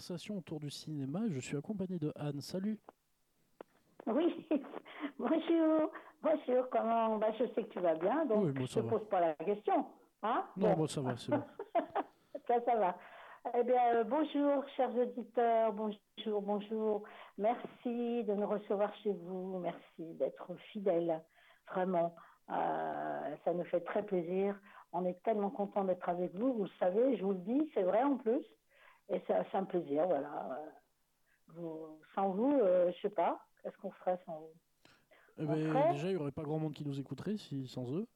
Conversation 0.00 0.38
autour 0.38 0.60
du 0.60 0.70
cinéma. 0.70 1.20
Je 1.28 1.40
suis 1.40 1.58
accompagné 1.58 1.98
de 1.98 2.10
Anne. 2.16 2.40
Salut. 2.40 2.78
Oui, 4.06 4.46
bonjour, 5.18 5.90
bonjour, 6.22 6.70
comment 6.70 7.18
bah, 7.18 7.26
Je 7.38 7.44
sais 7.54 7.64
que 7.64 7.68
tu 7.68 7.80
vas 7.80 7.94
bien, 7.96 8.24
donc 8.24 8.44
Oui, 8.46 8.52
moi, 8.54 8.66
je 8.66 8.80
ne 8.80 8.88
pose 8.88 9.06
pas 9.10 9.20
la 9.20 9.34
question. 9.34 9.84
Hein? 10.22 10.46
Non, 10.56 10.70
Bon. 10.70 10.76
moi 10.78 10.88
ça 10.88 11.02
va, 11.02 11.16
c'est 11.18 11.32
bon. 11.32 11.42
ça, 12.48 12.54
ça 12.64 12.76
va. 12.76 12.96
Eh 13.54 13.62
bien, 13.62 13.96
euh, 13.96 14.04
bonjour, 14.04 14.66
chers 14.74 14.96
auditeurs, 14.96 15.74
bonjour, 15.74 16.40
bonjour. 16.40 17.02
Merci 17.36 18.24
de 18.24 18.32
nous 18.32 18.46
recevoir 18.46 18.94
chez 19.02 19.12
vous, 19.12 19.58
merci 19.58 20.14
d'être 20.14 20.54
fidèles, 20.72 21.22
vraiment. 21.70 22.14
Euh, 22.50 23.36
ça 23.44 23.52
nous 23.52 23.64
fait 23.64 23.80
très 23.82 24.02
plaisir. 24.02 24.58
On 24.94 25.04
est 25.04 25.22
tellement 25.24 25.50
content 25.50 25.84
d'être 25.84 26.08
avec 26.08 26.34
vous, 26.34 26.54
vous 26.54 26.64
le 26.64 26.70
savez, 26.78 27.18
je 27.18 27.22
vous 27.22 27.32
le 27.32 27.38
dis, 27.38 27.70
c'est 27.74 27.82
vrai 27.82 28.02
en 28.02 28.16
plus. 28.16 28.44
Et 29.10 29.20
c'est 29.26 29.54
un 29.56 29.64
plaisir, 29.64 30.06
voilà. 30.06 30.58
Euh, 30.58 30.70
vous- 31.48 32.00
sans 32.14 32.30
vous, 32.30 32.60
euh, 32.60 32.92
je 32.92 33.00
sais 33.00 33.10
pas, 33.10 33.44
qu'est-ce 33.62 33.76
qu'on 33.78 33.90
ferait 33.90 34.18
sans 34.24 34.38
vous? 34.38 34.52
Eh 35.38 35.46
ben, 35.46 35.92
déjà, 35.92 36.08
il 36.08 36.16
n'y 36.16 36.20
aurait 36.20 36.30
pas 36.30 36.42
grand 36.42 36.58
monde 36.58 36.74
qui 36.74 36.86
nous 36.86 36.98
écouterait 37.00 37.36
si, 37.36 37.66
sans 37.66 37.90
eux. 37.92 38.06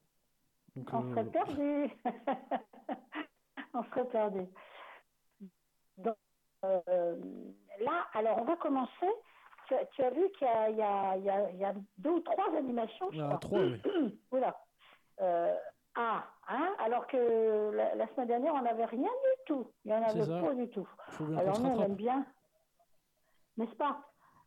Donc, 0.76 0.92
On 0.92 1.02
euh, 1.02 1.10
serait 1.10 1.24
perdu. 1.30 1.90
on 3.74 3.82
serait. 3.84 4.48
Donc, 5.98 6.16
euh, 6.64 7.16
là, 7.80 8.06
alors 8.12 8.38
on 8.38 8.44
va 8.44 8.56
commencer. 8.56 9.08
Tu, 9.66 9.74
as- 9.74 9.86
tu 9.86 10.02
as 10.02 10.10
vu 10.10 10.30
qu'il 10.32 10.46
y 10.46 10.50
a, 10.82 11.16
il 11.16 11.22
y, 11.22 11.58
y, 11.58 11.64
a, 11.64 11.74
deux 11.98 12.10
ou 12.10 12.20
trois 12.20 12.54
animations, 12.56 13.10
il 13.12 13.18
y 13.18 13.22
en 13.22 13.30
a 13.30 13.38
trois, 13.38 13.60
oui. 13.60 13.80
Oula. 14.30 14.54
Euh, 15.20 15.56
ah, 15.94 16.24
hein, 16.48 16.74
alors 16.78 17.06
que 17.06 17.70
la, 17.74 17.94
la 17.94 18.06
semaine 18.08 18.28
dernière, 18.28 18.54
on 18.54 18.62
n'avait 18.62 18.84
rien 18.84 19.00
du 19.08 19.44
tout. 19.46 19.66
Il 19.84 19.90
n'y 19.92 19.96
en 19.96 20.02
avait 20.02 20.20
pas 20.42 20.54
du 20.54 20.68
tout. 20.70 20.88
Alors 21.38 21.58
nous, 21.60 21.70
on 21.70 21.82
aime 21.84 21.94
bien, 21.94 22.26
n'est-ce 23.56 23.74
pas? 23.76 24.00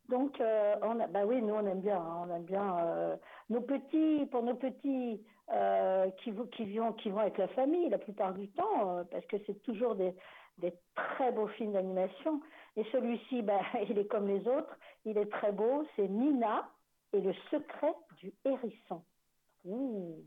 Donc, 0.10 0.40
euh, 0.40 0.76
on 0.84 1.00
a, 1.02 1.08
bah 1.08 1.26
oui, 1.26 1.42
nous, 1.42 1.54
on 1.54 1.66
aime 1.66 1.82
bien. 1.82 1.98
hein, 1.98 2.24
on 2.28 2.34
aime 2.36 2.44
bien 2.46 2.78
euh, 2.80 3.18
nos 3.50 3.62
petits, 3.62 4.26
pour 4.32 4.42
nos 4.44 4.56
petits 4.56 5.22
euh, 5.52 6.10
qui, 6.24 6.32
vont- 6.32 6.46
qui, 6.48 6.78
vont, 6.78 6.94
qui 6.94 7.10
vont 7.10 7.20
avec 7.20 7.38
la 7.38 7.50
famille 7.50 7.90
la 7.90 7.98
plupart 7.98 8.34
du 8.34 8.48
temps, 8.52 9.04
parce 9.12 9.26
que 9.26 9.36
c'est 9.46 9.62
toujours 9.64 9.96
des, 9.96 10.16
des 10.60 10.74
très 10.96 11.32
beaux 11.34 11.48
films 11.48 11.74
d'animation. 11.74 12.42
Et 12.78 12.86
celui-ci, 12.92 13.42
bah, 13.44 13.60
il 13.90 13.98
est 13.98 14.08
comme 14.08 14.28
les 14.28 14.48
autres, 14.48 14.78
il 15.04 15.18
est 15.18 15.30
très 15.32 15.52
beau. 15.52 15.86
C'est 15.98 16.08
Nina 16.08 16.70
et 17.12 17.20
le 17.20 17.34
secret 17.52 17.94
du 18.18 18.34
hérisson. 18.46 19.04
Ouh. 19.66 20.24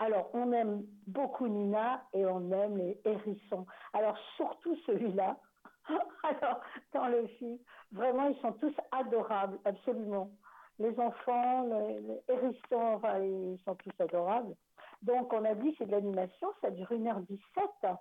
Alors, 0.00 0.30
on 0.32 0.50
aime 0.52 0.82
beaucoup 1.06 1.46
Nina 1.46 2.02
et 2.14 2.24
on 2.24 2.50
aime 2.52 2.78
les 2.78 2.98
hérissons. 3.04 3.66
Alors, 3.92 4.16
surtout 4.36 4.74
celui-là. 4.86 5.36
Alors, 6.22 6.60
dans 6.94 7.06
le 7.08 7.26
film, 7.26 7.58
vraiment, 7.92 8.28
ils 8.28 8.40
sont 8.40 8.52
tous 8.54 8.72
adorables, 8.92 9.58
absolument. 9.66 10.30
Les 10.78 10.98
enfants, 10.98 11.64
les, 11.64 12.22
hérissons, 12.28 12.94
enfin, 12.94 13.18
ils 13.18 13.60
sont 13.66 13.74
tous 13.74 13.92
adorables. 13.98 14.54
Donc, 15.02 15.34
on 15.34 15.44
a 15.44 15.54
dit 15.54 15.74
c'est 15.76 15.84
de 15.84 15.90
l'animation, 15.90 16.48
ça 16.62 16.70
dure 16.70 16.90
1h17. 16.90 17.96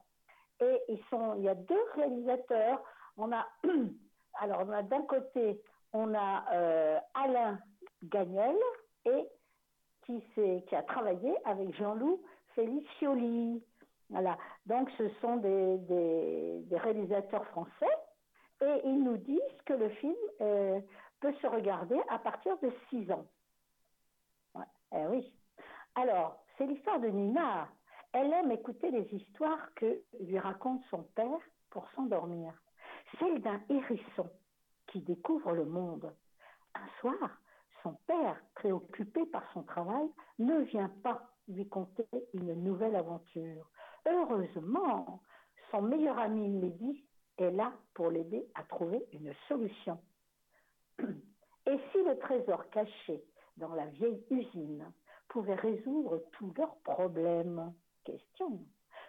Et 0.61 0.79
ils 0.87 1.03
sont, 1.09 1.35
il 1.35 1.43
y 1.43 1.49
a 1.49 1.55
deux 1.55 1.83
réalisateurs. 1.95 2.81
On 3.17 3.33
a, 3.33 3.45
alors, 4.39 4.63
on 4.65 4.71
a 4.71 4.83
d'un 4.83 5.01
côté, 5.01 5.61
on 5.91 6.13
a 6.13 6.45
euh, 6.53 6.99
Alain 7.13 7.59
Gagnel 8.03 8.55
et 9.03 9.27
qui, 10.67 10.75
a 10.75 10.83
travaillé 10.83 11.33
avec 11.45 11.75
Jean-Loup 11.75 12.21
Felicioli. 12.55 13.61
Voilà. 14.09 14.37
Donc, 14.65 14.89
ce 14.97 15.09
sont 15.21 15.37
des, 15.37 16.63
réalisateurs 16.71 17.45
français 17.47 17.97
et 18.61 18.81
ils 18.85 19.03
nous 19.03 19.17
disent 19.17 19.61
que 19.65 19.73
le 19.73 19.89
film 19.89 20.15
euh, 20.41 20.79
peut 21.19 21.33
se 21.41 21.47
regarder 21.47 21.99
à 22.09 22.19
partir 22.19 22.57
de 22.59 22.71
6 22.89 23.11
ans. 23.11 23.25
Eh 24.91 25.05
oui. 25.09 25.31
Alors, 25.95 26.43
c'est 26.57 26.65
l'histoire 26.65 26.99
de 26.99 27.07
Nina. 27.07 27.67
Elle 28.11 28.33
aime 28.33 28.51
écouter 28.51 28.89
les 28.89 29.07
histoires 29.13 29.73
que 29.75 30.01
lui 30.19 30.39
raconte 30.39 30.81
son 30.89 31.03
père 31.15 31.39
pour 31.69 31.87
s'endormir. 31.91 32.53
Celle 33.19 33.41
d'un 33.41 33.61
hérisson 33.69 34.29
qui 34.87 35.01
découvre 35.01 35.53
le 35.53 35.65
monde. 35.65 36.11
Un 36.73 36.87
soir, 36.99 37.29
son 37.83 37.93
père, 38.07 38.41
préoccupé 38.55 39.25
par 39.27 39.43
son 39.53 39.63
travail, 39.63 40.09
ne 40.37 40.59
vient 40.61 40.91
pas 41.03 41.21
lui 41.47 41.67
conter 41.67 42.07
une 42.33 42.53
nouvelle 42.63 42.95
aventure. 42.95 43.69
Heureusement, 44.05 45.21
son 45.71 45.81
meilleur 45.81 46.17
ami 46.17 46.47
Mehdi 46.49 47.05
est 47.37 47.51
là 47.51 47.73
pour 47.93 48.09
l'aider 48.09 48.45
à 48.55 48.63
trouver 48.63 49.05
une 49.13 49.33
solution. 49.47 49.99
Et 50.99 51.79
si 51.91 52.03
le 52.03 52.17
trésor 52.19 52.69
caché 52.69 53.23
dans 53.57 53.73
la 53.73 53.85
vieille 53.87 54.23
usine 54.29 54.91
pouvait 55.27 55.55
résoudre 55.55 56.23
tous 56.33 56.53
leurs 56.57 56.75
problèmes? 56.77 57.73
Question. 58.03 58.59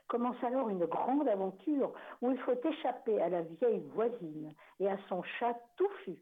Commence 0.09 0.43
alors 0.43 0.69
une 0.69 0.85
grande 0.87 1.29
aventure 1.29 1.93
où 2.21 2.31
il 2.31 2.39
faut 2.39 2.61
échapper 2.65 3.21
à 3.23 3.29
la 3.29 3.43
vieille 3.43 3.87
voisine 3.95 4.53
et 4.81 4.89
à 4.89 4.99
son 5.09 5.23
chat 5.23 5.57
touffu, 5.77 6.19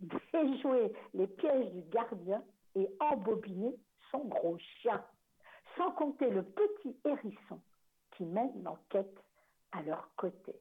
déjouer 0.00 0.92
les 1.14 1.26
pièges 1.26 1.70
du 1.72 1.82
gardien 1.90 2.42
et 2.74 2.88
embobiner 3.00 3.74
son 4.10 4.24
gros 4.24 4.58
chien, 4.80 5.02
sans 5.76 5.90
compter 5.92 6.30
le 6.30 6.42
petit 6.42 6.96
hérisson 7.04 7.60
qui 8.12 8.24
mène 8.24 8.62
l'enquête 8.62 9.18
à 9.72 9.82
leur 9.82 10.08
côté. 10.16 10.54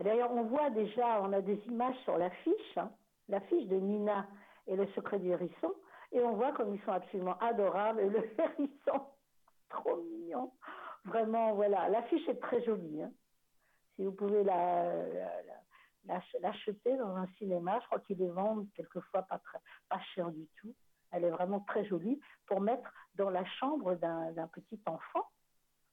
D'ailleurs, 0.00 0.32
on 0.32 0.44
voit 0.44 0.70
déjà, 0.70 1.20
on 1.22 1.32
a 1.32 1.40
des 1.40 1.58
images 1.66 1.98
sur 2.04 2.16
l'affiche, 2.16 2.76
hein, 2.76 2.90
l'affiche 3.28 3.66
de 3.68 3.76
Nina 3.76 4.26
et 4.66 4.76
le 4.76 4.86
secret 4.88 5.18
du 5.18 5.28
hérisson, 5.28 5.72
et 6.12 6.20
on 6.20 6.32
voit 6.32 6.52
comme 6.52 6.74
ils 6.74 6.80
sont 6.82 6.92
absolument 6.92 7.38
adorables, 7.38 8.00
et 8.00 8.08
le 8.08 8.24
hérisson, 8.38 9.00
trop 9.68 9.96
mignon. 9.96 10.52
Vraiment, 11.04 11.54
voilà, 11.54 11.88
l'affiche 11.88 12.26
est 12.28 12.40
très 12.40 12.62
jolie. 12.64 13.02
hein. 13.02 13.10
Si 13.96 14.04
vous 14.04 14.12
pouvez 14.12 14.42
la- 14.44 15.04
l'acheter 16.04 16.96
dans 16.96 17.16
un 17.16 17.26
cinéma, 17.38 17.78
je 17.80 17.86
crois 17.86 18.00
qu'ils 18.00 18.18
les 18.18 18.28
vendent 18.28 18.66
quelquefois 18.74 19.22
pas, 19.22 19.38
très, 19.38 19.58
pas 19.88 20.00
cher 20.14 20.30
du 20.30 20.46
tout. 20.60 20.74
Elle 21.10 21.24
est 21.24 21.30
vraiment 21.30 21.60
très 21.60 21.84
jolie 21.84 22.20
pour 22.46 22.60
mettre 22.60 22.90
dans 23.14 23.30
la 23.30 23.44
chambre 23.44 23.94
d'un 23.94 24.48
petit 24.48 24.80
enfant. 24.86 25.28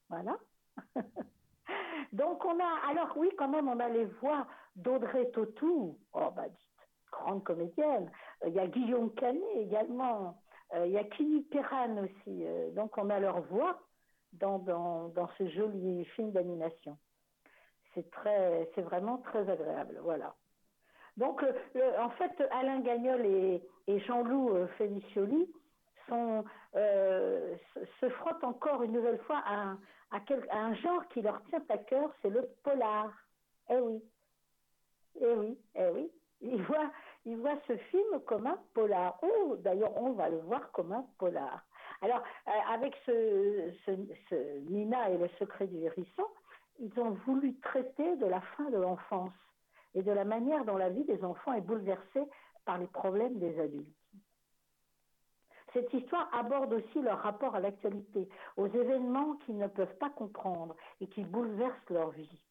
Voilà. 0.08 0.36
Donc 2.12 2.44
on 2.44 2.58
a, 2.58 2.88
alors 2.88 3.16
oui, 3.16 3.30
quand 3.38 3.48
même, 3.48 3.68
on 3.68 3.78
a 3.78 3.88
les 3.88 4.06
voix 4.06 4.46
d'Audrey 4.74 5.30
Tautou. 5.30 5.98
Oh 6.12 6.30
bah 6.34 6.48
dites, 6.48 6.88
grandes 7.12 7.44
comédiennes. 7.44 8.10
Euh, 8.44 8.48
Il 8.48 8.54
y 8.54 8.58
a 8.58 8.66
Guillaume 8.66 9.12
Canet 9.14 9.42
également. 9.56 10.42
Euh, 10.74 10.86
Il 10.86 10.92
y 10.92 10.98
a 10.98 11.04
Kini 11.04 11.42
Perran 11.42 11.98
aussi. 11.98 12.44
Euh, 12.46 12.70
donc 12.72 12.96
on 12.98 13.10
a 13.10 13.20
leur 13.20 13.42
voix 13.42 13.80
dans, 14.32 14.58
dans, 14.58 15.08
dans 15.08 15.28
ce 15.38 15.48
joli 15.48 16.04
film 16.06 16.32
d'animation. 16.32 16.96
C'est 17.94 18.82
vraiment 18.82 19.18
très 19.18 19.48
agréable. 19.48 20.00
Donc, 21.16 21.42
euh, 21.42 21.52
le- 21.74 21.98
en 22.00 22.10
fait, 22.10 22.30
Alain 22.50 22.80
Gagnol 22.80 23.24
et, 23.26 23.62
Jean-Loup 24.06 24.50
euh, 24.54 24.66
Felicioli 24.78 25.52
sont, 26.08 26.44
euh, 26.76 27.56
se, 28.00 28.08
frottent 28.08 28.44
encore 28.44 28.82
une 28.84 28.92
nouvelle 28.92 29.18
fois 29.20 29.42
à 29.44 29.74
un, 30.12 30.74
genre 30.74 31.06
qui 31.08 31.22
leur 31.22 31.42
tient 31.44 31.62
à 31.68 31.78
cœur, 31.78 32.10
c'est 32.22 32.30
le 32.30 32.48
polar. 32.62 33.12
Eh 33.68 33.76
oui, 33.78 34.02
eh 35.20 35.34
oui, 35.34 35.58
eh 35.74 35.88
oui. 35.88 36.10
Ils 36.42 36.62
voient, 36.62 37.60
ce 37.66 37.76
film 37.76 38.20
comme 38.26 38.46
un 38.46 38.58
polar. 38.72 39.18
Oh, 39.22 39.56
d'ailleurs, 39.58 39.94
on 40.00 40.12
va 40.12 40.28
le 40.30 40.38
voir 40.38 40.70
comme 40.72 40.92
un 40.92 41.04
polar. 41.18 41.62
Alors, 42.00 42.22
euh, 42.48 42.50
avec 42.72 42.94
ce, 43.04 43.70
ce, 43.84 43.90
ce 44.30 44.58
Nina 44.70 45.10
et 45.10 45.18
le 45.18 45.28
secret 45.38 45.66
du 45.66 45.78
hérisson, 45.82 46.24
ils 46.80 46.98
ont 46.98 47.10
voulu 47.26 47.58
traiter 47.60 48.16
de 48.16 48.26
la 48.26 48.40
fin 48.40 48.70
de 48.70 48.76
l'enfance 48.76 49.32
et 49.94 50.02
de 50.02 50.12
la 50.12 50.24
manière 50.24 50.64
dont 50.64 50.76
la 50.76 50.88
vie 50.88 51.04
des 51.04 51.22
enfants 51.24 51.52
est 51.52 51.60
bouleversée 51.60 52.26
par 52.64 52.78
les 52.78 52.86
problèmes 52.86 53.38
des 53.38 53.58
adultes. 53.60 53.88
Cette 55.72 55.92
histoire 55.94 56.28
aborde 56.34 56.72
aussi 56.72 57.00
leur 57.00 57.20
rapport 57.20 57.54
à 57.54 57.60
l'actualité, 57.60 58.28
aux 58.56 58.66
événements 58.66 59.36
qu'ils 59.44 59.58
ne 59.58 59.68
peuvent 59.68 59.96
pas 59.98 60.10
comprendre 60.10 60.74
et 61.00 61.06
qui 61.06 61.22
bouleversent 61.22 61.90
leur 61.90 62.10
vie. 62.10 62.42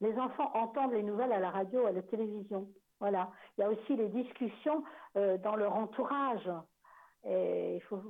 Les 0.00 0.16
enfants 0.18 0.50
entendent 0.54 0.92
les 0.92 1.02
nouvelles 1.02 1.32
à 1.32 1.38
la 1.38 1.50
radio, 1.50 1.86
à 1.86 1.92
la 1.92 2.02
télévision. 2.02 2.68
Voilà. 3.00 3.30
Il 3.56 3.60
y 3.60 3.64
a 3.64 3.70
aussi 3.70 3.96
les 3.96 4.08
discussions 4.08 4.82
euh, 5.16 5.38
dans 5.38 5.54
leur 5.54 5.74
entourage. 5.76 6.50
Et 7.24 7.76
il 7.76 7.82
faut, 7.82 8.00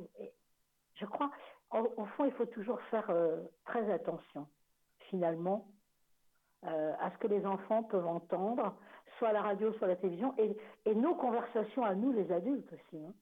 je 0.95 1.07
crois, 1.07 1.31
au, 1.73 1.93
au 1.97 2.05
fond, 2.07 2.25
il 2.25 2.33
faut 2.33 2.47
toujours 2.47 2.81
faire 2.83 3.09
euh, 3.11 3.43
très 3.65 3.91
attention, 3.91 4.47
finalement, 5.09 5.67
euh, 6.65 6.93
à 7.01 7.11
ce 7.13 7.19
que 7.19 7.29
les 7.29 7.45
enfants 7.47 7.83
peuvent 7.85 8.07
entendre, 8.07 8.75
soit 9.19 9.29
à 9.29 9.33
la 9.33 9.43
radio, 9.43 9.73
soit 9.75 9.87
à 9.87 9.91
la 9.91 9.97
télévision, 9.97 10.35
et, 10.39 10.57
nos 10.95 11.15
conversations 11.15 11.85
à 11.85 11.95
nous, 11.95 12.13
les 12.13 12.31
adultes 12.33 12.73
aussi. 12.73 13.05
hein. 13.05 13.15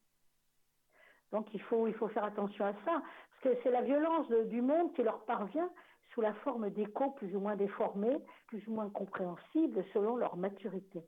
Donc 1.33 1.53
il 1.53 1.61
faut, 1.61 1.87
faire 2.09 2.25
attention 2.25 2.65
à 2.65 2.73
ça, 2.85 3.03
parce 3.43 3.43
que 3.43 3.63
c'est 3.63 3.71
la 3.71 3.83
violence 3.83 4.29
du 4.49 4.63
monde 4.63 4.93
qui 4.95 5.03
leur 5.03 5.25
parvient 5.25 5.71
sous 6.13 6.21
la 6.21 6.33
forme 6.35 6.71
d'échos 6.71 7.11
plus 7.11 7.35
ou 7.35 7.41
moins 7.41 7.57
déformés, 7.57 8.17
plus 8.47 8.67
ou 8.69 8.73
moins 8.73 8.89
compréhensibles 8.89 9.85
selon 9.93 10.17
leur 10.17 10.37
maturité. 10.37 11.03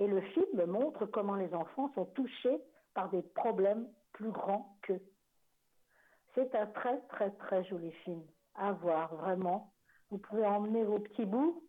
Et 0.00 0.06
le 0.06 0.20
film 0.20 0.66
montre 0.66 1.06
comment 1.06 1.36
les 1.36 1.54
enfants 1.54 1.90
sont 1.94 2.06
touchés 2.06 2.60
par 2.94 3.08
des 3.10 3.22
problèmes 3.22 3.88
plus 4.12 4.30
grands 4.30 4.76
qu'eux. 4.82 5.00
C'est 6.34 6.54
un 6.54 6.66
très 6.66 7.00
très 7.08 7.30
très 7.30 7.64
joli 7.64 7.92
film 8.04 8.22
à 8.54 8.72
voir, 8.72 9.14
vraiment. 9.16 9.72
Vous 10.10 10.18
pouvez 10.18 10.44
emmener 10.46 10.84
vos 10.84 10.98
petits 10.98 11.24
bouts 11.24 11.62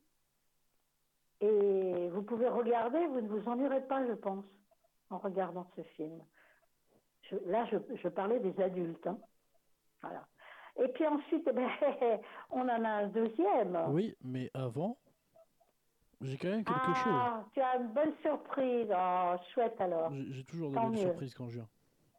et 1.42 2.10
vous 2.10 2.24
pouvez 2.24 2.48
regarder, 2.48 3.06
vous 3.08 3.22
ne 3.22 3.28
vous 3.28 3.48
ennuierez 3.50 3.86
pas, 3.88 4.06
je 4.08 4.14
pense, 4.14 4.46
en 5.10 5.18
regardant 5.18 5.68
ce 5.76 5.82
film. 5.84 6.22
Je- 7.24 7.36
là, 7.46 7.66
je, 7.72 7.78
je 7.96 8.08
parlais 8.08 8.40
des 8.40 8.60
adultes. 8.62 9.06
hein. 9.08 9.18
Voilà. 10.02 10.26
Et 10.78 10.88
puis 10.90 11.06
ensuite, 11.08 11.48
eh 11.50 11.54
ben, 11.54 11.70
on 12.50 12.62
en 12.62 12.84
a 12.84 12.90
un 12.90 13.08
deuxième. 13.08 13.78
Oui, 13.90 14.16
mais 14.22 14.50
avant, 14.54 14.98
j'ai 16.22 16.38
quand 16.38 16.50
même 16.50 16.64
quelque 16.64 16.80
ah, 17.06 17.44
tu 17.54 17.62
as 17.62 17.78
une 17.78 17.94
bonne 17.94 18.14
surprise. 18.22 18.88
Oh, 18.96 19.36
chouette 19.54 19.80
alors. 19.80 20.10
chose. 20.10 20.26
J'ai 20.32 20.44
toujours 20.46 20.70
des 20.70 20.76
tant 20.76 20.84
belles 20.90 20.92
mieux. 20.92 20.98
surprises 21.10 21.34
quand 21.34 21.48
je 21.50 21.56
viens. 21.56 21.68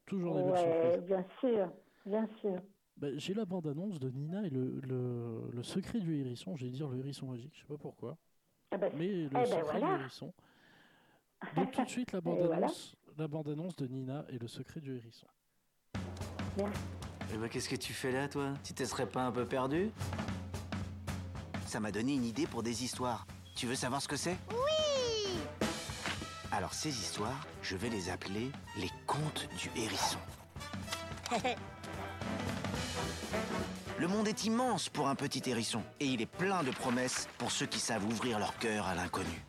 Toujours 0.07 0.37
des 0.37 0.43
belles 0.43 0.59
surprises. 0.59 1.05
bien 1.07 1.25
sûr, 1.41 1.71
bien 2.07 2.27
sûr. 2.41 2.61
Bah, 2.97 3.09
j'ai 3.17 3.35
la 3.35 3.45
bande-annonce 3.45 3.99
de 3.99 4.09
Nina 4.11 4.47
et 4.47 4.51
le, 4.51 4.81
le, 4.83 5.51
le 5.53 5.63
secret 5.63 5.99
du 6.01 6.17
hérisson. 6.21 6.57
J'allais 6.57 6.71
dire 6.73 6.89
le 6.89 6.99
hérisson 6.99 7.27
magique, 7.27 7.53
je 7.55 7.61
sais 7.61 7.67
pas 7.67 7.77
pourquoi. 7.77 8.17
Eh 8.73 8.77
ben, 8.79 8.93
Mais 8.97 9.09
le 9.09 9.29
ben 9.29 9.45
secret 9.45 9.63
voilà. 9.81 9.97
du 9.97 10.01
hérisson. 10.03 10.33
Donc 11.57 11.73
tout 11.73 11.85
de 11.85 11.89
suite 11.89 12.13
la 12.13 12.21
voilà. 12.25 12.43
bande-annonce 12.47 12.97
la 13.17 13.29
bande-annonce 13.29 13.77
de 13.77 13.87
Nina 13.87 14.25
et 14.29 14.39
le 14.39 14.49
secret 14.49 14.81
du 14.81 14.97
hérisson. 14.97 15.27
Eh 17.33 17.37
ben, 17.37 17.49
qu'est-ce 17.49 17.69
que 17.69 17.77
tu 17.77 17.93
fais 17.93 18.11
là, 18.13 18.29
toi? 18.29 18.55
Tu 18.65 18.75
te 18.75 18.85
serais 18.85 19.07
pas 19.09 19.25
un 19.27 19.33
peu 19.33 19.45
perdu? 19.45 19.91
Ça 21.67 21.81
m'a 21.81 21.91
donné 21.93 22.15
une 22.15 22.25
idée 22.25 22.47
pour 22.47 22.63
des 22.63 22.85
histoires. 22.85 23.27
Tu 23.57 23.67
veux 23.67 23.75
savoir 23.75 24.01
ce 24.03 24.09
que 24.09 24.17
c'est? 24.17 24.37
Oui 24.51 25.39
Alors 26.53 26.75
ces 26.75 26.91
histoires, 26.91 27.47
je 27.63 27.77
vais 27.77 27.89
les 27.89 28.09
appeler 28.11 28.51
les 28.79 28.91
contes 29.07 29.49
du 29.59 29.71
hérisson. 29.81 30.19
Le 33.99 34.09
monde 34.09 34.27
est 34.27 34.45
immense 34.45 34.89
pour 34.89 35.09
un 35.09 35.15
petit 35.15 35.43
hérisson 35.49 35.83
et 36.01 36.07
il 36.07 36.21
est 36.21 36.27
plein 36.27 36.65
de 36.65 36.73
promesses 36.73 37.29
pour 37.39 37.53
ceux 37.53 37.67
qui 37.67 37.79
savent 37.79 38.05
ouvrir 38.05 38.41
leur 38.41 38.59
cœur 38.59 38.87
à 38.87 38.95
l'inconnu. 38.95 39.45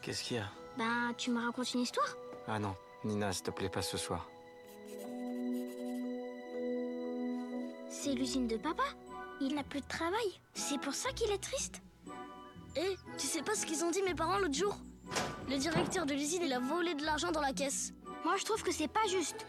Qu'est-ce 0.00 0.24
qu'il 0.24 0.38
y 0.38 0.40
a? 0.40 0.46
Ben, 0.76 1.14
tu 1.16 1.30
me 1.30 1.44
racontes 1.44 1.72
une 1.74 1.80
histoire? 1.80 2.16
Ah 2.48 2.58
non, 2.58 2.74
Nina, 3.04 3.32
s'il 3.32 3.44
te 3.44 3.50
plaît, 3.52 3.68
pas 3.68 3.82
ce 3.82 3.96
soir. 3.96 4.26
C'est 7.88 8.14
l'usine 8.14 8.48
de 8.48 8.56
papa? 8.56 8.82
Il 9.40 9.54
n'a 9.54 9.62
plus 9.62 9.80
de 9.80 9.86
travail. 9.86 10.40
C'est 10.54 10.80
pour 10.80 10.94
ça 10.94 11.12
qu'il 11.12 11.30
est 11.30 11.42
triste. 11.42 11.80
Eh, 12.74 12.96
tu 13.16 13.26
sais 13.28 13.42
pas 13.42 13.54
ce 13.54 13.64
qu'ils 13.64 13.84
ont 13.84 13.92
dit 13.92 14.02
mes 14.02 14.14
parents 14.14 14.38
l'autre 14.38 14.54
jour? 14.54 14.76
Le 15.48 15.56
directeur 15.58 16.06
de 16.06 16.14
l'usine, 16.14 16.42
il 16.42 16.52
a 16.52 16.58
volé 16.58 16.94
de 16.94 17.04
l'argent 17.04 17.30
dans 17.30 17.40
la 17.40 17.52
caisse. 17.52 17.92
Moi, 18.24 18.36
je 18.36 18.44
trouve 18.44 18.62
que 18.64 18.72
c'est 18.72 18.88
pas 18.88 19.06
juste. 19.08 19.46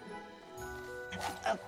Hop, 1.52 1.60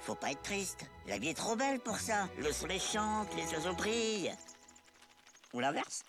faut 0.00 0.14
pas 0.14 0.32
être 0.32 0.42
triste. 0.42 0.84
La 1.06 1.18
vie 1.18 1.28
est 1.28 1.36
trop 1.36 1.56
belle 1.56 1.80
pour 1.80 1.98
ça. 1.98 2.28
Le 2.38 2.52
soleil 2.52 2.80
chante, 2.80 3.34
les 3.36 3.52
oiseaux 3.54 3.74
brillent. 3.74 4.34
Ou 5.52 5.60
l'inverse. 5.60 6.04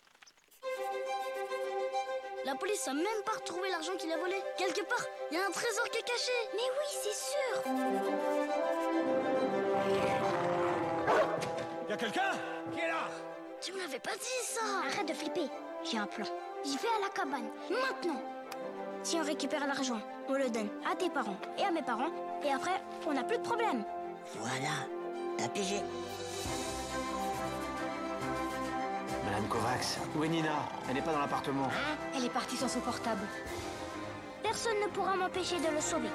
La 2.46 2.56
police 2.56 2.88
a 2.88 2.94
même 2.94 3.24
pas 3.26 3.34
retrouvé 3.34 3.70
l'argent 3.70 3.96
qu'il 3.98 4.12
a 4.12 4.18
volé. 4.18 4.36
Quelque 4.58 4.82
part, 4.82 5.06
il 5.32 5.38
y 5.38 5.42
a 5.42 5.46
un 5.46 5.52
trésor 5.52 5.90
qui 5.90 6.00
est 6.00 6.04
caché. 6.04 6.32
Mais 6.54 6.62
oui, 6.62 6.88
c'est 7.04 7.16
sûr. 7.16 7.64
Y'a 11.90 11.98
quelqu'un 11.98 12.32
Qui 12.74 12.80
est 12.80 12.88
là 12.88 13.10
Tu 13.62 13.72
me 13.72 13.80
l'avais 13.80 14.00
pas 14.00 14.16
dit 14.16 14.44
ça. 14.44 14.62
Arrête 14.88 15.08
de 15.08 15.14
flipper. 15.14 15.50
J'ai 15.84 15.98
un 15.98 16.08
plan. 16.08 16.26
J'y 16.66 16.78
vais 16.78 16.88
à 16.98 17.02
la 17.02 17.10
cabane. 17.10 17.50
Maintenant. 17.70 18.22
Si 19.04 19.18
on 19.18 19.24
récupère 19.24 19.68
l'argent, 19.68 20.00
on 20.30 20.34
le 20.34 20.50
donne 20.50 20.70
à 20.90 20.96
tes 20.96 21.10
parents 21.10 21.36
et 21.58 21.64
à 21.64 21.72
mes 21.72 21.82
parents. 21.84 22.12
Et 22.44 22.52
après, 22.52 22.82
on 23.08 23.14
n'a 23.14 23.24
plus 23.24 23.38
de 23.38 23.44
problème. 23.44 23.84
Voilà, 24.40 24.88
t'as 25.38 25.50
pigé. 25.50 25.82
Madame 29.26 29.48
Kovacs, 29.48 29.98
où 30.16 30.24
est 30.24 30.30
Nina 30.30 30.52
Elle 30.88 30.96
n'est 30.96 31.02
pas 31.02 31.12
dans 31.14 31.20
l'appartement. 31.20 31.68
Elle 32.16 32.26
est 32.26 32.30
partie 32.30 32.56
sans 32.56 32.68
son 32.68 32.80
portable. 32.80 33.22
Personne 34.42 34.80
ne 34.84 34.88
pourra 34.90 35.16
m'empêcher 35.16 35.58
de 35.58 35.68
le 35.74 35.82
sauver. 35.82 36.10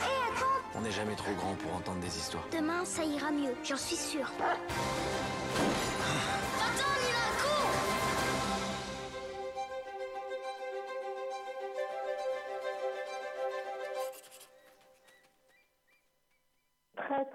Et 0.00 0.18
attends, 0.28 0.60
On 0.76 0.80
n'est 0.80 0.90
jamais 0.92 1.14
trop 1.14 1.32
grand 1.34 1.54
pour 1.54 1.74
entendre 1.74 1.98
des 2.00 2.16
histoires. 2.16 2.44
demain 2.52 2.84
ça 2.84 3.04
ira 3.04 3.30
mieux, 3.30 3.54
j'en 3.64 3.76
suis 3.76 3.96
sûre. 3.96 4.30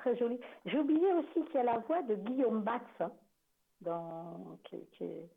Très 0.08 0.16
très 0.16 0.20
joli. 0.26 0.40
J'ai 0.66 0.80
oublié 0.80 1.14
aussi 1.14 1.44
qu'il 1.46 1.56
y 1.56 1.58
a 1.58 1.64
la 1.64 1.80
voix 1.80 2.02
de 2.04 2.16
Guillaume 2.16 2.62
Batz 2.64 2.82
hein, 3.02 3.12
dans 3.82 4.58
qui, 4.64 4.78
qui 4.92 5.04
est- 5.04 5.30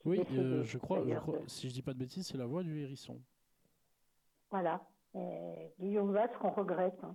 qui 0.00 0.08
Oui, 0.08 0.20
euh, 0.32 0.62
je 0.62 0.78
crois, 0.78 1.00
je 1.00 1.04
d'ailleurs, 1.04 1.22
crois- 1.22 1.38
de- 1.40 1.48
si 1.48 1.68
je 1.68 1.74
dis 1.74 1.82
pas 1.82 1.92
de 1.92 1.98
bêtises, 1.98 2.26
c'est 2.28 2.38
la 2.38 2.46
voix 2.46 2.62
du 2.62 2.80
hérisson. 2.80 3.20
Voilà. 4.50 4.80
Et 5.14 5.72
Guillaume 5.78 6.12
Batz 6.12 6.34
qu'on 6.40 6.50
regrette 6.50 6.98
hein, 7.04 7.14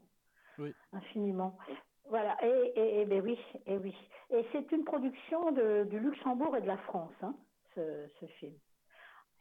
Oui. 0.60 0.74
infiniment. 0.92 1.58
Voilà. 2.10 2.38
Et, 2.46 2.74
et, 2.76 3.02
et 3.02 3.06
ben 3.06 3.22
oui, 3.24 3.40
et 3.66 3.78
oui. 3.78 3.96
Et 4.30 4.46
c'est 4.52 4.72
une 4.72 4.84
production 4.84 5.52
de, 5.52 5.86
du 5.90 6.00
Luxembourg 6.00 6.56
et 6.58 6.62
de 6.62 6.68
la 6.68 6.78
France, 6.78 7.14
hein, 7.22 7.36
ce, 7.76 8.08
ce 8.20 8.26
film. 8.28 8.54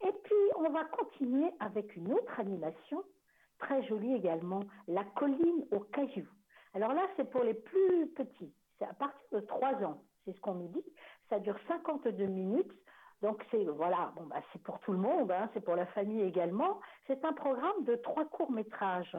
Et 0.07 0.13
puis 0.25 0.35
on 0.57 0.71
va 0.71 0.85
continuer 0.87 1.51
avec 1.61 1.95
une 1.97 2.13
autre 2.13 2.41
animation 2.41 3.03
très 3.59 3.83
jolie 3.87 4.15
également, 4.15 4.61
La 4.89 5.05
colline 5.05 5.67
aux 5.71 5.81
cailloux. 5.81 6.29
Alors 6.75 6.93
là, 6.95 7.07
c'est 7.17 7.31
pour 7.31 7.43
les 7.43 7.55
plus 7.55 8.09
petits. 8.09 8.53
C'est 8.79 8.87
à 8.87 8.95
partir 8.95 9.21
de 9.33 9.41
3 9.41 9.85
ans. 9.85 10.03
C'est 10.25 10.33
ce 10.33 10.41
qu'on 10.41 10.55
nous 10.55 10.69
dit. 10.69 10.85
Ça 11.29 11.39
dure 11.39 11.59
52 11.69 12.27
minutes. 12.27 12.73
Donc 13.23 13.45
c'est 13.53 13.65
voilà, 13.65 14.13
bon 14.17 14.25
bah 14.25 14.43
c'est 14.53 14.61
pour 14.63 14.81
tout 14.81 14.91
le 14.91 14.99
monde, 14.99 15.31
hein, 15.31 15.49
c'est 15.55 15.61
pour 15.61 15.77
la 15.77 15.87
famille 15.87 16.23
également. 16.23 16.81
C'est 17.07 17.25
un 17.25 17.33
programme 17.33 17.85
de 17.85 17.95
trois 17.95 18.25
courts 18.25 18.51
métrages. 18.51 19.17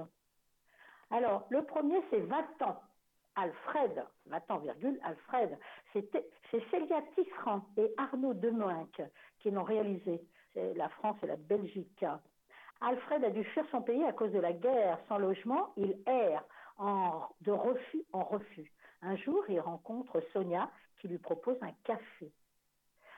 Alors 1.10 1.48
le 1.50 1.64
premier 1.64 2.04
c'est 2.10 2.20
Va-t'en. 2.20 2.82
Alfred, 3.36 4.06
va-t'en 4.28 4.60
virgule, 4.60 5.00
Alfred. 5.04 5.58
C'est 5.94 6.70
Célia 6.70 7.02
Tisserand 7.16 7.66
et 7.78 7.94
Arnaud 7.98 8.34
Demoinck 8.34 9.02
qui 9.40 9.50
l'ont 9.50 9.64
réalisé. 9.64 10.22
C'est 10.54 10.74
la 10.76 10.90
France 10.90 11.18
et 11.24 11.28
la 11.28 11.38
Belgique. 11.38 12.06
Alfred 12.82 13.24
a 13.24 13.30
dû 13.32 13.44
fuir 13.46 13.66
son 13.72 13.82
pays 13.82 14.04
à 14.04 14.12
cause 14.12 14.32
de 14.32 14.40
la 14.40 14.54
guerre. 14.54 15.00
Sans 15.08 15.18
logement, 15.18 15.74
il 15.78 15.98
erre 16.06 16.44
en, 16.78 17.28
de 17.42 17.52
refus 17.52 18.04
en 18.12 18.24
refus. 18.24 18.72
Un 19.02 19.16
jour, 19.18 19.44
il 19.50 19.60
rencontre 19.60 20.22
Sonia 20.32 20.70
qui 21.00 21.08
lui 21.08 21.18
propose 21.18 21.58
un 21.62 21.72
café. 21.84 22.32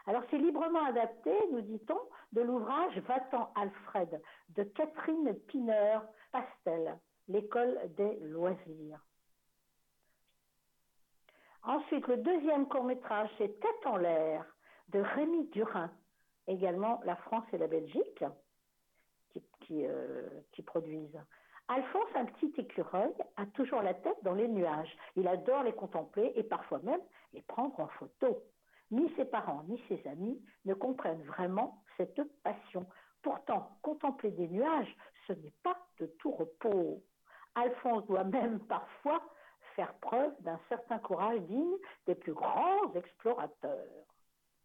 Alors 0.07 0.23
c'est 0.29 0.37
librement 0.37 0.83
adapté, 0.85 1.31
nous 1.51 1.61
dit-on, 1.61 1.99
de 2.31 2.41
l'ouvrage 2.41 2.97
Va-t'en 2.99 3.51
Alfred 3.55 4.21
de 4.49 4.63
Catherine 4.63 5.33
Pineur 5.47 6.05
Pastel, 6.31 6.97
l'école 7.27 7.79
des 7.95 8.19
loisirs. 8.19 8.99
Ensuite, 11.63 12.07
le 12.07 12.17
deuxième 12.17 12.67
court-métrage, 12.67 13.29
c'est 13.39 13.59
Tête 13.59 13.85
en 13.85 13.97
l'air 13.97 14.45
de 14.89 14.99
Rémi 14.99 15.47
Durin, 15.47 15.91
également 16.45 17.01
la 17.05 17.15
France 17.15 17.45
et 17.53 17.57
la 17.57 17.67
Belgique 17.67 18.23
qui, 19.61 19.85
euh, 19.85 20.29
qui 20.51 20.61
produisent. 20.61 21.19
Alphonse, 21.67 22.09
un 22.15 22.25
petit 22.25 22.53
écureuil, 22.57 23.13
a 23.37 23.45
toujours 23.47 23.81
la 23.81 23.95
tête 23.95 24.17
dans 24.23 24.33
les 24.33 24.47
nuages. 24.47 24.95
Il 25.15 25.27
adore 25.27 25.63
les 25.63 25.73
contempler 25.73 26.31
et 26.35 26.43
parfois 26.43 26.79
même 26.83 27.01
les 27.33 27.41
prendre 27.41 27.79
en 27.79 27.87
photo. 27.87 28.43
Ni 28.91 29.11
ses 29.15 29.25
parents 29.25 29.63
ni 29.67 29.81
ses 29.87 30.07
amis 30.07 30.39
ne 30.65 30.75
comprennent 30.75 31.23
vraiment 31.23 31.81
cette 31.97 32.21
passion. 32.43 32.85
Pourtant, 33.23 33.77
contempler 33.81 34.29
des 34.29 34.47
nuages, 34.47 34.95
ce 35.25 35.33
n'est 35.33 35.53
pas 35.63 35.77
de 35.99 36.05
tout 36.19 36.31
repos. 36.31 37.01
Alphonse 37.55 38.05
doit 38.05 38.25
même 38.25 38.59
parfois 38.67 39.23
faire 39.75 39.93
preuve 39.95 40.33
d'un 40.41 40.59
certain 40.69 40.99
courage 40.99 41.41
digne 41.41 41.77
des 42.05 42.13
plus 42.13 42.33
grands 42.33 42.93
explorateurs. 42.93 44.05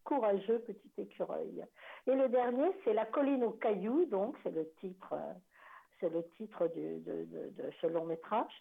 Courageux 0.05 0.59
petit 0.61 0.93
écureuil. 0.99 1.65
Et 2.07 2.15
le 2.15 2.29
dernier, 2.29 2.71
c'est 2.85 2.93
La 2.93 3.07
colline 3.07 3.45
aux 3.45 3.53
cailloux, 3.53 4.05
donc 4.07 4.37
c'est 4.43 4.51
le 4.51 4.71
titre, 4.81 5.15
c'est 6.01 6.11
le 6.11 6.27
titre 6.37 6.69
de, 6.69 7.71
ce 7.81 7.87
long 7.87 8.05
métrage, 8.05 8.53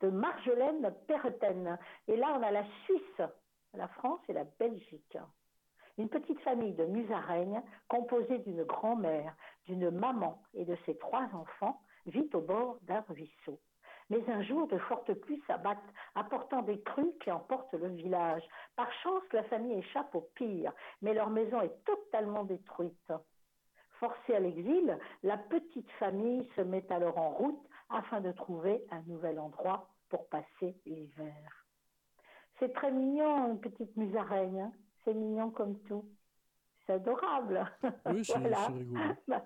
de 0.00 0.08
Marjolaine 0.08 0.92
Perreten. 1.06 1.78
Et 2.08 2.16
là, 2.16 2.36
on 2.38 2.42
a 2.42 2.50
la 2.50 2.64
Suisse, 2.84 3.22
la 3.74 3.88
France 3.88 4.20
et 4.28 4.32
la 4.32 4.44
Belgique. 4.44 5.18
Une 5.98 6.08
petite 6.08 6.40
famille 6.40 6.72
de 6.72 6.86
musaraignes 6.86 7.62
composée 7.88 8.38
d'une 8.38 8.64
grand-mère, 8.64 9.34
d'une 9.66 9.90
maman 9.90 10.42
et 10.54 10.64
de 10.64 10.76
ses 10.86 10.96
trois 10.96 11.28
enfants 11.34 11.80
vit 12.06 12.28
au 12.32 12.40
bord 12.40 12.78
d'un 12.82 13.04
ruisseau. 13.08 13.60
Mais 14.10 14.28
un 14.28 14.42
jour, 14.42 14.66
de 14.68 14.78
fortes 14.78 15.12
pluies 15.14 15.42
s'abattent, 15.46 15.78
apportant 16.14 16.62
des 16.62 16.80
crues 16.82 17.14
qui 17.22 17.30
emportent 17.30 17.72
le 17.74 17.88
village. 17.88 18.42
Par 18.76 18.92
chance, 19.02 19.22
la 19.32 19.44
famille 19.44 19.78
échappe 19.78 20.14
au 20.14 20.22
pire, 20.34 20.72
mais 21.00 21.14
leur 21.14 21.30
maison 21.30 21.60
est 21.60 21.84
totalement 21.84 22.44
détruite. 22.44 23.12
Forcée 24.02 24.34
à 24.34 24.40
l'exil, 24.40 24.98
la 25.22 25.36
petite 25.36 25.88
famille 25.92 26.44
se 26.56 26.60
met 26.60 26.84
alors 26.92 27.18
en 27.18 27.30
route 27.30 27.68
afin 27.88 28.20
de 28.20 28.32
trouver 28.32 28.84
un 28.90 29.00
nouvel 29.02 29.38
endroit 29.38 29.88
pour 30.08 30.26
passer 30.26 30.74
l'hiver. 30.84 31.66
C'est 32.58 32.72
très 32.74 32.90
mignon, 32.90 33.52
une 33.52 33.60
petite 33.60 33.96
musaraigne. 33.96 34.62
Hein. 34.62 34.72
c'est 35.04 35.14
mignon 35.14 35.50
comme 35.50 35.78
tout. 35.84 36.04
C'est 36.84 36.94
adorable. 36.94 37.64
Oui, 38.06 38.24
c'est 38.24 38.38
rigolo. 38.38 38.56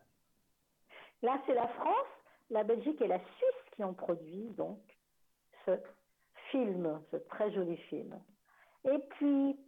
Là, 1.22 1.42
c'est 1.44 1.54
la 1.54 1.68
France, 1.68 2.08
la 2.48 2.64
Belgique 2.64 3.02
et 3.02 3.08
la 3.08 3.18
Suisse 3.18 3.70
qui 3.72 3.84
ont 3.84 3.92
produit 3.92 4.48
donc 4.56 4.80
ce 5.66 5.72
film, 6.50 7.02
ce 7.10 7.18
très 7.18 7.52
joli 7.52 7.76
film. 7.76 8.18
Et 8.84 9.00
puis, 9.18 9.60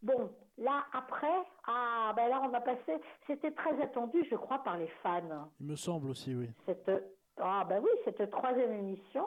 bon, 0.00 0.30
là 0.60 0.84
après, 0.92 1.42
ah 1.66 2.12
ben 2.14 2.28
là 2.28 2.40
on 2.44 2.48
va 2.48 2.60
passer, 2.60 3.00
c'était 3.26 3.50
très 3.52 3.80
attendu, 3.82 4.24
je 4.30 4.36
crois, 4.36 4.62
par 4.62 4.76
les 4.76 4.88
fans. 5.02 5.48
Il 5.60 5.66
me 5.66 5.76
semble 5.76 6.08
aussi, 6.08 6.34
oui. 6.34 6.50
Cette, 6.66 6.90
ah 7.38 7.64
ben 7.68 7.80
oui, 7.82 7.90
cette 8.04 8.30
troisième 8.30 8.72
émission, 8.72 9.26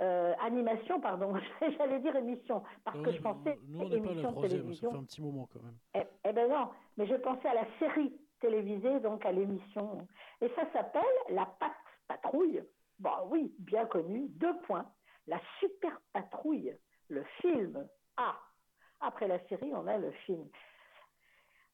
euh, 0.00 0.34
animation, 0.40 1.00
pardon, 1.00 1.34
j'allais 1.78 2.00
dire 2.00 2.16
émission, 2.16 2.62
parce 2.84 3.00
que 3.00 3.12
je 3.12 3.20
pensais 3.20 3.58
nous, 3.68 3.80
on 3.80 3.90
émission 3.90 4.14
pas 4.14 4.16
la 4.16 4.32
troisième, 4.32 4.74
ça 4.74 4.90
fait 4.90 4.96
un 4.96 5.04
petit 5.04 5.22
moment 5.22 5.48
quand 5.52 5.62
même. 5.62 5.76
Eh, 5.94 6.28
eh 6.28 6.32
ben 6.32 6.50
non, 6.50 6.70
mais 6.96 7.06
je 7.06 7.14
pensais 7.14 7.48
à 7.48 7.54
la 7.54 7.66
série 7.78 8.12
télévisée, 8.40 9.00
donc 9.00 9.24
à 9.24 9.32
l'émission. 9.32 10.06
Et 10.40 10.48
ça 10.56 10.70
s'appelle 10.72 11.02
La 11.30 11.46
Patte 11.46 11.72
Patrouille. 12.08 12.62
Bah 12.98 13.24
oui, 13.30 13.54
bien 13.58 13.86
connu, 13.86 14.28
deux 14.28 14.56
points. 14.66 14.86
La 15.26 15.40
super 15.60 15.98
patrouille, 16.12 16.76
le 17.08 17.24
film. 17.40 17.86
Ah, 18.16 18.36
après 19.04 19.28
la 19.28 19.38
série, 19.48 19.72
on 19.74 19.86
a 19.86 19.98
le 19.98 20.10
film. 20.26 20.46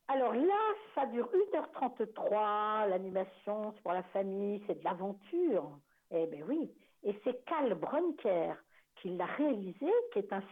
Alors 0.09 0.35
là, 0.35 0.75
ça 0.95 1.07
dure 1.07 1.31
1h33, 1.53 2.89
l'animation, 2.89 3.73
c'est 3.75 3.83
pour 3.83 3.93
la 3.93 4.03
famille, 4.05 4.63
c'est 4.67 4.79
de 4.79 4.85
l'aventure. 4.85 5.79
Eh 6.11 6.27
bien 6.27 6.45
oui, 6.49 6.71
et 7.05 7.19
c'est 7.23 7.45
Karl 7.45 7.73
Brunker 7.75 8.57
qui 8.97 9.11
l'a 9.11 9.27
réalisé, 9.27 9.87
qui 10.13 10.19
est 10.19 10.33
un, 10.33 10.43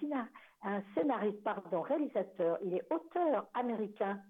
un 0.62 0.82
scénariste, 0.94 1.42
pardon, 1.42 1.82
réalisateur. 1.82 2.58
Il 2.62 2.75
est 2.75 2.92
auteur 2.92 3.47
américain. 3.54 4.20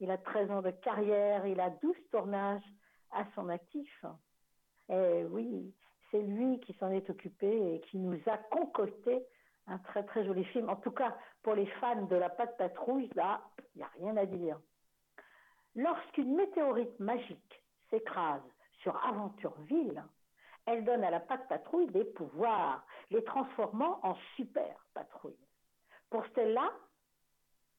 Il 0.00 0.10
a 0.10 0.18
13 0.18 0.50
ans 0.50 0.62
de 0.62 0.70
carrière, 0.70 1.46
il 1.46 1.60
a 1.60 1.70
12 1.70 1.94
tournages 2.10 2.62
à 3.10 3.24
son 3.34 3.48
actif. 3.48 4.04
Eh 4.88 5.24
oui, 5.30 5.74
c'est 6.10 6.22
lui 6.22 6.60
qui 6.60 6.72
s'en 6.74 6.90
est 6.90 7.08
occupé 7.10 7.74
et 7.74 7.80
qui 7.80 7.98
nous 7.98 8.20
a 8.26 8.36
concocté 8.36 9.24
un 9.66 9.78
très 9.78 10.04
très 10.04 10.24
joli 10.24 10.44
film. 10.44 10.68
En 10.68 10.76
tout 10.76 10.90
cas, 10.90 11.16
pour 11.42 11.54
les 11.54 11.66
fans 11.80 12.02
de 12.02 12.16
la 12.16 12.28
patte 12.28 12.56
patrouille, 12.56 13.10
là, 13.14 13.40
il 13.74 13.78
n'y 13.78 13.84
a 13.84 13.90
rien 13.98 14.16
à 14.16 14.26
dire. 14.26 14.58
Lorsqu'une 15.74 16.34
météorite 16.34 16.98
magique 16.98 17.62
s'écrase 17.90 18.42
sur 18.82 18.96
Aventureville, 19.04 20.02
elle 20.66 20.84
donne 20.84 21.04
à 21.04 21.10
la 21.10 21.20
patte 21.20 21.48
patrouille 21.48 21.86
des 21.86 22.04
pouvoirs, 22.04 22.84
les 23.10 23.24
transformant 23.24 24.00
en 24.02 24.14
super 24.36 24.86
patrouille. 24.92 25.38
Pour 26.10 26.26
Stella, 26.26 26.72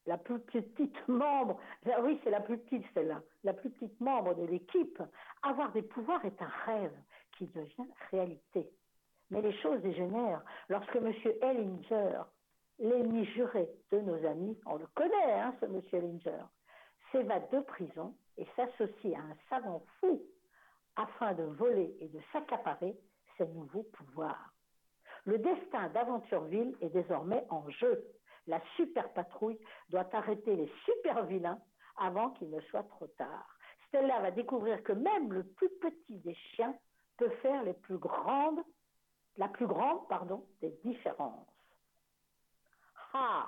la 0.06 0.18
plus 0.18 0.40
petite 0.40 1.08
membre, 1.08 1.60
oui, 2.02 2.20
c'est 2.24 2.32
la 2.32 2.42
plus 2.42 2.58
petite 2.58 2.86
celle-là, 2.94 3.22
la 3.44 3.54
plus 3.54 3.70
petite 3.70 4.00
membre 4.00 4.34
de 4.36 4.46
l'équipe, 4.46 5.02
avoir 5.44 5.72
des 5.72 5.84
pouvoirs 5.84 6.24
est 6.26 6.42
un 6.42 6.52
rêve 6.66 6.98
qui 7.38 7.46
devient 7.48 7.90
réalité. 8.12 8.68
Mais 9.30 9.42
les 9.42 9.56
choses 9.62 9.82
dégénèrent 9.82 10.44
lorsque 10.70 10.96
M. 10.96 11.14
Ellinger, 11.42 12.22
l'ennemi 12.80 13.26
juré 13.26 13.70
de 13.92 14.00
nos 14.00 14.26
amis, 14.26 14.58
on 14.66 14.78
le 14.78 14.88
connaît, 14.96 15.34
hein, 15.34 15.54
ce 15.60 15.66
M. 15.66 15.82
Ellinger, 15.92 16.44
s'évade 17.12 17.50
de 17.52 17.60
prison 17.60 18.16
et 18.38 18.48
s'associe 18.56 19.16
à 19.16 19.20
un 19.20 19.36
savant 19.50 19.84
fou 20.00 20.22
afin 20.96 21.34
de 21.34 21.44
voler 21.44 21.96
et 22.00 22.08
de 22.08 22.20
s'accaparer 22.32 22.98
ses 23.38 23.48
nouveaux 23.48 23.84
pouvoirs. 23.84 24.54
Le 25.26 25.38
destin 25.38 25.90
d'Aventureville 25.90 26.76
est 26.82 26.90
désormais 26.90 27.46
en 27.50 27.70
jeu. 27.70 28.06
La 28.48 28.62
super 28.76 29.12
patrouille 29.14 29.60
doit 29.90 30.08
arrêter 30.14 30.56
les 30.56 30.72
super 30.86 31.26
vilains 31.26 31.60
avant 31.98 32.32
qu'il 32.32 32.50
ne 32.50 32.62
soit 32.62 32.84
trop 32.84 33.08
tard. 33.08 33.58
Stella 33.88 34.20
va 34.22 34.32
découvrir 34.32 34.82
que 34.84 34.94
même 34.94 35.34
le 35.34 35.44
plus 35.44 35.70
petit 35.82 36.18
des 36.20 36.36
chiens 36.56 36.76
peut 37.18 37.30
faire 37.42 37.64
la 37.64 37.74
plus 37.74 37.98
grande 37.98 38.64
des 40.62 40.72
différences. 40.84 41.59
Ah, 43.14 43.48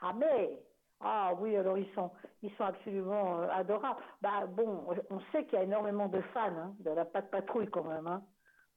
ah 0.00 0.12
mais, 0.14 0.58
ah 1.00 1.32
oui, 1.38 1.56
alors 1.56 1.76
ils 1.76 1.92
sont, 1.94 2.10
ils 2.42 2.52
sont 2.52 2.64
absolument 2.64 3.42
euh, 3.42 3.48
adorables. 3.50 4.00
Bah 4.22 4.46
bon, 4.46 4.86
on 5.10 5.20
sait 5.32 5.44
qu'il 5.44 5.58
y 5.58 5.60
a 5.60 5.64
énormément 5.64 6.08
de 6.08 6.20
fans 6.32 6.56
hein, 6.56 6.74
de 6.80 6.90
la 6.90 7.04
patte 7.04 7.30
patrouille 7.30 7.68
quand 7.68 7.84
même. 7.84 8.06
Hein. 8.06 8.22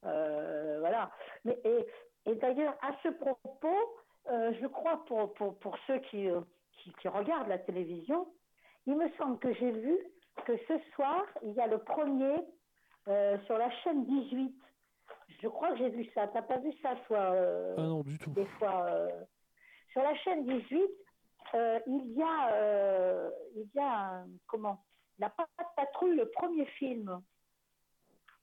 Euh, 0.05 0.77
voilà. 0.79 1.09
Mais 1.45 1.57
et, 1.63 1.87
et 2.25 2.35
d'ailleurs 2.35 2.75
à 2.81 2.91
ce 3.03 3.09
propos, 3.09 4.01
euh, 4.29 4.53
je 4.59 4.67
crois 4.67 5.05
pour, 5.05 5.33
pour, 5.35 5.57
pour 5.59 5.77
ceux 5.87 5.99
qui, 5.99 6.27
qui, 6.73 6.93
qui 6.93 7.07
regardent 7.07 7.47
la 7.47 7.59
télévision, 7.59 8.27
il 8.85 8.97
me 8.97 9.09
semble 9.17 9.39
que 9.39 9.53
j'ai 9.53 9.71
vu 9.71 9.97
que 10.45 10.57
ce 10.67 10.79
soir 10.95 11.23
il 11.43 11.53
y 11.53 11.61
a 11.61 11.67
le 11.67 11.79
premier 11.79 12.35
sur 13.45 13.57
la 13.57 13.71
chaîne 13.83 14.05
18. 14.05 14.53
Je 15.41 15.47
crois 15.47 15.71
que 15.71 15.77
j'ai 15.77 15.89
vu 15.89 16.05
ça. 16.13 16.27
T'as 16.27 16.41
pas 16.41 16.57
vu 16.57 16.73
ça, 16.81 16.93
toi 17.07 17.31
Ah 17.77 17.81
non, 17.81 18.01
du 18.01 18.17
tout. 18.17 18.31
Des 18.31 18.45
fois. 18.59 19.07
Euh, 19.97 20.01
sur 20.01 20.03
la 20.03 20.15
chaîne 20.15 20.45
18, 20.45 20.81
il 21.87 22.13
y 22.13 22.21
a, 22.21 23.31
il 23.55 23.69
y 23.73 23.79
a 23.79 24.23
comment 24.47 24.83
La 25.19 25.33
Patrouille, 25.75 26.15
le 26.15 26.29
premier 26.29 26.65
film. 26.65 27.21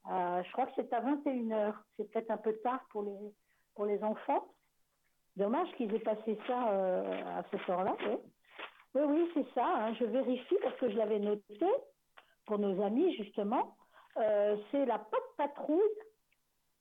je 0.07 0.53
crois 0.53 0.67
que 0.67 0.73
c'est 0.77 0.93
à 0.93 1.01
21h. 1.01 1.75
C'est 1.97 2.11
peut-être 2.11 2.31
un 2.31 2.39
peu 2.39 2.55
tard 2.63 2.81
pour 2.91 3.87
les, 3.87 4.03
enfants. 4.03 4.49
Dommage 5.37 5.69
qu'ils 5.77 5.95
aient 5.95 6.01
passé 6.01 6.39
ça 6.47 7.39
à 7.39 7.43
cette 7.51 7.69
heure-là. 7.69 7.97
Oui, 8.95 9.03
oui, 9.07 9.31
c'est 9.35 9.47
ça. 9.55 9.67
Hein. 9.67 9.95
Je 9.95 10.05
vérifie 10.05 10.57
parce 10.63 10.77
que 10.77 10.91
je 10.91 10.97
l'avais 10.97 11.19
noté 11.19 11.67
pour 12.47 12.59
nos 12.59 12.81
amis, 12.83 13.15
justement. 13.17 13.77
Euh, 14.17 14.57
c'est 14.71 14.87
La 14.87 15.05
Patrouille, 15.37 15.81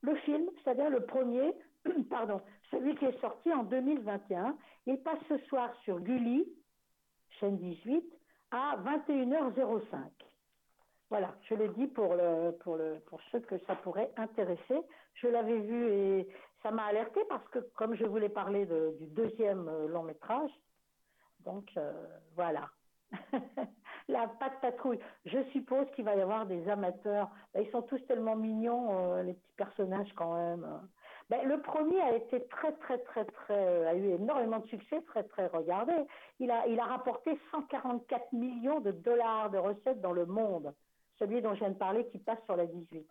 le 0.02 0.14
film, 0.16 0.48
c'est-à-dire 0.62 0.90
le 0.90 1.04
premier, 1.04 1.52
pardon, 2.10 2.40
celui 2.74 2.96
qui 2.96 3.04
est 3.04 3.20
sorti 3.20 3.52
en 3.52 3.62
2021. 3.64 4.56
Il 4.86 4.98
passe 4.98 5.18
ce 5.28 5.38
soir 5.46 5.72
sur 5.84 6.00
Gulli, 6.00 6.46
chaîne 7.40 7.58
18, 7.58 8.04
à 8.50 8.76
21h05. 8.84 9.96
Voilà, 11.10 11.34
je 11.48 11.54
le 11.54 11.68
dis 11.68 11.86
pour, 11.86 12.16
pour, 12.60 13.20
ceux 13.30 13.40
que 13.40 13.58
ça 13.66 13.76
pourrait 13.76 14.10
intéresser. 14.16 14.80
Je 15.14 15.28
l'avais 15.28 15.60
vu 15.60 15.88
et 15.88 16.28
ça 16.62 16.70
m'a 16.70 16.84
alerté 16.84 17.20
parce 17.28 17.46
que 17.48 17.60
comme 17.76 17.94
je 17.94 18.04
voulais 18.04 18.28
parler 18.28 18.66
du 18.66 19.06
deuxième 19.08 19.68
euh, 19.68 19.86
long 19.86 20.02
métrage, 20.02 20.50
donc 21.40 21.70
euh, 21.76 21.92
voilà. 22.34 22.68
La 24.08 24.26
patte 24.26 24.60
patrouille. 24.60 24.98
Je 25.24 25.42
suppose 25.52 25.86
qu'il 25.94 26.04
va 26.04 26.16
y 26.16 26.20
avoir 26.20 26.46
des 26.46 26.68
amateurs. 26.68 27.30
Ils 27.54 27.70
sont 27.70 27.82
tous 27.82 28.04
tellement 28.06 28.36
mignons, 28.36 29.14
euh, 29.14 29.22
les 29.22 29.34
petits 29.34 29.54
personnages 29.56 30.12
quand 30.14 30.34
même. 30.34 30.66
Ben, 31.30 31.48
le 31.48 31.60
premier 31.62 32.00
a 32.02 32.14
été 32.14 32.46
très 32.48 32.72
très 32.72 32.98
très 32.98 33.24
très 33.24 33.54
euh, 33.54 33.88
a 33.88 33.94
eu 33.94 34.10
énormément 34.10 34.58
de 34.58 34.66
succès, 34.66 35.00
très 35.02 35.24
très 35.24 35.46
regardé. 35.46 35.94
Il 36.38 36.50
a 36.50 36.66
il 36.66 36.78
a 36.78 36.84
rapporté 36.84 37.38
144 37.50 38.32
millions 38.32 38.80
de 38.80 38.90
dollars 38.90 39.50
de 39.50 39.56
recettes 39.56 40.02
dans 40.02 40.12
le 40.12 40.26
monde. 40.26 40.74
Celui 41.18 41.40
dont 41.40 41.54
je 41.54 41.60
viens 41.60 41.70
de 41.70 41.78
parler 41.78 42.06
qui 42.08 42.18
passe 42.18 42.42
sur 42.44 42.56
la 42.56 42.66
18. 42.66 43.08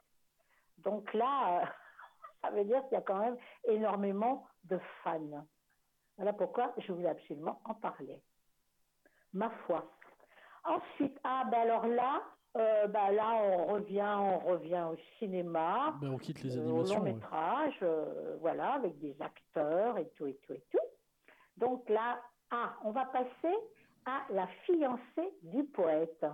Donc 0.79 1.12
là, 1.13 1.62
euh, 1.62 1.65
ça 2.41 2.51
veut 2.51 2.65
dire 2.65 2.84
qu'il 2.84 2.93
y 2.93 2.98
a 2.98 3.01
quand 3.01 3.20
même 3.20 3.38
énormément 3.63 4.46
de 4.65 4.79
fans. 5.03 5.46
Voilà 6.17 6.34
pourquoi 6.34 6.74
je 6.77 6.91
voulais 6.91 7.10
absolument 7.10 7.62
en 7.65 7.74
parler. 7.74 8.22
Ma 9.34 9.50
foi. 9.65 9.91
Ensuite, 10.65 11.20
ah 11.24 11.46
ben 11.50 11.62
alors 11.62 11.88
là, 11.88 12.22
euh, 12.55 12.88
ben 12.88 13.12
là 13.12 13.33
on 13.33 13.65
revient, 13.65 14.15
on 14.17 14.39
revient 14.39 14.86
au 14.91 14.95
cinéma, 15.19 15.95
Ben, 16.01 16.10
on 16.12 16.17
quitte 16.17 16.43
les 16.43 16.57
euh, 16.57 16.63
au 16.65 16.83
long 16.83 17.00
ouais. 17.01 17.13
métrage, 17.13 17.77
euh, 17.81 18.38
voilà, 18.41 18.74
avec 18.74 19.00
des 19.00 19.15
acteurs 19.22 19.98
et 19.98 20.07
tout 20.15 20.27
et 20.27 20.36
tout 20.45 20.53
et 20.53 20.63
tout. 20.72 20.77
Donc 21.57 21.88
là, 21.89 22.22
ah, 22.51 22.75
on 22.83 22.91
va 22.91 23.05
passer 23.05 23.55
à 24.05 24.22
la 24.29 24.48
fiancée 24.65 25.33
du 25.43 25.63
poète. 25.65 26.25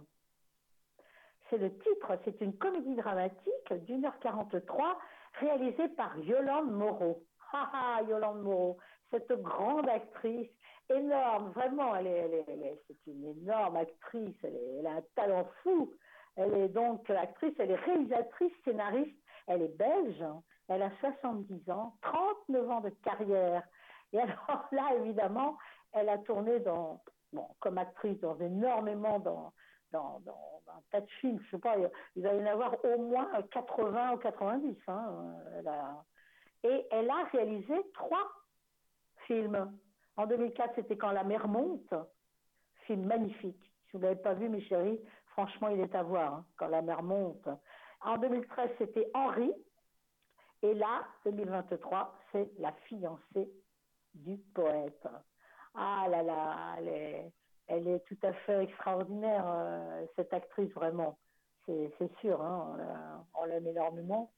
C'est 1.50 1.58
le 1.58 1.72
titre, 1.80 2.18
c'est 2.26 2.40
une 2.42 2.56
comédie 2.58 2.96
dramatique 2.96 3.74
d'une 3.86 4.06
heure 4.06 4.20
43 4.20 5.00
réalisée 5.40 5.88
par 5.90 6.18
Yolande 6.20 6.72
Moreau. 6.72 7.24
Ah 7.54 8.02
Yolande 8.08 8.44
Moreau, 8.44 8.78
cette 9.10 9.32
grande 9.42 9.90
actrice, 9.90 10.50
énorme, 10.88 11.50
vraiment, 11.52 11.96
elle 11.96 12.06
est, 12.08 12.18
elle 12.18 12.34
est- 12.34 12.46
elle 12.48 12.64
est- 12.64 12.82
c'est 12.88 13.12
une 13.12 13.26
énorme 13.26 13.76
actrice, 13.78 14.36
elle, 14.44 14.56
est- 14.56 14.76
elle 14.80 14.88
a 14.88 14.92
un 14.98 15.04
talent 15.16 15.48
fou. 15.64 15.92
Elle 16.40 16.54
est 16.54 16.70
donc 16.70 17.10
actrice, 17.10 17.54
elle 17.60 17.72
est 17.72 17.76
réalisatrice, 17.76 18.54
scénariste, 18.64 19.18
elle 19.48 19.62
est 19.62 19.78
belge, 19.78 20.22
hein. 20.22 20.42
elle 20.70 20.84
a 20.84 20.92
70 21.02 21.70
ans, 21.70 21.98
39 22.02 22.72
ans 22.72 22.80
de 22.80 22.90
carrière. 23.04 23.64
Et 24.14 24.20
alors 24.22 24.66
là, 24.72 24.96
évidemment, 25.02 25.58
elle 25.92 26.08
a 26.08 26.18
tourné 26.20 26.62
dans, 26.62 27.02
bon, 27.34 27.46
comme 27.60 27.78
actrice 27.78 28.18
dans 28.22 28.38
énormément 28.40 29.20
dans, 29.20 29.52
dans, 29.92 30.22
un 30.70 30.82
tas 30.92 31.02
de 31.02 31.12
films, 31.20 31.42
je 31.44 31.52
sais 31.52 31.62
pas, 31.62 31.76
il 32.16 32.24
va 32.24 32.34
y 32.34 32.42
en 32.42 32.46
avoir 32.46 32.74
au 32.86 32.98
moins 33.00 33.28
80 33.52 34.14
ou 34.14 34.18
90. 34.18 34.78
Hein, 34.88 35.36
et 36.64 36.88
elle 36.92 37.10
a 37.10 37.24
réalisé 37.34 37.74
trois 37.94 38.32
films. 39.28 39.78
En 40.16 40.26
2004, 40.26 40.76
c'était 40.76 40.96
Quand 40.96 41.12
la 41.12 41.26
mer 41.26 41.50
monte, 41.50 41.94
film 42.86 43.06
magnifique. 43.06 43.62
Si 43.86 43.94
vous 43.94 44.00
ne 44.00 44.04
l'avez 44.04 44.22
pas 44.22 44.36
vu, 44.36 44.48
mes 44.48 44.62
chéris, 44.62 45.02
franchement, 45.40 45.70
il 45.70 45.80
est 45.80 45.96
à 45.96 46.04
voir, 46.04 46.34
hein, 46.34 46.46
Quand 46.58 46.68
la 46.68 46.82
mer 46.82 47.02
monte. 47.02 47.48
En 48.02 48.18
2013, 48.18 48.70
c'était 48.78 49.10
Henri. 49.14 49.52
Et 50.62 50.74
là, 50.74 51.06
2023, 51.26 52.14
c'est 52.32 52.50
La 52.60 52.74
fiancée 52.88 53.50
du 54.14 54.38
poète. 54.54 55.08
Ah 55.76 56.08
là 56.10 56.24
là, 56.24 56.76
elle 56.78 56.88
est, 56.90 57.32
elle 57.68 57.88
est 57.88 58.00
tout 58.06 58.18
à 58.24 58.34
fait 58.34 58.64
extraordinaire, 58.64 59.46
euh, 59.48 60.06
cette 60.18 60.34
actrice, 60.34 60.72
vraiment. 60.74 61.18
C'est 61.66 62.12
sûr, 62.20 62.42
hein, 62.42 62.72
on 62.72 62.78
la- 62.78 63.24
on 63.36 63.46
l'aime 63.46 63.68
énormément. 63.68 64.32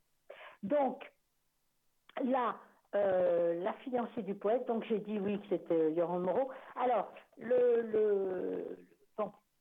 Donc, 0.63 1.09
là, 2.25 2.57
euh, 2.93 3.63
la 3.63 3.71
fiancée 3.73 4.21
du 4.21 4.35
poète, 4.35 4.67
donc 4.67 4.83
j'ai 4.83 4.99
dit 4.99 5.17
oui 5.17 5.39
que 5.41 5.47
c'était 5.49 5.93
Yoran 5.93 6.19
Moreau. 6.19 6.51
Alors, 6.75 7.11
le, 7.37 8.77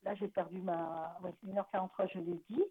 là 0.04 0.14
j'ai 0.14 0.28
perdu 0.28 0.60
ma 0.60 1.16
ouais, 1.22 1.32
1h43, 1.46 2.08
je 2.12 2.18
l'ai 2.18 2.40
dit. 2.48 2.64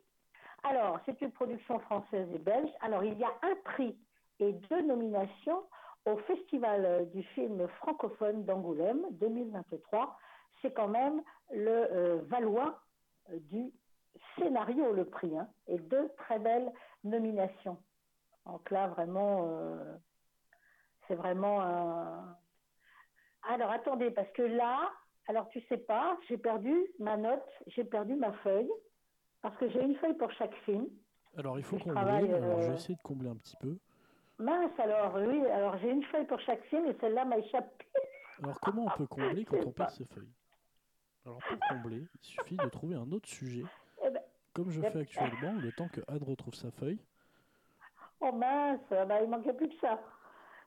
Alors, 0.63 0.99
c'est 1.05 1.21
une 1.21 1.31
production 1.31 1.79
française 1.79 2.27
et 2.33 2.39
belge. 2.39 2.69
Alors, 2.81 3.03
il 3.03 3.17
y 3.17 3.23
a 3.23 3.31
un 3.43 3.55
prix 3.63 3.97
et 4.39 4.53
deux 4.53 4.81
nominations 4.81 5.63
au 6.05 6.17
Festival 6.17 7.09
du 7.11 7.23
film 7.23 7.67
francophone 7.79 8.43
d'Angoulême 8.45 9.05
2023. 9.11 10.17
C'est 10.61 10.73
quand 10.73 10.87
même 10.87 11.21
le 11.51 11.69
euh, 11.69 12.19
Valois 12.23 12.81
euh, 13.31 13.39
du 13.39 13.71
scénario, 14.37 14.91
le 14.93 15.05
prix, 15.05 15.37
hein, 15.37 15.47
et 15.67 15.77
deux 15.77 16.09
très 16.17 16.39
belles 16.39 16.71
nominations. 17.03 17.77
Donc 18.45 18.69
là, 18.71 18.87
vraiment, 18.87 19.47
euh, 19.47 19.95
c'est 21.07 21.15
vraiment 21.15 21.61
un. 21.61 22.35
Alors, 23.43 23.71
attendez, 23.71 24.11
parce 24.11 24.29
que 24.31 24.41
là, 24.41 24.91
alors 25.29 25.47
tu 25.49 25.61
sais 25.69 25.77
pas, 25.77 26.17
j'ai 26.27 26.39
perdu 26.39 26.75
ma 26.97 27.15
note, 27.15 27.45
j'ai 27.67 27.83
perdu 27.83 28.15
ma 28.15 28.31
feuille, 28.43 28.69
parce 29.43 29.55
que 29.57 29.69
j'ai 29.69 29.83
une 29.83 29.95
feuille 29.97 30.15
pour 30.15 30.31
chaque 30.31 30.55
film. 30.65 30.87
Alors 31.37 31.59
il 31.59 31.63
faut 31.63 31.77
combler. 31.77 31.99
Alors 31.99 32.19
je 32.61 32.65
vais 32.65 32.71
euh, 32.71 32.73
essayer 32.73 32.95
de 32.95 33.01
combler 33.03 33.29
un 33.29 33.35
petit 33.35 33.55
peu. 33.57 33.77
Mince, 34.39 34.71
alors, 34.79 35.13
oui, 35.15 35.45
alors 35.51 35.77
j'ai 35.77 35.91
une 35.91 36.03
feuille 36.05 36.25
pour 36.25 36.39
chaque 36.39 36.63
film, 36.63 36.87
et 36.87 36.95
celle-là 36.99 37.25
m'a 37.25 37.37
échappé. 37.37 37.85
Alors 38.41 38.59
comment 38.59 38.85
on 38.85 38.97
peut 38.97 39.05
combler 39.07 39.45
quand 39.45 39.57
on 39.63 39.71
perd 39.71 39.91
ses 39.91 40.05
feuilles 40.05 40.33
Alors 41.27 41.37
pour 41.47 41.59
combler, 41.69 42.07
il 42.15 42.25
suffit 42.25 42.57
de 42.57 42.69
trouver 42.69 42.95
un 42.95 43.11
autre 43.11 43.29
sujet, 43.29 43.65
Eh 44.03 44.09
ben, 44.09 44.23
comme 44.53 44.71
je 44.71 44.81
fais 44.81 44.99
actuellement, 44.99 45.53
le 45.61 45.71
temps 45.73 45.89
que 45.89 46.01
Anne 46.07 46.23
retrouve 46.23 46.55
sa 46.55 46.71
feuille. 46.71 46.99
Oh 48.19 48.31
mince, 48.31 48.81
bah, 48.89 49.21
il 49.21 49.29
manquait 49.29 49.53
plus 49.53 49.69
que 49.69 49.79
ça. 49.79 50.01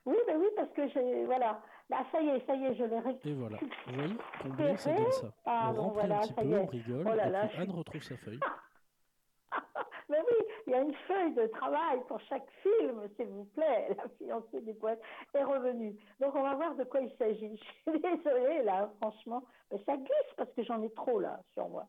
Oui, 0.05 0.17
mais 0.29 0.37
oui, 0.37 0.47
parce 0.55 0.71
que 0.71 0.89
j'ai. 0.89 1.25
Voilà. 1.25 1.61
Bah, 1.93 2.07
ça 2.11 2.23
y 2.23 2.29
est, 2.29 2.47
ça 2.47 2.55
y 2.55 2.65
est, 2.65 2.75
je 2.75 2.85
l'ai 2.85 3.01
récupéré. 3.01 3.31
Et 3.31 3.35
voilà. 3.35 3.59
Vous 3.61 3.93
voyez, 3.93 4.17
combler, 4.43 4.77
ça 4.79 4.95
donne 4.95 5.13
ça. 5.13 5.27
Pardon, 5.45 5.81
on 5.81 5.85
remplit 5.89 5.99
voilà, 6.01 6.17
un 6.17 6.21
petit 6.23 6.33
peu, 6.33 6.59
on 6.59 6.67
rigole, 6.67 7.07
Oh 7.07 7.15
là 7.15 7.27
et 7.27 7.31
là, 7.31 7.47
puis 7.47 7.57
je 7.59 7.63
Anne 7.63 7.71
retrouve 7.71 8.03
sa 8.03 8.17
feuille. 8.17 8.41
Mais 10.09 10.19
oui, 10.19 10.47
il 10.67 10.73
y 10.73 10.75
a 10.75 10.81
une 10.81 10.95
feuille 10.95 11.35
de 11.35 11.47
travail 11.49 12.01
pour 12.09 12.19
chaque 12.21 12.49
film, 12.63 13.03
s'il 13.15 13.27
vous 13.27 13.45
plaît. 13.45 13.95
La 13.99 14.09
fiancée 14.09 14.63
du 14.63 14.73
poète 14.73 15.03
est 15.35 15.45
revenue. 15.45 15.95
Donc 16.19 16.35
on 16.35 16.43
va 16.43 16.55
voir 16.55 16.75
de 16.77 16.85
quoi 16.85 17.01
il 17.01 17.13
s'agit. 17.19 17.61
Je 17.87 17.91
suis 17.91 18.01
désolée 18.01 18.63
là, 18.63 18.91
franchement. 19.03 19.45
Mais 19.71 19.79
ça 19.85 19.95
glisse 19.95 20.35
parce 20.39 20.51
que 20.55 20.63
j'en 20.63 20.83
ai 20.83 20.91
trop 20.95 21.21
là 21.21 21.41
sur 21.53 21.69
moi. 21.69 21.87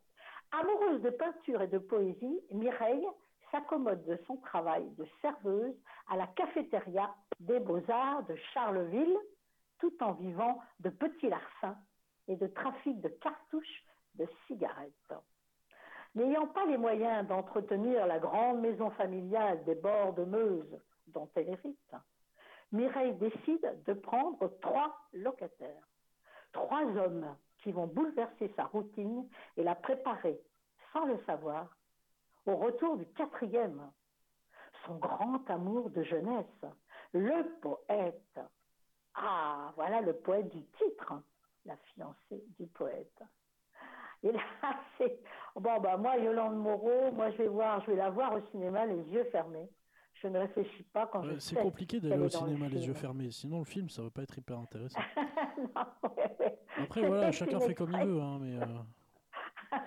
Amoureuse 0.51 1.01
de 1.01 1.11
peinture 1.11 1.61
et 1.61 1.67
de 1.67 1.77
poésie, 1.77 2.41
Mireille 2.51 3.07
s'accommode 3.51 4.03
de 4.05 4.19
son 4.27 4.35
travail 4.37 4.83
de 4.97 5.05
serveuse 5.21 5.75
à 6.09 6.17
la 6.17 6.27
cafétéria 6.27 7.09
des 7.39 7.59
Beaux-Arts 7.59 8.23
de 8.23 8.35
Charleville, 8.53 9.17
tout 9.83 10.01
en 10.01 10.13
vivant 10.13 10.61
de 10.79 10.89
petits 10.89 11.27
larcins 11.27 11.77
et 12.29 12.37
de 12.37 12.47
trafic 12.47 13.01
de 13.01 13.09
cartouches 13.09 13.83
de 14.15 14.25
cigarettes. 14.47 15.13
N'ayant 16.15 16.47
pas 16.47 16.65
les 16.67 16.77
moyens 16.77 17.27
d'entretenir 17.27 18.07
la 18.07 18.17
grande 18.17 18.61
maison 18.61 18.91
familiale 18.91 19.61
des 19.65 19.75
bords 19.75 20.13
de 20.13 20.23
Meuse 20.23 20.81
dont 21.07 21.29
elle 21.35 21.49
hérite, 21.49 21.95
Mireille 22.71 23.15
décide 23.15 23.83
de 23.85 23.91
prendre 23.91 24.47
trois 24.61 24.95
locataires, 25.11 25.85
trois 26.53 26.85
hommes 26.85 27.35
qui 27.57 27.73
vont 27.73 27.87
bouleverser 27.87 28.53
sa 28.55 28.63
routine 28.63 29.27
et 29.57 29.63
la 29.63 29.75
préparer, 29.75 30.39
sans 30.93 31.03
le 31.03 31.17
savoir, 31.25 31.75
au 32.45 32.55
retour 32.55 32.95
du 32.95 33.05
quatrième, 33.07 33.91
son 34.85 34.95
grand 34.95 35.49
amour 35.49 35.89
de 35.89 36.03
jeunesse, 36.03 36.65
le 37.11 37.43
poète. 37.59 38.39
Ah, 39.15 39.71
voilà 39.75 40.01
le 40.01 40.13
poète 40.13 40.49
du 40.49 40.63
titre, 40.77 41.13
la 41.65 41.77
fiancée 41.93 42.43
du 42.59 42.67
poète. 42.67 43.21
Et 44.23 44.31
là, 44.31 44.41
c'est. 44.97 45.19
Bon, 45.55 45.79
bah, 45.79 45.97
moi, 45.97 46.17
Yolande 46.17 46.57
Moreau, 46.57 47.11
moi, 47.11 47.29
je 47.31 47.37
vais 47.37 47.47
voir, 47.47 47.81
je 47.81 47.91
vais 47.91 47.97
la 47.97 48.09
voir 48.09 48.33
au 48.33 48.41
cinéma 48.51 48.85
les 48.85 49.03
yeux 49.09 49.25
fermés. 49.25 49.69
Je 50.15 50.27
ne 50.27 50.39
réfléchis 50.39 50.83
pas 50.83 51.07
quand 51.07 51.21
Ouais, 51.21 51.33
je 51.33 51.39
c'est 51.39 51.55
compliqué 51.55 51.99
d'aller 51.99 52.17
au 52.17 52.23
le 52.23 52.29
cinéma 52.29 52.69
les 52.69 52.87
yeux 52.87 52.93
fermés, 52.93 53.29
sinon 53.31 53.59
le 53.59 53.65
film 53.65 53.89
ça 53.89 54.03
va 54.03 54.09
pas 54.09 54.21
être 54.21 54.37
hyper 54.37 54.57
intéressant. 54.57 54.99
Non. 55.57 56.83
Après 56.83 57.05
voilà, 57.05 57.31
chacun 57.31 57.59
fait 57.59 57.75
comme 57.75 57.91
il 57.91 58.05
veut, 58.05 58.21
hein, 58.21 58.39
mais 58.39 58.55
euh, 58.55 58.65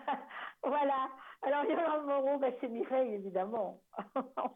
voilà. 0.63 1.09
Alors, 1.43 1.65
Yolande 1.65 2.07
Moreau, 2.07 2.39
ben, 2.39 2.53
c'est 2.61 2.69
Mireille, 2.69 3.15
évidemment. 3.15 3.81
On 4.15 4.51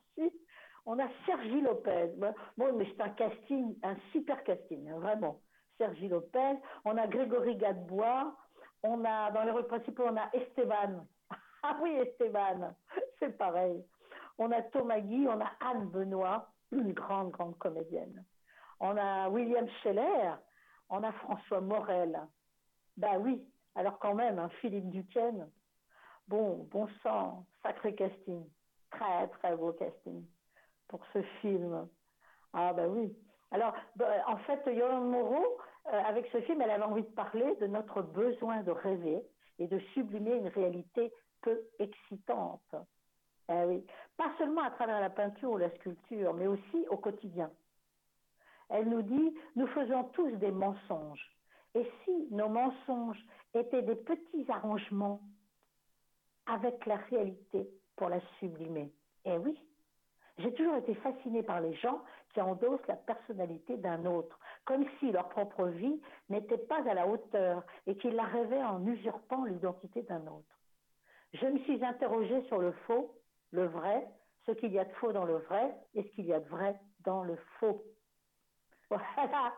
Sergi 1.40 1.61
Lopez. 1.62 2.12
Bon, 2.57 2.76
mais 2.76 2.87
c'est 2.87 3.03
un 3.03 3.09
casting, 3.11 3.74
un 3.83 3.96
super 4.12 4.42
casting, 4.44 4.88
hein, 4.90 4.98
vraiment. 4.98 5.40
Sergi 5.79 6.09
Lopez. 6.09 6.57
On 6.85 6.96
a 6.96 7.07
Grégory 7.07 7.57
Gadebois. 7.57 8.35
On 8.83 9.05
a, 9.05 9.31
dans 9.31 9.44
les 9.44 9.50
rôles 9.50 9.66
principaux, 9.66 10.05
on 10.07 10.16
a 10.16 10.29
Esteban. 10.33 11.07
Ah 11.62 11.76
oui, 11.83 11.90
Esteban. 11.90 12.74
C'est 13.18 13.37
pareil. 13.37 13.85
On 14.38 14.50
a 14.50 14.62
Thomas 14.62 15.00
Guy, 15.00 15.29
on 15.29 15.38
a 15.42 15.50
Anne 15.61 15.90
Benoît, 15.90 16.50
une 16.72 16.94
grande, 16.94 17.33
grande 17.33 17.59
comédienne. 17.59 18.24
on 18.81 18.96
a 18.96 19.29
William 19.29 19.68
Scheller, 19.83 20.37
on 20.88 21.03
a 21.05 21.12
François 21.12 21.61
Morel. 21.61 22.18
Ben 22.96 23.18
oui, 23.18 23.46
alors 23.74 23.98
quand 23.98 24.14
même, 24.14 24.38
un 24.38 24.48
Philippe 24.61 24.88
Duquesne. 24.88 25.50
Bon, 26.29 26.66
bon 26.70 26.88
sang, 27.03 27.44
sacré 27.62 27.94
casting. 27.94 28.42
Très, 28.90 29.29
très 29.29 29.55
beau 29.55 29.72
casting 29.72 30.24
pour 30.90 31.00
ce 31.12 31.22
film. 31.40 31.88
Ah 32.53 32.72
ben 32.72 32.88
oui. 32.88 33.16
Alors, 33.53 33.72
ben, 33.96 34.22
en 34.26 34.37
fait, 34.38 34.61
Yolande 34.66 35.09
Moreau, 35.09 35.59
euh, 35.87 36.03
avec 36.05 36.26
ce 36.33 36.40
film, 36.42 36.61
elle 36.61 36.70
avait 36.70 36.83
envie 36.83 37.03
de 37.03 37.14
parler 37.14 37.55
de 37.57 37.66
notre 37.68 38.03
besoin 38.03 38.62
de 38.62 38.72
rêver 38.72 39.22
et 39.59 39.68
de 39.68 39.79
sublimer 39.94 40.35
une 40.35 40.48
réalité 40.48 41.12
peu 41.42 41.61
excitante. 41.79 42.74
Eh 43.48 43.64
oui. 43.64 43.87
Pas 44.16 44.33
seulement 44.37 44.62
à 44.62 44.70
travers 44.70 45.00
la 45.00 45.11
peinture 45.11 45.53
ou 45.53 45.57
la 45.57 45.70
sculpture, 45.76 46.35
mais 46.35 46.48
aussi 46.48 46.87
au 46.90 46.96
quotidien. 46.96 47.50
Elle 48.68 48.88
nous 48.88 49.03
dit, 49.03 49.35
nous 49.57 49.66
faisons 49.68 50.05
tous 50.12 50.31
des 50.37 50.53
mensonges. 50.53 51.37
Et 51.74 51.88
si 52.05 52.29
nos 52.33 52.48
mensonges 52.48 53.24
étaient 53.55 53.83
des 53.83 53.96
petits 53.96 54.46
arrangements 54.48 55.20
avec 56.46 56.85
la 56.87 56.96
réalité 56.96 57.68
pour 57.96 58.09
la 58.09 58.20
sublimer? 58.38 58.92
Eh 59.24 59.38
oui, 59.38 59.57
j'ai 60.40 60.53
toujours 60.55 60.76
été 60.76 60.94
fascinée 60.96 61.42
par 61.42 61.61
les 61.61 61.74
gens 61.74 62.03
qui 62.33 62.40
endossent 62.40 62.87
la 62.87 62.96
personnalité 62.96 63.76
d'un 63.76 64.05
autre, 64.07 64.38
comme 64.64 64.85
si 64.98 65.11
leur 65.11 65.29
propre 65.29 65.66
vie 65.66 66.00
n'était 66.29 66.59
pas 66.59 66.88
à 66.88 66.94
la 66.94 67.07
hauteur 67.07 67.64
et 67.87 67.96
qu'ils 67.96 68.14
la 68.14 68.24
rêvaient 68.24 68.62
en 68.62 68.87
usurpant 68.87 69.44
l'identité 69.44 70.03
d'un 70.03 70.26
autre. 70.26 70.59
Je 71.33 71.46
me 71.46 71.59
suis 71.61 71.85
interrogée 71.85 72.42
sur 72.48 72.59
le 72.59 72.72
faux, 72.87 73.14
le 73.53 73.66
vrai, 73.66 74.07
ce 74.46 74.53
qu'il 74.53 74.72
y 74.72 74.79
a 74.79 74.85
de 74.85 74.92
faux 74.94 75.12
dans 75.12 75.24
le 75.24 75.37
vrai 75.38 75.74
et 75.94 76.03
ce 76.03 76.09
qu'il 76.11 76.26
y 76.26 76.33
a 76.33 76.40
de 76.40 76.48
vrai 76.48 76.79
dans 77.00 77.22
le 77.22 77.37
faux. 77.59 77.83
Voilà, 78.90 79.55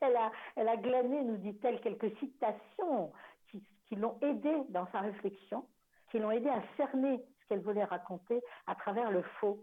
elle 0.00 0.16
a, 0.16 0.30
elle 0.54 0.68
a 0.68 0.76
glané, 0.76 1.24
nous 1.24 1.36
dit-elle, 1.38 1.80
quelques 1.80 2.16
citations 2.18 3.12
qui, 3.48 3.64
qui 3.86 3.96
l'ont 3.96 4.16
aidée 4.20 4.62
dans 4.68 4.86
sa 4.92 5.00
réflexion, 5.00 5.66
qui 6.10 6.20
l'ont 6.20 6.30
aidée 6.30 6.50
à 6.50 6.62
cerner 6.76 7.20
ce 7.40 7.48
qu'elle 7.48 7.62
voulait 7.62 7.84
raconter 7.84 8.40
à 8.68 8.76
travers 8.76 9.10
le 9.10 9.22
faux. 9.40 9.58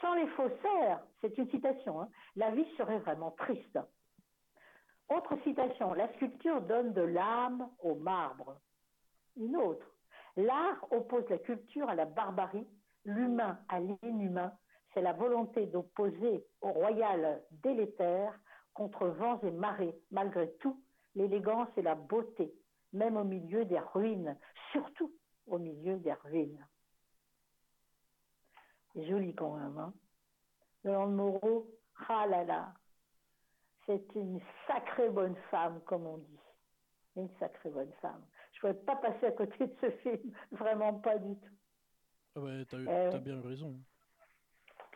Sans 0.00 0.14
les 0.14 0.26
faussaires, 0.28 1.00
c'est 1.20 1.36
une 1.38 1.48
citation, 1.50 2.00
hein, 2.02 2.08
la 2.36 2.50
vie 2.50 2.66
serait 2.76 2.98
vraiment 2.98 3.30
triste. 3.32 3.78
Autre 5.08 5.36
citation, 5.44 5.94
la 5.94 6.12
sculpture 6.14 6.60
donne 6.62 6.92
de 6.92 7.02
l'âme 7.02 7.68
au 7.80 7.94
marbre. 7.94 8.60
Une 9.36 9.56
autre, 9.56 9.86
l'art 10.36 10.84
oppose 10.90 11.28
la 11.28 11.38
culture 11.38 11.88
à 11.88 11.94
la 11.94 12.04
barbarie, 12.04 12.66
l'humain 13.04 13.58
à 13.68 13.80
l'inhumain. 13.80 14.52
C'est 14.92 15.02
la 15.02 15.12
volonté 15.12 15.66
d'opposer 15.66 16.44
au 16.60 16.72
royal 16.72 17.42
délétère 17.62 18.38
contre 18.74 19.06
vents 19.06 19.40
et 19.42 19.50
marées. 19.50 19.94
Malgré 20.10 20.52
tout, 20.54 20.82
l'élégance 21.14 21.68
et 21.76 21.82
la 21.82 21.94
beauté, 21.94 22.52
même 22.92 23.16
au 23.16 23.24
milieu 23.24 23.64
des 23.64 23.78
ruines, 23.78 24.36
surtout 24.72 25.12
au 25.46 25.58
milieu 25.58 25.98
des 25.98 26.12
ruines. 26.12 26.66
Joli 28.96 29.34
quand 29.34 29.56
même. 29.56 29.78
Hein 29.78 29.92
Yolande 30.84 31.14
Moreau, 31.14 31.70
ah 32.08 32.26
là 32.26 32.44
là, 32.44 32.72
c'est 33.86 34.14
une 34.14 34.40
sacrée 34.66 35.10
bonne 35.10 35.36
femme, 35.50 35.80
comme 35.84 36.06
on 36.06 36.18
dit. 36.18 36.40
Une 37.16 37.30
sacrée 37.38 37.70
bonne 37.70 37.92
femme. 38.02 38.24
Je 38.52 38.66
ne 38.66 38.72
pouvais 38.72 38.84
pas 38.84 38.96
passer 38.96 39.26
à 39.26 39.32
côté 39.32 39.66
de 39.66 39.74
ce 39.80 39.90
film, 39.98 40.32
vraiment 40.52 40.94
pas 40.94 41.18
du 41.18 41.34
tout. 41.36 41.54
Ah 42.36 42.40
ouais, 42.40 42.64
t'as 42.66 42.76
Euh, 42.78 43.12
as 43.12 43.18
bien 43.18 43.40
raison. 43.40 43.74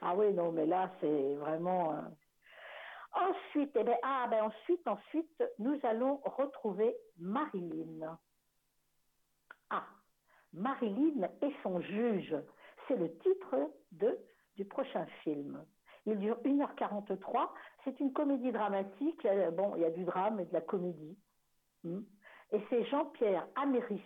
Ah 0.03 0.15
oui, 0.15 0.33
non, 0.33 0.53
mais 0.53 0.67
là, 0.67 0.91
c'est 1.01 1.35
vraiment. 1.37 1.95
euh, 1.95 2.03
Ensuite, 3.13 3.73
eh 3.75 3.83
ben, 3.83 3.97
ah, 4.03 4.29
ben 4.31 4.45
ensuite, 4.45 4.87
ensuite, 4.87 5.43
nous 5.59 5.79
allons 5.83 6.19
retrouver 6.25 6.97
Marilyn. 7.19 8.17
Ah, 9.69 9.85
Marilyn 10.53 11.29
et 11.43 11.53
son 11.65 11.81
juge. 11.81 12.37
C'est 12.87 12.97
le 12.97 13.17
titre 13.19 13.57
de, 13.93 14.19
du 14.57 14.65
prochain 14.65 15.07
film. 15.23 15.65
Il 16.07 16.19
dure 16.19 16.39
1h43. 16.45 17.49
C'est 17.85 17.99
une 18.01 18.13
comédie 18.13 18.53
dramatique. 18.53 19.25
Euh, 19.27 19.51
Bon, 19.51 19.75
il 19.77 19.83
y 19.83 19.85
a 19.85 19.91
du 19.91 20.05
drame 20.05 20.41
et 20.41 20.45
de 20.45 20.53
la 20.53 20.61
comédie. 20.61 21.19
Hmm. 21.85 22.01
Et 22.53 22.61
c'est 22.69 22.85
Jean-Pierre 22.87 23.47
Améris 23.55 24.03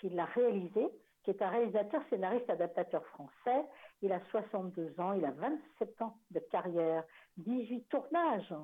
qui 0.00 0.10
l'a 0.10 0.26
réalisé, 0.26 0.88
qui 1.22 1.30
est 1.30 1.42
un 1.42 1.48
réalisateur, 1.48 2.02
scénariste, 2.10 2.48
adaptateur 2.50 3.04
français. 3.06 3.64
Il 4.02 4.12
a 4.12 4.20
62 4.30 5.00
ans, 5.00 5.12
il 5.12 5.24
a 5.24 5.30
27 5.32 6.02
ans 6.02 6.16
de 6.30 6.40
carrière, 6.50 7.04
18 7.38 7.88
tournages 7.88 8.54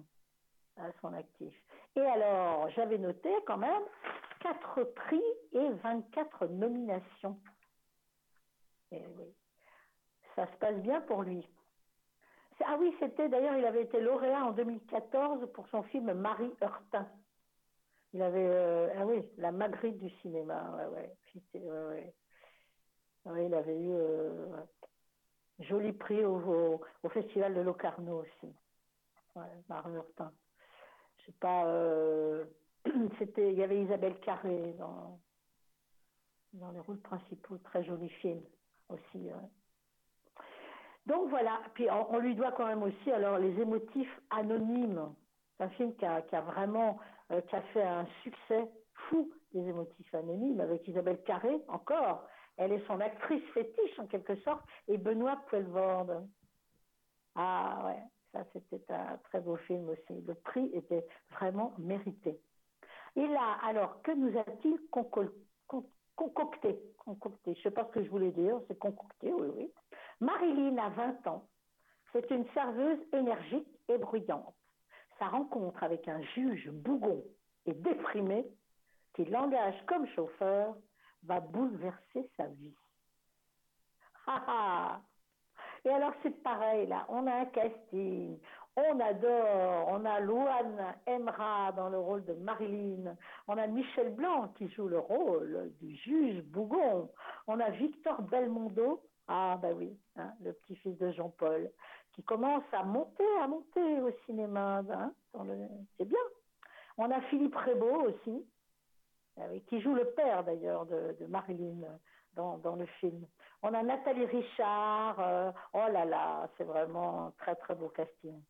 à 0.77 0.93
son 1.01 1.13
actif. 1.15 1.55
Et 1.97 2.01
alors, 2.01 2.69
j'avais 2.71 2.99
noté 2.99 3.31
quand 3.47 3.59
même 3.59 3.83
4 4.41 4.85
prix 4.95 5.23
et 5.53 5.69
24 5.83 6.47
nominations. 6.47 7.39
Et 8.93 9.07
oui, 9.17 9.35
ça 10.35 10.47
se 10.47 10.57
passe 10.57 10.77
bien 10.77 11.01
pour 11.03 11.23
lui. 11.23 11.47
Ah 12.67 12.77
oui, 12.79 12.95
c'était 13.01 13.29
d'ailleurs, 13.29 13.57
il 13.57 13.65
avait 13.65 13.85
été 13.85 14.01
lauréat 14.01 14.45
en 14.45 14.53
2014 14.53 15.51
pour 15.53 15.67
son 15.69 15.83
film 15.85 16.13
Marie 16.13 16.53
Heurtin. 16.63 17.09
Il 18.13 18.23
avait, 18.23 18.47
euh, 18.47 18.93
ah 18.99 19.07
oui, 19.07 19.23
la 19.39 19.51
Magritte 19.51 19.99
du 19.99 20.11
cinéma. 20.21 20.71
Ouais, 23.25 23.47
il 23.47 23.55
avait 23.55 23.81
eu 23.81 23.93
euh, 23.93 24.57
joli 25.61 25.93
prix 25.93 26.25
au, 26.25 26.81
festival 27.09 27.55
de 27.55 27.61
Locarno 27.61 28.23
aussi. 28.23 28.55
Marie 29.69 29.95
Heurtin. 29.95 30.33
Je 31.27 31.31
pas, 31.33 31.65
euh, 31.67 32.45
c'était, 33.19 33.53
il 33.53 33.59
y 33.59 33.63
avait 33.63 33.83
Isabelle 33.83 34.19
Carré 34.21 34.75
dans 36.53 36.71
les 36.73 36.81
rôles 36.81 37.01
principaux, 37.01 37.57
très 37.59 37.85
joli 37.85 38.09
film 38.09 38.43
ouais. 38.91 39.33
Donc 41.07 41.29
voilà, 41.31 41.61
puis 41.75 41.89
on, 41.91 42.19
lui 42.19 42.35
doit 42.35 42.53
quand 42.53 42.67
même 42.67 42.83
aussi 42.83 43.11
alors 43.11 43.39
les 43.39 43.59
émotifs 43.61 44.21
anonymes. 44.31 45.15
C'est 45.57 45.65
un 45.65 45.69
film 45.71 45.95
qui 45.97 46.05
a, 46.05 46.21
vraiment 46.41 46.99
euh, 47.33 47.41
fait 47.73 47.83
un 47.83 48.07
succès 48.23 48.69
fou 48.95 49.31
des 49.53 49.67
émotifs 49.67 50.15
anonymes 50.15 50.61
avec 50.61 50.87
Isabelle 50.87 51.23
Carré 51.25 51.61
encore. 51.69 52.27
Elle 52.57 52.73
est 52.73 52.87
son 52.87 53.01
actrice 53.01 53.45
fétiche 53.55 53.99
en 53.99 54.07
quelque 54.07 54.37
sorte 54.43 54.63
et 54.89 54.99
Benoît 54.99 55.37
Poelvoorde. 55.49 56.29
Ah 57.35 57.83
ouais, 57.87 58.03
ça 58.33 58.45
c'était 58.53 58.93
un 58.93 59.17
très 59.25 59.41
beau 59.41 59.57
film 59.57 59.89
aussi. 59.89 60.21
Le 60.27 60.35
prix 60.35 60.71
était 60.75 61.07
vraiment 61.31 61.75
mérité. 61.79 62.39
Et 63.17 63.27
là, 63.27 63.59
alors, 63.65 64.03
que 64.03 64.13
nous 64.13 64.37
a-t-il 64.39 64.79
concocté? 64.91 66.79
Je 67.47 67.63
sais 67.63 67.71
pas 67.71 67.85
ce 67.87 67.91
que 67.93 68.05
je 68.05 68.11
voulais 68.11 68.31
dire, 68.33 68.61
c'est 68.69 68.79
concocté, 68.79 69.33
oui, 69.33 69.49
oui. 69.57 69.73
Marilyn 70.21 70.77
a 70.79 70.91
20 70.91 71.27
ans. 71.27 71.49
C'est 72.13 72.31
une 72.31 72.47
serveuse 72.53 72.99
énergique 73.13 73.69
et 73.89 73.99
bruyante. 73.99 74.55
Sa 75.19 75.29
rencontre 75.29 75.83
avec 75.83 76.09
un 76.09 76.21
juge 76.35 76.71
bougon 76.71 77.23
et 77.67 77.75
déprimé, 77.75 78.47
qui 79.15 79.25
l'engage 79.27 79.77
comme 79.87 80.07
chauffeur, 80.09 80.77
va 81.25 81.41
bouleverser 81.41 82.29
sa 82.37 82.47
vie. 82.47 82.75
Ha 84.27 84.43
ha 84.47 85.01
Et 85.85 85.91
alors 85.91 86.13
c'est 86.23 86.43
pareil 86.43 86.87
là, 86.87 87.07
on 87.09 87.27
a 87.27 87.35
un 87.35 87.47
casting, 87.47 88.39
on 88.77 89.01
adore, 89.01 89.89
on 89.89 90.05
a 90.05 90.21
Louane 90.21 90.95
Emra 91.07 91.73
dans 91.73 91.89
le 91.89 91.99
rôle 91.99 92.25
de 92.25 92.35
Marilyn, 92.35 93.17
on 93.49 93.59
a 93.59 93.67
Michel 93.67 94.15
Blanc 94.15 94.49
qui 94.57 94.69
joue 94.71 94.89
le 94.89 94.99
rôle 94.99 95.73
du 95.81 95.97
juge 95.97 96.43
Bougon, 96.45 97.11
on 97.47 97.61
a 97.61 97.71
Victor 97.71 98.23
Belmondo, 98.23 99.03
ah 99.29 99.59
ben 99.61 99.75
oui, 99.77 99.97
hein, 100.17 100.33
le 100.43 100.53
petit-fils 100.53 100.97
de 100.99 101.11
Jean-Paul, 101.13 101.71
qui 102.13 102.23
commence 102.23 102.65
à 102.73 102.83
monter, 102.85 103.25
à 103.41 103.47
monter 103.47 104.01
au 104.01 104.13
cinéma, 104.27 104.83
hein, 104.91 105.13
c'est 105.97 106.05
bien. 106.05 106.19
On 106.99 107.11
a 107.11 107.21
Philippe 107.23 107.57
Rébaud 107.57 108.09
aussi, 108.09 108.45
ah 109.39 109.45
qui 109.69 109.81
joue 109.81 109.95
le 109.95 110.05
père 110.07 110.45
d'ailleurs 110.45 110.87
de, 110.87 111.27
Marilyn 111.29 111.83
dans, 112.35 112.59
dans 112.59 112.77
le 112.77 112.87
film. 113.01 113.25
On 113.63 113.73
a 113.75 113.83
Nathalie 113.83 114.27
Richard, 114.27 115.21
euh, 115.21 115.53
oh 115.75 115.87
là 115.93 116.05
là, 116.05 116.49
c'est 116.57 116.65
vraiment 116.65 117.27
un 117.27 117.31
très 117.39 117.55
très 117.57 117.75
beau 117.75 117.89
casting, 117.89 118.41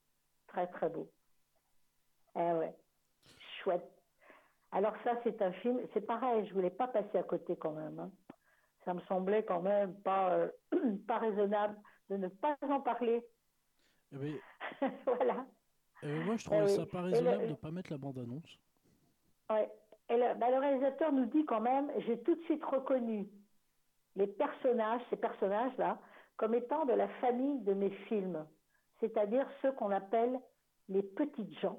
très 0.51 0.67
très 0.69 0.89
beau. 0.89 1.09
Eh 2.37 2.53
ouais, 2.53 2.75
chouette. 3.63 3.89
Alors 4.73 4.95
ça 5.05 5.19
c'est 5.25 5.41
un 5.43 5.53
film, 5.53 5.81
c'est 5.93 6.07
pareil, 6.07 6.47
je 6.47 6.55
voulais 6.55 6.71
pas 6.71 6.87
passer 6.89 7.19
à 7.19 7.23
côté 7.25 7.57
quand 7.57 7.73
même. 7.73 7.99
hein. 7.99 8.11
Ça 8.85 8.95
me 8.95 9.01
semblait 9.03 9.45
quand 9.45 9.61
même 9.63 9.95
pas 10.03 10.31
euh, 10.35 10.49
pas 11.09 11.19
raisonnable 11.19 11.77
de 12.09 12.17
ne 12.17 12.29
pas 12.29 12.57
en 12.63 12.81
parler. 12.81 13.25
Eh 14.13 14.17
ben, 14.17 14.35
voilà. 15.07 15.47
euh, 16.05 16.23
moi, 16.25 16.37
je 16.37 16.43
Eh 16.43 16.45
trouvais 16.47 16.65
oui. 16.65 16.77
ça 16.77 16.87
pas 16.87 17.03
le- 17.03 17.13
raisonnable 17.13 17.49
de 17.49 17.55
pas 17.55 17.71
mettre 17.71 17.93
la 17.93 17.99
bande-annonce. 17.99 18.59
Ouais. 19.51 19.71
Et 20.09 20.17
le, 20.17 20.35
bah, 20.39 20.51
le 20.51 20.59
réalisateur 20.59 21.13
nous 21.13 21.27
dit 21.27 21.45
quand 21.45 21.61
même, 21.61 21.91
j'ai 21.99 22.21
tout 22.23 22.35
de 22.35 22.43
suite 22.43 22.65
reconnu 22.65 23.29
les 24.17 24.27
personnages, 24.27 25.03
ces 25.11 25.17
personnages-là, 25.17 25.99
comme 26.37 26.55
étant 26.55 26.85
de 26.87 26.93
la 26.95 27.09
famille 27.21 27.61
de 27.61 27.75
mes 27.75 27.91
films. 28.09 28.45
C'est-à-dire 29.01 29.47
ceux 29.63 29.73
qu'on 29.73 29.91
appelle 29.91 30.41
les 30.89 31.03
petites 31.03 31.59
gens, 31.61 31.79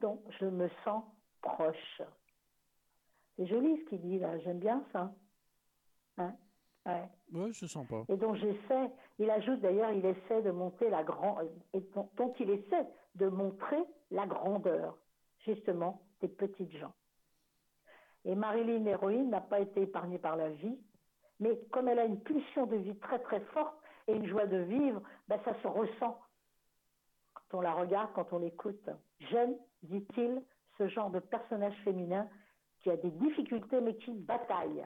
dont 0.00 0.22
je 0.38 0.46
me 0.46 0.68
sens 0.84 1.04
proche. 1.42 2.02
C'est 3.36 3.46
joli 3.46 3.78
ce 3.78 3.88
qu'il 3.88 4.00
dit 4.00 4.18
là, 4.18 4.38
j'aime 4.38 4.58
bien 4.58 4.84
ça. 4.92 5.12
Hein? 6.18 6.34
Ouais. 6.86 7.08
Ouais, 7.32 7.52
je 7.52 7.66
sens 7.66 7.86
pas. 7.86 8.04
Et 8.08 8.16
donc 8.16 8.36
j'essaie, 8.36 8.90
il 9.18 9.30
ajoute 9.30 9.60
d'ailleurs, 9.60 9.92
il 9.92 10.04
essaie 10.04 10.42
de 10.42 10.50
monter 10.50 10.88
la 10.88 11.04
grande, 11.04 11.50
dont, 12.16 12.32
il 12.40 12.50
essaie 12.50 12.86
de 13.14 13.28
montrer 13.28 13.82
la 14.10 14.26
grandeur, 14.26 14.96
justement, 15.44 16.02
des 16.20 16.28
petites 16.28 16.72
gens. 16.72 16.94
Et 18.24 18.34
Marilyn, 18.34 18.84
l'héroïne, 18.84 19.30
n'a 19.30 19.40
pas 19.40 19.60
été 19.60 19.82
épargnée 19.82 20.18
par 20.18 20.36
la 20.36 20.50
vie, 20.50 20.78
mais 21.40 21.58
comme 21.70 21.88
elle 21.88 21.98
a 21.98 22.04
une 22.04 22.20
pulsion 22.20 22.66
de 22.66 22.76
vie 22.76 22.96
très 22.98 23.18
très 23.20 23.40
forte 23.40 23.76
et 24.08 24.12
une 24.12 24.26
joie 24.26 24.46
de 24.46 24.56
vivre, 24.56 25.02
ben, 25.28 25.38
ça 25.44 25.54
se 25.62 25.68
ressent 25.68 26.20
quand 27.34 27.58
on 27.58 27.60
la 27.60 27.74
regarde, 27.74 28.10
quand 28.14 28.32
on 28.32 28.38
l'écoute. 28.38 28.88
J'aime, 29.20 29.54
dit-il, 29.82 30.42
ce 30.78 30.88
genre 30.88 31.10
de 31.10 31.20
personnage 31.20 31.74
féminin 31.84 32.28
qui 32.80 32.90
a 32.90 32.96
des 32.96 33.10
difficultés 33.10 33.80
mais 33.80 33.96
qui 33.96 34.12
bataille. 34.12 34.84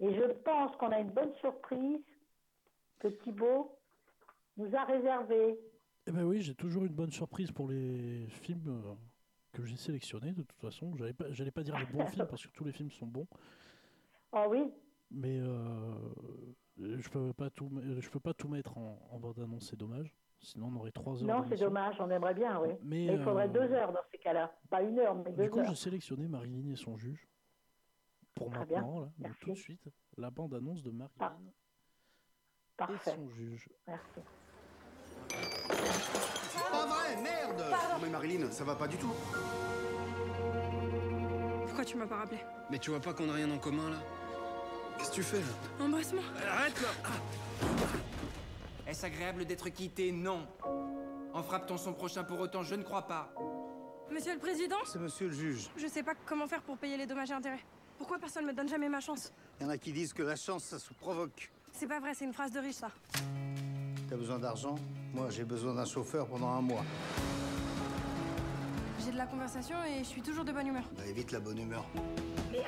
Et 0.00 0.14
je 0.14 0.32
pense 0.44 0.76
qu'on 0.76 0.92
a 0.92 1.00
une 1.00 1.10
bonne 1.10 1.34
surprise 1.36 2.00
que 2.98 3.08
Thibaut 3.08 3.78
nous 4.56 4.74
a 4.74 4.84
réservée. 4.84 5.58
Eh 6.06 6.12
ben 6.12 6.24
oui, 6.24 6.40
j'ai 6.40 6.54
toujours 6.54 6.84
une 6.84 6.94
bonne 6.94 7.10
surprise 7.10 7.50
pour 7.52 7.68
les 7.68 8.26
films 8.28 8.68
euh, 8.68 8.94
que 9.52 9.64
j'ai 9.64 9.76
sélectionnés. 9.76 10.32
De 10.32 10.42
toute 10.42 10.60
façon, 10.60 10.94
j'allais 10.96 11.12
pas, 11.12 11.30
j'allais 11.30 11.50
pas 11.50 11.62
dire 11.62 11.78
les 11.78 11.86
bons 11.86 12.06
films 12.06 12.26
parce 12.26 12.46
que 12.46 12.52
tous 12.52 12.64
les 12.64 12.72
films 12.72 12.90
sont 12.90 13.06
bons, 13.06 13.26
Oh 14.32 14.44
oui, 14.48 14.70
mais 15.10 15.40
euh, 15.40 15.94
je 16.80 17.08
peux 17.08 17.32
pas 17.32 17.50
tout, 17.50 17.68
me- 17.68 18.00
je 18.00 18.10
peux 18.10 18.20
pas 18.20 18.34
tout 18.34 18.48
mettre 18.48 18.76
en, 18.78 18.98
en 19.10 19.18
bande 19.18 19.38
annonce. 19.38 19.68
C'est 19.70 19.76
dommage. 19.78 20.14
Sinon, 20.42 20.68
on 20.74 20.76
aurait 20.76 20.90
trois 20.92 21.22
heures. 21.22 21.28
non, 21.28 21.44
c'est 21.48 21.58
dommage, 21.60 21.96
on 22.00 22.08
aimerait 22.10 22.32
bien, 22.34 22.58
oui. 22.60 22.70
Mais, 22.82 23.06
Mais 23.06 23.14
il 23.14 23.22
faudrait 23.22 23.44
euh, 23.48 23.52
deux 23.52 23.72
heures 23.74 23.92
dans 23.92 24.00
ces 24.10 24.16
cas-là. 24.18 24.50
Pas 24.70 24.82
une 24.82 24.98
heure, 24.98 25.14
mais 25.14 25.32
deux 25.32 25.44
Du 25.44 25.50
coup, 25.50 25.58
heures. 25.58 25.66
j'ai 25.68 25.74
sélectionné 25.74 26.28
Marilyn 26.28 26.70
et 26.72 26.76
son 26.76 26.96
juge 26.96 27.28
pour 28.34 28.48
Très 28.50 28.60
maintenant, 28.60 29.00
là, 29.00 29.10
donc 29.18 29.38
tout 29.38 29.50
de 29.50 29.54
suite, 29.56 29.86
la 30.16 30.30
bande 30.30 30.54
annonce 30.54 30.82
de 30.82 30.90
Marilyn 30.90 31.30
et 31.46 31.52
Parfait. 32.76 33.10
son 33.14 33.28
juge. 33.28 33.68
Merci. 33.86 34.20
C'est 35.28 36.70
pas 36.70 36.86
vrai, 36.86 37.22
merde 37.22 37.60
Non 37.60 37.98
mais 38.02 38.08
Marilyn, 38.08 38.50
ça 38.50 38.64
va 38.64 38.74
pas 38.74 38.88
du 38.88 38.96
tout. 38.96 39.12
Pourquoi 41.66 41.84
tu 41.84 41.96
m'as 41.98 42.06
pas 42.06 42.16
rappelé? 42.16 42.40
Mais 42.70 42.78
tu 42.78 42.90
vois 42.90 43.00
pas 43.00 43.12
qu'on 43.12 43.28
a 43.28 43.34
rien 43.34 43.50
en 43.50 43.58
commun 43.58 43.90
là? 43.90 43.98
Qu'est-ce 45.00 45.10
que 45.12 45.14
tu 45.14 45.22
fais 45.22 45.38
là 45.38 45.84
Embrasse-moi. 45.86 46.22
Arrête 46.46 46.78
là 46.82 46.88
Est-ce 48.86 49.06
agréable 49.06 49.46
d'être 49.46 49.70
quitté 49.70 50.12
Non. 50.12 50.46
En 51.32 51.42
frappe-t-on 51.42 51.78
son 51.78 51.94
prochain 51.94 52.22
pour 52.22 52.38
autant 52.38 52.62
Je 52.62 52.74
ne 52.74 52.82
crois 52.82 53.06
pas. 53.06 53.32
Monsieur 54.12 54.34
le 54.34 54.38
Président 54.38 54.76
C'est 54.84 54.98
monsieur 54.98 55.28
le 55.28 55.32
juge. 55.32 55.70
Je 55.78 55.86
sais 55.86 56.02
pas 56.02 56.12
comment 56.26 56.46
faire 56.46 56.60
pour 56.60 56.76
payer 56.76 56.98
les 56.98 57.06
dommages 57.06 57.30
et 57.30 57.34
intérêts. 57.34 57.64
Pourquoi 57.96 58.18
personne 58.18 58.44
me 58.44 58.52
donne 58.52 58.68
jamais 58.68 58.90
ma 58.90 59.00
chance 59.00 59.32
Il 59.58 59.62
y 59.62 59.66
en 59.66 59.70
a 59.70 59.78
qui 59.78 59.90
disent 59.92 60.12
que 60.12 60.22
la 60.22 60.36
chance, 60.36 60.64
ça 60.64 60.78
se 60.78 60.92
provoque. 60.92 61.50
C'est 61.72 61.86
pas 61.86 61.98
vrai, 62.00 62.12
c'est 62.12 62.26
une 62.26 62.34
phrase 62.34 62.52
de 62.52 62.58
riche, 62.60 62.76
ça. 62.76 62.90
T'as 64.10 64.16
besoin 64.16 64.38
d'argent 64.38 64.74
Moi, 65.14 65.30
j'ai 65.30 65.44
besoin 65.44 65.72
d'un 65.72 65.86
chauffeur 65.86 66.26
pendant 66.26 66.50
un 66.50 66.60
mois. 66.60 66.84
J'ai 69.02 69.12
de 69.12 69.16
la 69.16 69.26
conversation 69.26 69.76
et 69.82 70.00
je 70.00 70.08
suis 70.08 70.20
toujours 70.20 70.44
de 70.44 70.52
bonne 70.52 70.66
humeur. 70.66 70.84
Bah, 70.94 71.06
évite 71.06 71.32
la 71.32 71.40
bonne 71.40 71.58
humeur. 71.58 71.86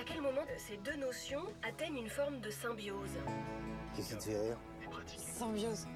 À 0.02 0.04
quel 0.04 0.20
moment 0.20 0.40
ces 0.58 0.78
deux 0.78 0.96
notions 0.96 1.44
atteignent 1.62 1.98
une 1.98 2.08
forme 2.08 2.40
de 2.40 2.50
symbiose 2.50 3.12
Qu'est-ce 3.94 4.08
qui 4.08 4.18
te 4.18 4.24
fait 4.24 4.40
rire 4.40 4.58
Symbiose. 5.16 5.86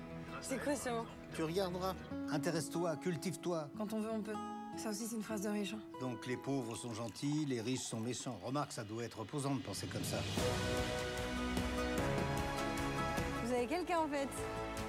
C'est 0.41 0.63
quoi 0.63 0.77
ce 0.77 0.91
mot 0.91 1.05
Tu 1.35 1.43
regarderas. 1.43 1.93
Intéresse-toi, 2.31 2.95
cultive-toi. 2.99 3.69
Quand 3.77 3.93
on 3.93 3.99
veut, 4.01 4.11
on 4.13 4.21
peut. 4.23 4.37
Ça 4.77 4.91
aussi, 4.91 5.09
c'est 5.09 5.17
une 5.17 5.25
phrase 5.25 5.41
de 5.43 5.49
riche. 5.49 5.75
hein. 5.75 5.81
Donc 6.01 6.25
les 6.29 6.37
pauvres 6.37 6.77
sont 6.77 6.95
gentils, 6.95 7.47
les 7.49 7.61
riches 7.61 7.81
sont 7.83 7.99
méchants. 7.99 8.39
Remarque, 8.45 8.71
ça 8.71 8.85
doit 8.85 9.03
être 9.03 9.19
reposant 9.19 9.57
de 9.57 9.61
penser 9.63 9.89
comme 9.89 10.05
ça. 10.05 10.19
Vous 13.45 13.53
avez 13.53 13.67
quelqu'un 13.67 13.99
en 13.99 14.07
fait? 14.09 14.29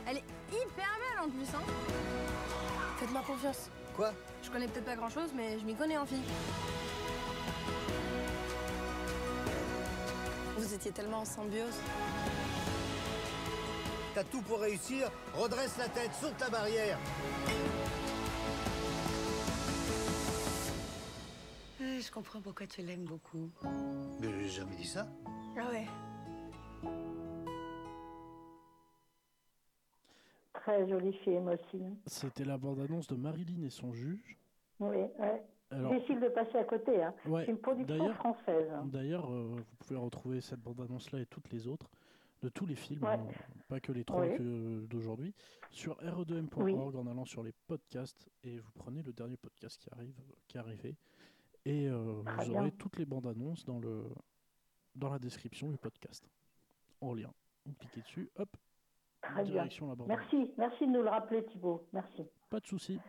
Elle 0.08 0.18
est 0.18 0.24
hyper 0.52 1.00
belle 1.00 1.26
en 1.26 1.30
plus, 1.32 1.48
hein 1.56 1.64
Faites-moi 3.00 3.24
confiance. 3.26 3.72
Quoi? 3.96 4.12
Je 4.44 4.52
connais 4.52 4.68
peut-être 4.68 4.86
pas 4.86 4.96
grand 4.96 5.10
chose, 5.10 5.32
mais 5.36 5.58
je 5.58 5.66
m'y 5.66 5.74
connais 5.74 5.98
en 5.98 6.06
fille. 6.06 6.22
Vous 10.58 10.74
étiez 10.74 10.92
tellement 10.92 11.20
en 11.20 11.26
symbiose. 11.26 11.80
T'as 14.16 14.24
tout 14.24 14.42
pour 14.42 14.60
réussir, 14.60 15.12
redresse 15.36 15.78
la 15.78 15.88
tête, 15.90 16.12
saute 16.20 16.40
la 16.40 16.50
barrière. 16.50 16.98
Euh, 21.82 22.00
Je 22.02 22.12
comprends 22.12 22.42
pourquoi 22.42 22.66
tu 22.66 22.82
l'aimes 22.82 23.06
beaucoup. 23.06 23.50
Mais 24.20 24.32
j'ai 24.42 24.50
jamais 24.50 24.76
dit 24.76 24.88
ça. 24.88 25.08
Ah 25.60 25.70
ouais 25.72 25.86
Très 30.54 30.90
joli 30.90 31.14
film 31.24 31.48
aussi. 31.50 31.84
C'était 32.08 32.44
la 32.46 32.58
bande 32.58 32.80
annonce 32.80 33.08
de 33.08 33.16
Marilyn 33.16 33.64
et 33.64 33.70
son 33.70 33.94
juge. 33.94 34.38
Oui, 34.80 34.98
ouais. 35.20 35.44
Alors- 35.70 35.92
Difficile 35.94 36.20
de 36.22 36.30
passer 36.30 36.58
à 36.58 36.64
côté. 36.64 37.04
Hein. 37.04 37.14
Ouais, 37.26 37.44
C'est 37.46 37.52
une 37.52 37.58
production 37.60 37.98
d'ailleurs- 37.98 38.16
française. 38.16 38.70
D'ailleurs, 38.86 39.30
euh, 39.34 39.48
vous 39.58 39.64
pouvez 39.80 40.00
retrouver 40.00 40.42
cette 40.42 40.62
bande-annonce-là 40.62 41.20
et 41.20 41.26
toutes 41.26 41.50
les 41.52 41.68
autres 41.68 41.90
de 42.42 42.50
tous 42.50 42.66
les 42.66 42.76
films, 42.76 43.04
Ouais. 43.04 43.14
hein, 43.16 43.28
pas 43.68 43.80
que 43.80 43.92
les 43.92 44.06
trois 44.06 44.22
Oui. 44.22 44.38
que- 44.38 44.86
d'aujourd'hui, 44.86 45.34
sur 45.72 45.98
re2m.org 46.02 46.96
en 46.96 47.08
allant 47.08 47.26
sur 47.26 47.44
les 47.44 47.52
podcasts 47.68 48.30
et 48.44 48.60
vous 48.60 48.72
prenez 48.76 49.02
le 49.02 49.12
dernier 49.12 49.36
podcast 49.38 49.82
qui 49.82 49.90
arrive, 49.92 50.16
qui 50.48 50.56
est 50.58 50.60
arrivé 50.60 50.96
et 51.66 51.88
euh, 51.90 52.22
vous 52.24 52.50
bien. 52.52 52.60
aurez 52.62 52.72
toutes 52.72 52.98
les 52.98 53.06
bandes 53.06 53.28
annonces 53.28 53.66
dans 53.66 53.80
le 53.80 54.06
dans 54.96 55.10
la 55.10 55.20
description 55.20 55.70
du 55.70 55.78
podcast 55.78 56.28
en 57.02 57.14
lien. 57.14 57.32
Vous 57.66 57.74
cliquez 57.74 58.02
dessus, 58.02 58.32
hop, 58.38 58.50
Très 59.22 59.44
bien. 59.44 59.52
direction 59.52 59.88
la 59.88 59.96
bande. 59.96 60.08
Merci, 60.08 60.52
merci 60.58 60.88
de 60.88 60.92
nous 60.92 61.04
le 61.04 61.10
rappeler, 61.10 61.44
Thibault. 61.46 61.86
Merci. 61.94 62.24
Pas 62.50 62.60
de 62.60 62.66
souci. 62.68 63.00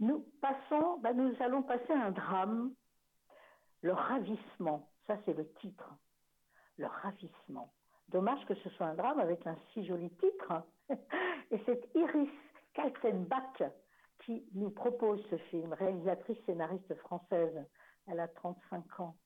Nous 0.00 0.26
passons, 0.40 0.98
ben, 0.98 1.14
nous 1.14 1.34
allons 1.40 1.62
passer 1.62 1.92
un 1.92 2.10
drame, 2.10 2.72
le 3.82 3.92
ravissement. 3.92 4.88
Ça, 5.06 5.16
c'est 5.24 5.32
le 5.32 5.48
titre. 5.54 5.88
Le 6.76 6.86
ravissement. 6.86 7.72
Dommage 8.08 8.44
que 8.46 8.54
ce 8.56 8.68
soit 8.70 8.86
un 8.86 8.94
drame 8.94 9.20
avec 9.20 9.46
un 9.46 9.56
si 9.72 9.86
joli 9.86 10.10
titre. 10.10 10.52
Et 11.50 11.60
c'est 11.64 11.88
Iris 11.94 12.30
Kaltenbach 12.74 13.62
qui 14.20 14.44
nous 14.54 14.70
propose 14.70 15.24
ce 15.30 15.36
film, 15.36 15.72
réalisatrice 15.72 16.38
scénariste 16.46 16.94
française. 16.96 17.64
Elle 18.06 18.20
a 18.20 18.28
35 18.28 19.00
ans. 19.00 19.16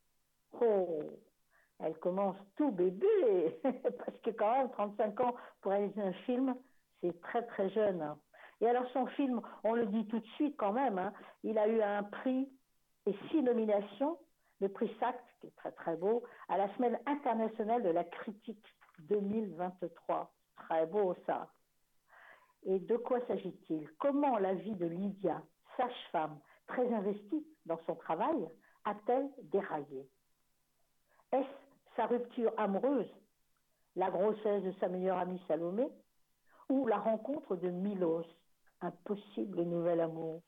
Oh, 0.61 1.03
elle 1.79 1.99
commence 1.99 2.37
tout 2.57 2.71
bébé, 2.71 3.61
parce 3.63 4.19
que 4.23 4.31
quand 4.31 4.53
même, 4.59 4.71
35 4.71 5.21
ans 5.21 5.35
pour 5.61 5.73
réaliser 5.73 6.03
un 6.03 6.13
film, 6.13 6.55
c'est 7.01 7.19
très 7.23 7.47
très 7.47 7.71
jeune. 7.71 8.15
Et 8.61 8.69
alors 8.69 8.87
son 8.93 9.07
film, 9.07 9.41
on 9.65 9.75
le 9.75 9.87
dit 9.87 10.07
tout 10.07 10.19
de 10.19 10.27
suite 10.37 10.57
quand 10.57 10.73
même, 10.73 10.99
hein, 10.99 11.13
il 11.43 11.59
a 11.59 11.67
eu 11.67 11.81
un 11.81 12.03
prix 12.03 12.49
et 13.07 13.15
six 13.31 13.43
nominations, 13.43 14.19
le 14.61 14.69
prix 14.69 14.95
SACT, 15.01 15.25
qui 15.41 15.47
est 15.47 15.57
très 15.57 15.73
très 15.73 15.97
beau, 15.97 16.23
à 16.49 16.59
la 16.59 16.73
Semaine 16.75 16.99
internationale 17.07 17.83
de 17.83 17.89
la 17.89 18.05
critique 18.05 18.65
2023. 19.01 20.31
Très 20.57 20.87
beau 20.87 21.15
ça. 21.27 21.51
Et 22.65 22.79
de 22.79 22.97
quoi 22.99 23.21
s'agit-il? 23.27 23.89
Comment 23.99 24.37
la 24.37 24.53
vie 24.53 24.75
de 24.75 24.87
Lydia, 24.87 25.43
sage-femme, 25.79 26.39
très 26.67 26.93
investie 26.93 27.47
dans 27.65 27.81
son 27.87 27.95
travail, 27.95 28.47
a-t-elle 28.85 29.31
déraillé? 29.45 30.07
Est-ce 31.33 31.97
sa 31.97 32.07
rupture 32.07 32.53
amoureuse, 32.59 33.11
la 33.97 34.11
grossesse 34.11 34.63
de 34.63 34.73
sa 34.73 34.89
meilleure 34.89 35.19
amie 35.19 35.43
Salomé, 35.49 35.89
ou 36.69 36.87
la 36.87 36.99
rencontre 36.99 37.57
de 37.57 37.71
Milos, 37.71 38.27
un 38.83 38.91
possible 39.05 39.63
nouvel 39.63 40.01
amour 40.01 40.43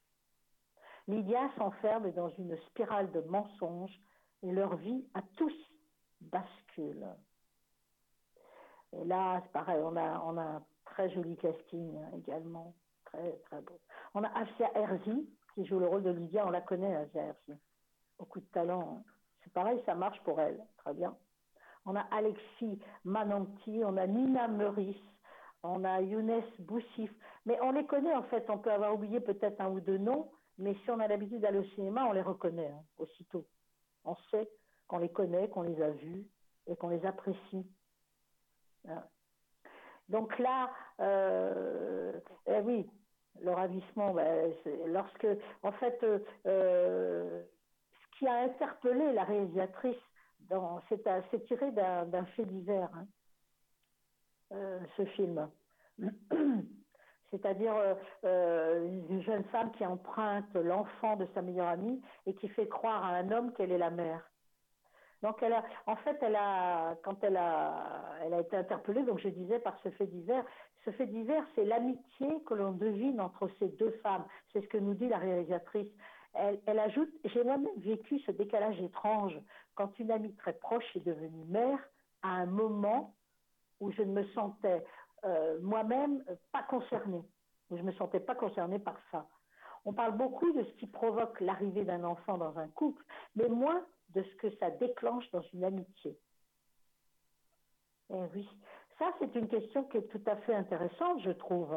Lydia 1.08 1.50
s'enferme 1.58 2.12
dans 2.12 2.28
une 2.30 2.56
spirale 2.68 3.10
de 3.12 3.20
mensonges 3.22 4.00
et 4.42 4.52
leur 4.52 4.76
vie 4.76 5.04
à 5.14 5.22
tous 5.36 5.54
bascule. 6.20 7.06
Et 8.92 9.04
là, 9.04 9.40
c'est 9.42 9.52
pareil, 9.52 9.80
on 9.82 9.96
a, 9.96 10.02
un 10.02 10.64
très 10.84 11.10
joli 11.10 11.36
casting 11.36 11.98
hein, 11.98 12.10
également, 12.16 12.74
très 13.04 13.32
très 13.46 13.60
beau. 13.62 13.80
On 14.14 14.22
a 14.22 14.28
Afsia 14.28 14.70
Herzi 14.74 15.28
qui 15.54 15.64
joue 15.66 15.78
le 15.78 15.86
rôle 15.86 16.02
de 16.02 16.10
Lydia, 16.10 16.46
on 16.46 16.50
la 16.50 16.60
connaît, 16.60 16.94
Afsia 16.94 17.22
Herzi. 17.22 17.60
Beaucoup 18.18 18.40
de 18.40 18.46
talent. 18.46 18.98
hein. 18.98 19.02
C'est 19.42 19.52
pareil, 19.52 19.82
ça 19.86 19.94
marche 19.94 20.20
pour 20.22 20.40
elle, 20.40 20.64
très 20.78 20.94
bien. 20.94 21.16
On 21.84 21.96
a 21.96 22.02
Alexis 22.12 22.78
Mananti, 23.04 23.82
on 23.84 23.96
a 23.96 24.06
Nina 24.06 24.46
Meurice, 24.46 24.96
on 25.62 25.84
a 25.84 26.00
Younes 26.00 26.42
Boussif. 26.58 27.10
Mais 27.46 27.58
on 27.62 27.72
les 27.72 27.86
connaît 27.86 28.14
en 28.14 28.22
fait, 28.24 28.48
on 28.50 28.58
peut 28.58 28.72
avoir 28.72 28.94
oublié 28.94 29.20
peut-être 29.20 29.60
un 29.60 29.70
ou 29.70 29.80
deux 29.80 29.98
noms, 29.98 30.30
mais 30.58 30.74
si 30.84 30.90
on 30.90 31.00
a 31.00 31.08
l'habitude 31.08 31.40
d'aller 31.40 31.58
au 31.58 31.74
cinéma, 31.74 32.06
on 32.06 32.12
les 32.12 32.22
reconnaît 32.22 32.70
hein, 32.70 32.82
aussitôt. 32.98 33.46
On 34.04 34.14
sait 34.30 34.48
qu'on 34.88 34.98
les 34.98 35.10
connaît, 35.10 35.48
qu'on 35.48 35.62
les 35.62 35.80
a 35.82 35.90
vus 35.90 36.26
et 36.66 36.76
qu'on 36.76 36.88
les 36.88 37.04
apprécie. 37.06 37.66
Hein. 38.88 39.02
Donc 40.08 40.38
là, 40.38 40.70
euh, 41.00 42.12
eh 42.46 42.60
oui, 42.60 42.88
Le 43.40 43.50
ravissement, 43.50 44.14
c'est 44.62 44.86
lorsque, 44.88 45.26
en 45.62 45.72
fait, 45.72 45.98
euh, 46.02 46.18
euh, 46.46 47.42
ce 47.92 48.18
qui 48.18 48.26
a 48.26 48.42
interpellé 48.42 49.12
la 49.12 49.24
réalisatrice, 49.24 49.96
c'est, 50.88 51.46
tiré 51.46 51.72
d'un, 51.72 52.24
fait 52.36 52.44
divers, 52.44 52.90
hein, 52.94 53.06
ce 54.96 55.04
film. 55.06 55.48
C'est-à-dire 57.32 57.74
euh, 57.74 57.94
euh, 58.24 59.00
une 59.08 59.22
jeune 59.22 59.44
femme 59.44 59.72
qui 59.72 59.86
emprunte 59.86 60.54
l'enfant 60.54 61.16
de 61.16 61.26
sa 61.34 61.40
meilleure 61.40 61.68
amie 61.68 62.00
et 62.26 62.34
qui 62.34 62.48
fait 62.48 62.68
croire 62.68 63.02
à 63.04 63.16
un 63.16 63.30
homme 63.30 63.52
qu'elle 63.54 63.72
est 63.72 63.78
la 63.78 63.90
mère. 63.90 64.28
Donc 65.22 65.42
en 65.86 65.96
fait, 65.96 66.18
elle 66.20 66.34
a, 66.34 66.96
quand 67.04 67.22
elle 67.22 67.36
a, 67.36 68.16
elle 68.22 68.34
a 68.34 68.40
été 68.40 68.56
interpellée, 68.56 69.04
donc 69.04 69.20
je 69.20 69.28
disais 69.28 69.60
par 69.60 69.78
ce 69.84 69.88
fait 69.90 70.08
divers, 70.08 70.44
ce 70.84 70.90
fait 70.90 71.06
divers, 71.06 71.44
c'est 71.54 71.64
l'amitié 71.64 72.42
que 72.44 72.54
l'on 72.54 72.72
devine 72.72 73.20
entre 73.20 73.48
ces 73.60 73.68
deux 73.68 73.92
femmes. 74.02 74.24
C'est 74.52 74.62
ce 74.62 74.66
que 74.66 74.78
nous 74.78 74.94
dit 74.94 75.08
la 75.08 75.18
réalisatrice. 75.18 75.88
Elle 76.34 76.78
ajoute, 76.78 77.10
j'ai 77.24 77.44
moi-même 77.44 77.68
vécu 77.76 78.18
ce 78.20 78.32
décalage 78.32 78.80
étrange 78.80 79.38
quand 79.76 79.96
une 80.00 80.10
amie 80.10 80.34
très 80.34 80.54
proche 80.54 80.84
est 80.96 81.06
devenue 81.06 81.44
mère 81.44 81.78
à 82.22 82.30
un 82.30 82.46
moment 82.46 83.14
où 83.82 83.90
je 83.90 84.02
ne 84.02 84.12
me 84.12 84.24
sentais 84.28 84.84
euh, 85.24 85.58
moi-même 85.60 86.24
pas 86.52 86.62
concernée, 86.62 87.24
où 87.68 87.76
je 87.76 87.82
me 87.82 87.92
sentais 87.92 88.20
pas 88.20 88.36
concernée 88.36 88.78
par 88.78 88.96
ça. 89.10 89.26
On 89.84 89.92
parle 89.92 90.16
beaucoup 90.16 90.52
de 90.52 90.62
ce 90.62 90.72
qui 90.74 90.86
provoque 90.86 91.40
l'arrivée 91.40 91.84
d'un 91.84 92.04
enfant 92.04 92.38
dans 92.38 92.56
un 92.58 92.68
couple, 92.68 93.04
mais 93.34 93.48
moins 93.48 93.84
de 94.10 94.22
ce 94.22 94.34
que 94.36 94.56
ça 94.58 94.70
déclenche 94.70 95.28
dans 95.32 95.42
une 95.52 95.64
amitié. 95.64 96.16
Eh 98.10 98.22
oui, 98.34 98.48
ça 99.00 99.06
c'est 99.18 99.34
une 99.34 99.48
question 99.48 99.82
qui 99.84 99.96
est 99.96 100.08
tout 100.08 100.22
à 100.26 100.36
fait 100.36 100.54
intéressante, 100.54 101.20
je 101.22 101.32
trouve. 101.32 101.76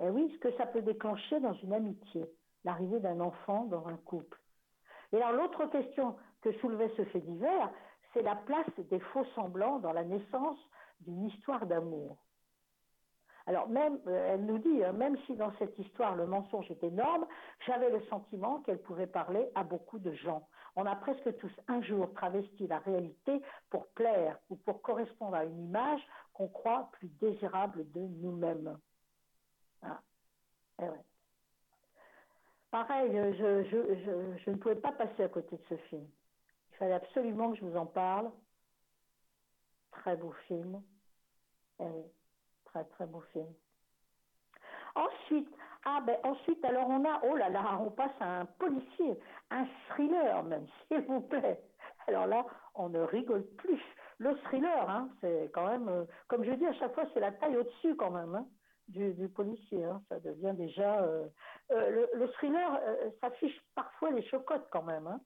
Eh 0.00 0.10
oui, 0.10 0.30
ce 0.32 0.38
que 0.38 0.56
ça 0.56 0.66
peut 0.66 0.82
déclencher 0.82 1.40
dans 1.40 1.54
une 1.54 1.72
amitié, 1.72 2.24
l'arrivée 2.64 3.00
d'un 3.00 3.18
enfant 3.18 3.64
dans 3.64 3.88
un 3.88 3.96
couple. 3.96 4.38
Et 5.12 5.16
alors 5.20 5.32
l'autre 5.32 5.66
question 5.66 6.16
que 6.40 6.52
soulevait 6.58 6.92
ce 6.96 7.04
fait 7.06 7.20
divers, 7.20 7.70
c'est 8.12 8.22
la 8.22 8.36
place 8.36 8.68
des 8.90 9.00
faux 9.00 9.24
semblants 9.34 9.78
dans 9.78 9.92
la 9.92 10.04
naissance 10.04 10.58
d'une 11.00 11.26
histoire 11.26 11.66
d'amour. 11.66 12.18
Alors 13.46 13.68
même, 13.68 13.98
euh, 14.06 14.34
elle 14.34 14.46
nous 14.46 14.58
dit, 14.58 14.84
hein, 14.84 14.92
même 14.92 15.18
si 15.26 15.34
dans 15.34 15.52
cette 15.58 15.76
histoire 15.78 16.14
le 16.14 16.26
mensonge 16.26 16.70
est 16.70 16.82
énorme, 16.84 17.26
j'avais 17.66 17.90
le 17.90 18.00
sentiment 18.02 18.60
qu'elle 18.60 18.80
pouvait 18.80 19.06
parler 19.06 19.50
à 19.54 19.64
beaucoup 19.64 19.98
de 19.98 20.12
gens. 20.12 20.46
On 20.76 20.86
a 20.86 20.94
presque 20.94 21.36
tous 21.38 21.52
un 21.68 21.82
jour 21.82 22.12
travesti 22.14 22.66
la 22.66 22.78
réalité 22.78 23.42
pour 23.68 23.88
plaire 23.88 24.38
ou 24.48 24.56
pour 24.56 24.80
correspondre 24.80 25.34
à 25.34 25.44
une 25.44 25.64
image 25.64 26.00
qu'on 26.32 26.48
croit 26.48 26.88
plus 26.92 27.08
désirable 27.20 27.90
de 27.90 28.00
nous-mêmes. 28.00 28.78
Ah. 29.82 30.00
Eh. 30.80 30.86
Pareil, 32.70 33.12
je, 33.12 33.64
je, 33.64 34.38
je 34.38 34.50
ne 34.50 34.56
pouvais 34.56 34.76
pas 34.76 34.92
passer 34.92 35.24
à 35.24 35.28
côté 35.28 35.56
de 35.56 35.62
ce 35.68 35.76
film. 35.88 36.06
Il 36.72 36.76
fallait 36.78 36.94
absolument 36.94 37.52
que 37.52 37.58
je 37.58 37.64
vous 37.64 37.76
en 37.76 37.86
parle. 37.86 38.30
Très 39.92 40.16
beau 40.16 40.32
film. 40.48 40.82
Eh 41.80 41.84
très 42.64 42.84
très 42.86 43.06
beau 43.06 43.20
film. 43.32 43.52
Ensuite, 44.94 45.48
ah 45.84 46.00
ben 46.06 46.16
ensuite, 46.24 46.64
alors 46.64 46.88
on 46.88 47.04
a, 47.04 47.20
oh 47.24 47.36
là 47.36 47.48
là, 47.48 47.78
on 47.80 47.90
passe 47.90 48.12
à 48.20 48.40
un 48.40 48.44
policier, 48.46 49.18
un 49.50 49.66
thriller 49.88 50.42
même, 50.44 50.66
s'il 50.88 51.00
vous 51.02 51.20
plaît. 51.22 51.60
Alors 52.06 52.26
là, 52.26 52.44
on 52.74 52.88
ne 52.88 53.00
rigole 53.00 53.44
plus. 53.56 53.80
Le 54.18 54.34
thriller, 54.42 54.88
hein, 54.90 55.08
c'est 55.20 55.50
quand 55.54 55.66
même, 55.66 55.88
euh, 55.88 56.04
comme 56.28 56.44
je 56.44 56.52
dis 56.52 56.66
à 56.66 56.72
chaque 56.74 56.94
fois, 56.94 57.04
c'est 57.12 57.20
la 57.20 57.32
taille 57.32 57.56
au-dessus 57.56 57.96
quand 57.96 58.10
même 58.10 58.34
hein, 58.34 58.46
du, 58.88 59.28
policier. 59.28 59.84
hein. 59.84 60.02
Ça 60.08 60.20
devient 60.20 60.54
déjà. 60.56 61.02
euh, 61.02 61.26
euh, 61.72 61.90
le, 61.90 62.10
le 62.14 62.28
thriller 62.32 62.80
s'affiche 63.20 63.58
parfois 63.74 64.10
les 64.10 64.22
chocottes 64.28 64.68
quand 64.70 64.82
même. 64.82 65.06
hein. 65.06 65.20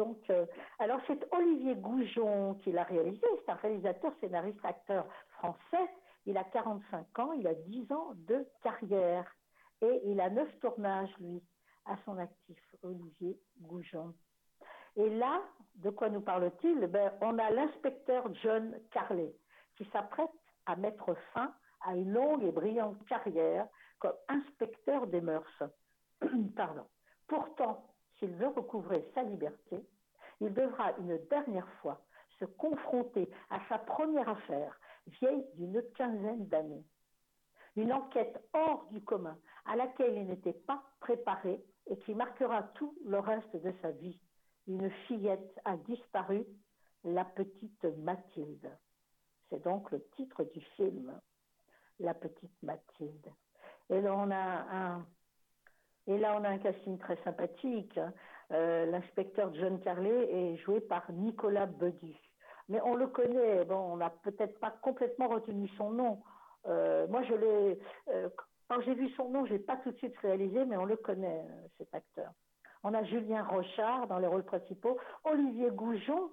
Donc, 0.00 0.30
euh, 0.30 0.46
alors 0.78 0.98
c'est 1.06 1.28
Olivier 1.30 1.74
Goujon 1.74 2.54
qui 2.64 2.72
l'a 2.72 2.84
réalisé. 2.84 3.20
C'est 3.44 3.52
un 3.52 3.56
réalisateur, 3.56 4.10
scénariste, 4.18 4.58
acteur 4.64 5.06
français. 5.32 5.90
Il 6.24 6.38
a 6.38 6.44
45 6.44 7.18
ans, 7.18 7.32
il 7.34 7.46
a 7.46 7.52
10 7.52 7.92
ans 7.92 8.12
de 8.26 8.46
carrière 8.62 9.26
et 9.82 10.00
il 10.06 10.18
a 10.22 10.30
9 10.30 10.48
tournages, 10.60 11.14
lui, 11.20 11.42
à 11.84 11.98
son 12.06 12.16
actif, 12.16 12.58
Olivier 12.82 13.38
Goujon. 13.60 14.14
Et 14.96 15.10
là, 15.10 15.42
de 15.74 15.90
quoi 15.90 16.08
nous 16.08 16.22
parle-t-il? 16.22 16.78
Ben, 16.86 17.12
On 17.20 17.38
a 17.38 17.50
l'inspecteur 17.50 18.24
John 18.42 18.74
Carley 18.92 19.34
qui 19.76 19.84
s'apprête 19.92 20.30
à 20.64 20.76
mettre 20.76 21.14
fin 21.34 21.52
à 21.82 21.94
une 21.94 22.10
longue 22.14 22.42
et 22.42 22.52
brillante 22.52 23.04
carrière 23.06 23.66
comme 23.98 24.16
inspecteur 24.28 25.06
des 25.08 25.20
mœurs. 25.20 25.62
Pardon. 26.56 26.86
Pourtant, 27.28 27.89
s'il 28.20 28.36
veut 28.36 28.48
recouvrer 28.48 29.10
sa 29.14 29.24
liberté, 29.24 29.84
il 30.40 30.54
devra 30.54 30.92
une 30.98 31.18
dernière 31.28 31.68
fois 31.80 32.00
se 32.38 32.44
confronter 32.44 33.28
à 33.50 33.60
sa 33.68 33.78
première 33.78 34.28
affaire, 34.28 34.78
vieille 35.06 35.44
d'une 35.54 35.82
quinzaine 35.94 36.46
d'années. 36.46 36.84
Une 37.76 37.92
enquête 37.92 38.40
hors 38.52 38.86
du 38.90 39.02
commun 39.02 39.38
à 39.64 39.76
laquelle 39.76 40.16
il 40.16 40.26
n'était 40.26 40.52
pas 40.52 40.82
préparé 41.00 41.64
et 41.86 41.98
qui 41.98 42.14
marquera 42.14 42.62
tout 42.74 42.94
le 43.04 43.18
reste 43.18 43.56
de 43.56 43.72
sa 43.82 43.90
vie. 43.90 44.20
Une 44.66 44.90
fillette 45.06 45.60
a 45.64 45.76
disparu, 45.76 46.46
la 47.04 47.24
petite 47.24 47.84
Mathilde. 47.98 48.70
C'est 49.48 49.62
donc 49.64 49.90
le 49.90 50.04
titre 50.16 50.44
du 50.44 50.60
film, 50.76 51.18
La 51.98 52.14
petite 52.14 52.62
Mathilde. 52.62 53.32
Et 53.88 54.00
là, 54.00 54.14
on 54.14 54.30
a 54.30 54.36
un, 54.36 55.06
et 56.10 56.18
là, 56.18 56.36
on 56.36 56.42
a 56.42 56.48
un 56.48 56.58
casting 56.58 56.98
très 56.98 57.16
sympathique. 57.22 57.98
Euh, 58.50 58.86
L'inspecteur 58.86 59.54
John 59.54 59.78
Carley 59.78 60.28
est 60.32 60.56
joué 60.56 60.80
par 60.80 61.04
Nicolas 61.12 61.66
Bedu. 61.66 62.16
Mais 62.68 62.80
on 62.82 62.96
le 62.96 63.06
connaît, 63.06 63.64
bon, 63.64 63.92
on 63.92 63.96
n'a 63.98 64.10
peut-être 64.10 64.58
pas 64.58 64.72
complètement 64.82 65.28
retenu 65.28 65.68
son 65.76 65.90
nom. 65.90 66.20
Euh, 66.66 67.06
moi, 67.06 67.22
je 67.22 67.34
l'ai. 67.34 67.78
euh, 68.08 68.28
quand 68.68 68.80
j'ai 68.80 68.94
vu 68.94 69.08
son 69.10 69.28
nom, 69.28 69.46
je 69.46 69.52
l'ai 69.52 69.60
pas 69.60 69.76
tout 69.76 69.92
de 69.92 69.96
suite 69.98 70.16
réalisé, 70.18 70.64
mais 70.64 70.76
on 70.76 70.84
le 70.84 70.96
connaît, 70.96 71.44
cet 71.78 71.94
acteur. 71.94 72.32
On 72.82 72.92
a 72.92 73.04
Julien 73.04 73.44
Rochard 73.44 74.08
dans 74.08 74.18
les 74.18 74.26
rôles 74.26 74.44
principaux, 74.44 74.98
Olivier 75.24 75.70
Goujon, 75.70 76.30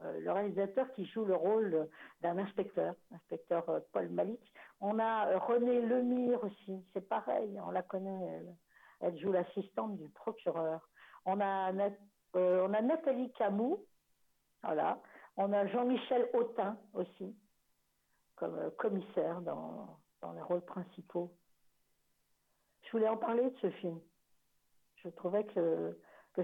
le 0.00 0.30
réalisateur 0.30 0.90
qui 0.92 1.06
joue 1.06 1.24
le 1.24 1.34
rôle 1.34 1.88
d'un 2.20 2.38
inspecteur, 2.38 2.94
inspecteur 3.12 3.64
Paul 3.92 4.08
Malik. 4.10 4.40
On 4.80 4.98
a 4.98 5.38
René 5.38 5.80
Lemire 5.80 6.42
aussi, 6.44 6.84
c'est 6.92 7.08
pareil, 7.08 7.60
on 7.64 7.70
la 7.70 7.82
connaît, 7.82 8.26
elle, 8.26 8.54
elle 9.00 9.18
joue 9.18 9.32
l'assistante 9.32 9.96
du 9.96 10.08
procureur. 10.08 10.88
On 11.24 11.40
a, 11.40 11.72
euh, 12.36 12.68
Nathalie 12.68 13.32
Camus, 13.32 13.76
voilà. 14.62 15.00
On 15.36 15.52
a 15.52 15.66
Jean-Michel 15.66 16.28
Autin 16.34 16.78
aussi, 16.94 17.36
comme 18.36 18.58
euh, 18.58 18.70
commissaire 18.70 19.40
dans, 19.42 19.98
dans 20.20 20.32
les 20.32 20.42
rôles 20.42 20.64
principaux. 20.64 21.32
Je 22.82 22.90
voulais 22.92 23.08
en 23.08 23.16
parler 23.16 23.50
de 23.50 23.56
ce 23.60 23.70
film. 23.70 24.00
Je 24.96 25.08
trouvais 25.10 25.44
que, 25.44 25.98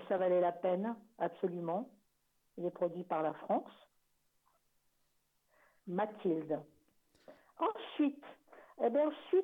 ça 0.08 0.18
valait 0.18 0.40
la 0.40 0.52
peine, 0.52 0.96
absolument. 1.18 1.88
Il 2.56 2.66
est 2.66 2.70
produit 2.70 3.04
par 3.04 3.22
la 3.22 3.32
France. 3.32 3.70
Mathilde. 5.86 6.60
Ensuite, 7.58 8.24
eh 8.82 8.88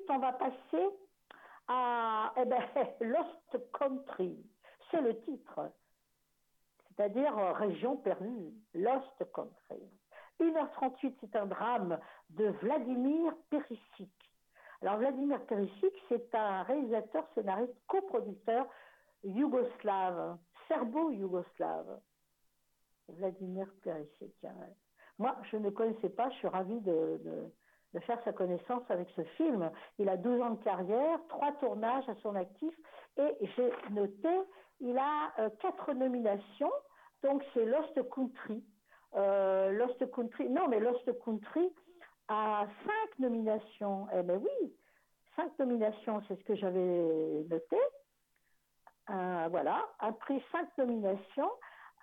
on 0.09 0.19
va 0.19 0.33
passer 0.33 0.89
à 1.73 2.33
eh 2.37 2.45
ben, 2.45 2.63
Lost 3.01 3.71
Country. 3.73 4.37
C'est 4.91 5.01
le 5.01 5.19
titre. 5.23 5.71
C'est-à-dire 6.89 7.37
euh, 7.39 7.53
région 7.53 7.97
perdue. 7.97 8.53
Lost 8.75 9.25
Country. 9.33 9.81
1h38, 10.41 11.15
c'est 11.21 11.37
un 11.37 11.47
drame 11.47 11.99
de 12.31 12.47
Vladimir 12.63 13.33
Perisic. 13.51 14.11
Alors, 14.83 14.97
Vladimir 14.97 15.41
Perisic, 15.47 15.95
c'est 16.09 16.35
un 16.35 16.63
réalisateur, 16.63 17.25
scénariste, 17.35 17.75
coproducteur 17.87 18.67
yougoslave, 19.23 20.39
serbo-yougoslave. 20.67 22.01
Vladimir 23.09 23.69
Perisic. 23.83 24.45
hein. 24.45 24.55
Moi, 25.19 25.37
je 25.51 25.57
ne 25.59 25.69
connaissais 25.71 26.09
pas, 26.09 26.31
je 26.31 26.37
suis 26.37 26.49
ravie 26.49 26.81
de- 26.81 27.53
de 27.95 28.01
faire 28.01 28.23
sa 28.25 28.33
connaissance 28.33 28.83
avec 28.89 29.09
ce 29.17 29.23
film. 29.37 29.71
Il 29.99 30.09
a 30.09 30.17
12 30.17 30.41
ans 30.43 30.51
de 30.51 30.63
carrière, 30.63 31.19
trois 31.29 31.53
tournages 31.53 32.09
à 32.09 32.15
son 32.23 32.35
actif, 32.35 32.75
et 33.17 33.37
j'ai 33.57 33.73
noté, 33.91 34.29
il 34.81 34.97
a 34.97 35.33
euh, 35.39 35.51
quatre 35.61 35.93
nominations, 35.93 36.73
donc 37.23 37.43
c'est 37.53 37.65
Lost 37.65 38.01
Country. 38.15 38.65
Euh, 39.17 39.73
Lost 39.73 40.11
Country, 40.13 40.49
non, 40.49 40.69
mais 40.69 40.81
Lost 40.81 41.11
Country 41.25 41.73
a 42.29 42.67
cinq 42.85 43.19
nominations. 43.19 44.07
Eh 44.15 44.23
bien 44.23 44.37
oui, 44.37 44.73
cinq 45.37 45.59
nominations, 45.59 46.23
c'est 46.29 46.37
ce 46.37 46.45
que 46.45 46.55
j'avais 46.55 47.45
noté. 47.51 47.77
Euh, 49.11 49.49
voilà, 49.51 49.85
un 49.99 50.13
prix, 50.13 50.43
cinq 50.53 50.69
nominations. 50.79 51.51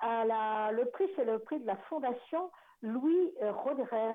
Le 0.04 0.84
prix, 0.92 1.10
c'est 1.16 1.26
le 1.26 1.40
prix 1.40 1.60
de 1.60 1.66
la 1.66 1.78
Fondation 1.90 2.52
Louis 2.82 3.34
Roderer 3.42 4.14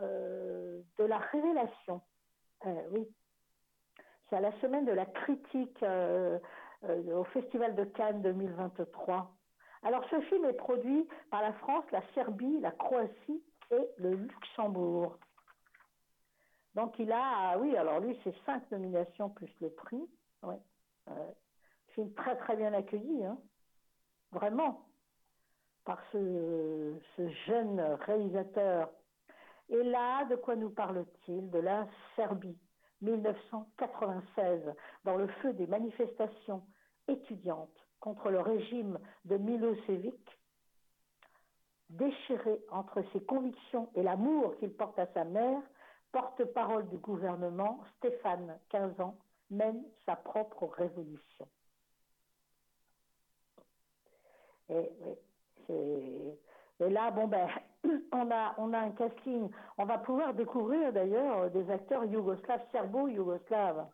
de 0.00 1.04
la 1.04 1.18
Révélation. 1.18 2.00
Euh, 2.66 2.88
oui. 2.90 3.08
C'est 4.28 4.36
à 4.36 4.40
la 4.40 4.52
semaine 4.60 4.84
de 4.84 4.92
la 4.92 5.06
critique 5.06 5.82
euh, 5.82 6.38
euh, 6.84 7.18
au 7.18 7.24
Festival 7.24 7.74
de 7.74 7.84
Cannes 7.84 8.22
2023. 8.22 9.34
Alors 9.82 10.04
ce 10.10 10.20
film 10.22 10.44
est 10.44 10.54
produit 10.54 11.08
par 11.30 11.40
la 11.40 11.52
France, 11.54 11.84
la 11.92 12.02
Serbie, 12.14 12.60
la 12.60 12.72
Croatie 12.72 13.42
et 13.70 13.88
le 13.98 14.14
Luxembourg. 14.14 15.16
Donc 16.74 16.98
il 16.98 17.10
a, 17.12 17.56
oui, 17.58 17.76
alors 17.76 18.00
lui 18.00 18.18
c'est 18.24 18.34
cinq 18.44 18.70
nominations 18.70 19.30
plus 19.30 19.50
le 19.60 19.70
prix. 19.70 20.08
Ouais. 20.42 20.58
Euh, 21.08 21.30
film 21.94 22.12
très 22.14 22.36
très 22.36 22.56
bien 22.56 22.72
accueilli, 22.74 23.24
hein. 23.24 23.38
vraiment, 24.32 24.84
par 25.84 26.02
ce 26.12 26.94
jeune 27.46 27.80
réalisateur. 27.80 28.90
Et 29.70 29.82
là, 29.82 30.24
de 30.24 30.36
quoi 30.36 30.56
nous 30.56 30.70
parle-t-il? 30.70 31.50
De 31.50 31.58
la 31.58 31.86
Serbie, 32.16 32.58
1996, 33.02 34.74
dans 35.04 35.16
le 35.16 35.26
feu 35.26 35.52
des 35.52 35.66
manifestations 35.66 36.62
étudiantes 37.06 37.86
contre 38.00 38.30
le 38.30 38.40
régime 38.40 38.98
de 39.24 39.36
Milosevic, 39.36 40.38
déchiré 41.90 42.60
entre 42.70 43.02
ses 43.12 43.20
convictions 43.20 43.88
et 43.94 44.02
l'amour 44.02 44.56
qu'il 44.58 44.72
porte 44.72 44.98
à 44.98 45.06
sa 45.14 45.24
mère, 45.24 45.62
porte-parole 46.12 46.88
du 46.88 46.98
gouvernement, 46.98 47.80
Stéphane, 47.96 48.58
15 48.70 49.00
ans, 49.00 49.16
mène 49.50 49.82
sa 50.04 50.16
propre 50.16 50.66
révolution. 50.66 51.48
Et, 54.70 54.90
et, 55.70 56.38
et 56.80 56.90
là, 56.90 57.10
bon 57.10 57.26
ben, 57.26 57.48
on 58.12 58.30
a, 58.30 58.54
on 58.58 58.72
a 58.72 58.78
un 58.78 58.90
casting. 58.90 59.50
On 59.76 59.84
va 59.84 59.98
pouvoir 59.98 60.34
découvrir 60.34 60.92
d'ailleurs 60.92 61.50
des 61.50 61.70
acteurs 61.70 62.04
yougoslaves, 62.04 62.62
serbo-yougoslaves. 62.72 63.86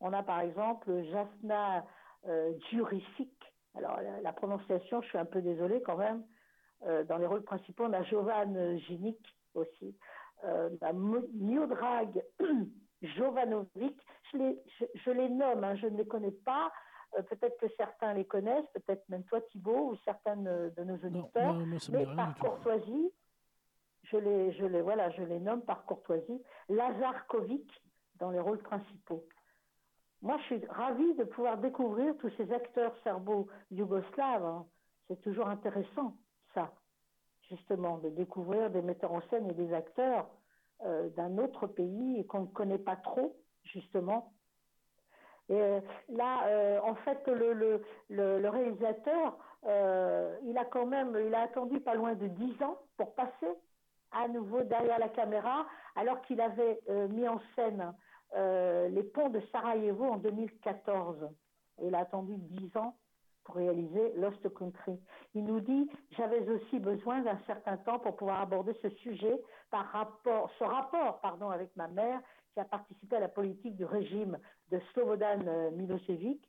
On 0.00 0.12
a 0.12 0.22
par 0.22 0.40
exemple 0.40 1.02
Jasna 1.04 1.84
euh, 2.26 2.52
Djuricic. 2.70 3.32
Alors 3.76 3.96
la, 3.96 4.20
la, 4.20 4.32
prononciation, 4.32 5.02
je 5.02 5.08
suis 5.08 5.18
un 5.18 5.24
peu 5.24 5.42
désolée 5.42 5.82
quand 5.82 5.96
même. 5.96 6.24
Euh, 6.86 7.04
dans 7.04 7.16
les 7.18 7.26
rôles 7.26 7.42
principaux, 7.42 7.84
on 7.84 7.92
a 7.92 8.02
Jovan 8.02 8.78
Ginic 8.78 9.18
aussi. 9.54 9.96
Euh, 10.44 10.70
Miodrag 11.32 12.22
Jovanovic. 13.02 13.98
Je 14.32 14.38
les, 14.38 14.62
je, 14.78 14.84
je 14.94 15.10
les 15.10 15.28
nomme, 15.28 15.64
hein, 15.64 15.76
je 15.76 15.86
ne 15.86 15.96
les 15.96 16.06
connais 16.06 16.32
pas. 16.32 16.70
Euh, 17.18 17.22
peut-être 17.22 17.58
que 17.58 17.66
certains 17.76 18.14
les 18.14 18.24
connaissent, 18.24 18.66
peut-être 18.72 19.08
même 19.08 19.24
toi 19.24 19.40
Thibault 19.42 19.92
ou 19.92 19.96
certains 20.04 20.36
de, 20.36 20.72
nos 20.84 20.96
auditeurs. 20.96 21.54
Non, 21.54 21.66
mais 21.66 22.06
par 22.16 22.36
courtoisie, 22.38 23.12
je 24.20 24.66
les, 24.66 24.82
voilà, 24.82 25.10
je 25.10 25.22
les 25.22 25.40
nomme 25.40 25.62
par 25.62 25.84
courtoisie. 25.84 26.42
Lazar 26.68 27.26
Kovic 27.26 27.68
dans 28.18 28.30
les 28.30 28.40
rôles 28.40 28.62
principaux. 28.62 29.24
Moi, 30.22 30.38
je 30.38 30.44
suis 30.44 30.66
ravie 30.68 31.14
de 31.14 31.24
pouvoir 31.24 31.58
découvrir 31.58 32.16
tous 32.18 32.30
ces 32.38 32.50
acteurs 32.52 32.94
serbo-yougoslaves. 33.02 34.44
Hein. 34.44 34.66
C'est 35.06 35.20
toujours 35.20 35.48
intéressant, 35.48 36.16
ça, 36.54 36.72
justement, 37.50 37.98
de 37.98 38.08
découvrir 38.08 38.70
des 38.70 38.80
metteurs 38.80 39.12
en 39.12 39.20
scène 39.28 39.50
et 39.50 39.54
des 39.54 39.74
acteurs 39.74 40.26
euh, 40.84 41.08
d'un 41.10 41.36
autre 41.38 41.66
pays 41.66 42.26
qu'on 42.26 42.40
ne 42.40 42.46
connaît 42.46 42.78
pas 42.78 42.96
trop, 42.96 43.36
justement. 43.64 44.32
Et 45.50 45.60
euh, 45.60 45.80
là, 46.08 46.46
euh, 46.46 46.80
en 46.80 46.94
fait, 46.94 47.26
le, 47.28 48.48
réalisateur, 48.48 49.36
il 50.42 50.56
a 50.58 50.64
quand 50.64 50.86
même, 50.86 51.18
il 51.26 51.34
a 51.34 51.42
attendu 51.42 51.80
pas 51.80 51.94
loin 51.94 52.14
de 52.14 52.28
dix 52.28 52.62
ans 52.62 52.78
pour 52.96 53.14
passer 53.14 53.52
à 54.14 54.28
nouveau 54.28 54.62
derrière 54.62 54.98
la 54.98 55.08
caméra, 55.08 55.66
alors 55.96 56.20
qu'il 56.22 56.40
avait 56.40 56.80
euh, 56.88 57.08
mis 57.08 57.28
en 57.28 57.40
scène 57.54 57.94
euh, 58.36 58.88
les 58.88 59.02
ponts 59.02 59.28
de 59.28 59.40
Sarajevo 59.52 60.04
en 60.04 60.16
2014. 60.16 61.28
Et 61.78 61.88
il 61.88 61.94
a 61.94 62.00
attendu 62.00 62.34
dix 62.36 62.76
ans 62.76 62.96
pour 63.44 63.56
réaliser 63.56 64.14
Lost 64.16 64.48
Country. 64.54 64.98
Il 65.34 65.44
nous 65.44 65.60
dit 65.60 65.90
j'avais 66.16 66.48
aussi 66.48 66.78
besoin 66.78 67.20
d'un 67.20 67.38
certain 67.46 67.76
temps 67.76 67.98
pour 67.98 68.16
pouvoir 68.16 68.40
aborder 68.40 68.74
ce 68.80 68.88
sujet 68.90 69.42
par 69.70 69.86
rapport, 69.86 70.50
ce 70.58 70.64
rapport, 70.64 71.20
pardon, 71.20 71.50
avec 71.50 71.74
ma 71.76 71.88
mère 71.88 72.20
qui 72.54 72.60
a 72.60 72.64
participé 72.64 73.16
à 73.16 73.20
la 73.20 73.28
politique 73.28 73.76
du 73.76 73.84
régime 73.84 74.38
de 74.70 74.80
Slobodan 74.92 75.46
euh, 75.46 75.70
Milosevic. 75.72 76.40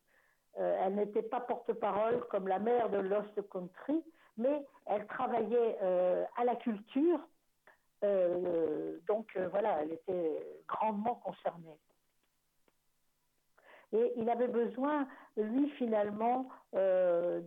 Elle 0.57 0.95
n'était 0.95 1.22
pas 1.22 1.41
porte-parole 1.41 2.26
comme 2.30 2.47
la 2.47 2.59
mère 2.59 2.89
de 2.89 2.99
Lost 2.99 3.49
Country, 3.49 4.01
mais 4.38 4.66
elle 4.86 5.05
travaillait 5.05 5.78
à 5.82 6.45
la 6.45 6.55
culture 6.55 7.20
euh, 8.04 8.98
donc 9.08 9.32
euh, 9.36 9.48
voilà, 9.50 9.82
elle 9.82 9.93
était 9.93 10.62
grandement 10.68 11.16
concernée. 11.16 11.78
Et 13.93 14.14
il 14.18 14.30
avait 14.30 14.48
besoin, 14.48 15.08
lui 15.38 15.70
finalement, 15.72 16.50
euh, 16.74 17.41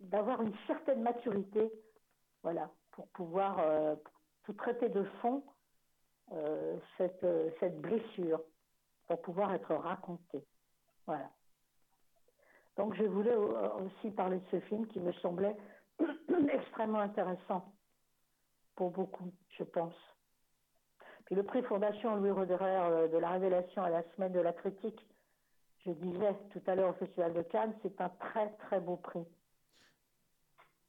d'avoir 0.00 0.42
une 0.42 0.54
certaine 0.66 1.02
maturité, 1.02 1.72
voilà, 2.42 2.70
pour 2.92 3.08
pouvoir 3.08 3.96
tout 4.44 4.52
traiter 4.52 4.88
de 4.88 5.02
fond 5.20 5.42
cette, 6.96 7.26
cette 7.58 7.80
blessure, 7.80 8.40
pour 9.08 9.20
pouvoir 9.22 9.52
être 9.52 9.74
raconté. 9.74 10.44
Voilà. 11.06 11.28
Donc 12.76 12.94
je 12.94 13.02
voulais 13.04 13.34
aussi 13.34 14.10
parler 14.12 14.38
de 14.38 14.46
ce 14.52 14.60
film 14.66 14.86
qui 14.86 15.00
me 15.00 15.12
semblait 15.14 15.56
extrêmement 16.52 17.00
intéressant 17.00 17.72
pour 18.74 18.90
beaucoup, 18.90 19.32
je 19.58 19.64
pense. 19.64 19.94
Puis 21.26 21.34
le 21.34 21.42
prix 21.42 21.62
Fondation 21.62 22.16
Louis 22.16 22.30
Roderer 22.30 23.08
de 23.08 23.18
la 23.18 23.30
révélation 23.30 23.82
à 23.82 23.90
la 23.90 24.02
semaine 24.14 24.32
de 24.32 24.40
la 24.40 24.52
critique, 24.52 25.06
je 25.84 25.92
disais 25.92 26.34
tout 26.50 26.62
à 26.66 26.74
l'heure 26.74 26.90
au 26.90 26.98
Festival 26.98 27.32
de 27.32 27.42
Cannes, 27.42 27.74
c'est 27.82 28.00
un 28.00 28.08
très 28.08 28.50
très 28.56 28.80
beau 28.80 28.96
prix. 28.96 29.24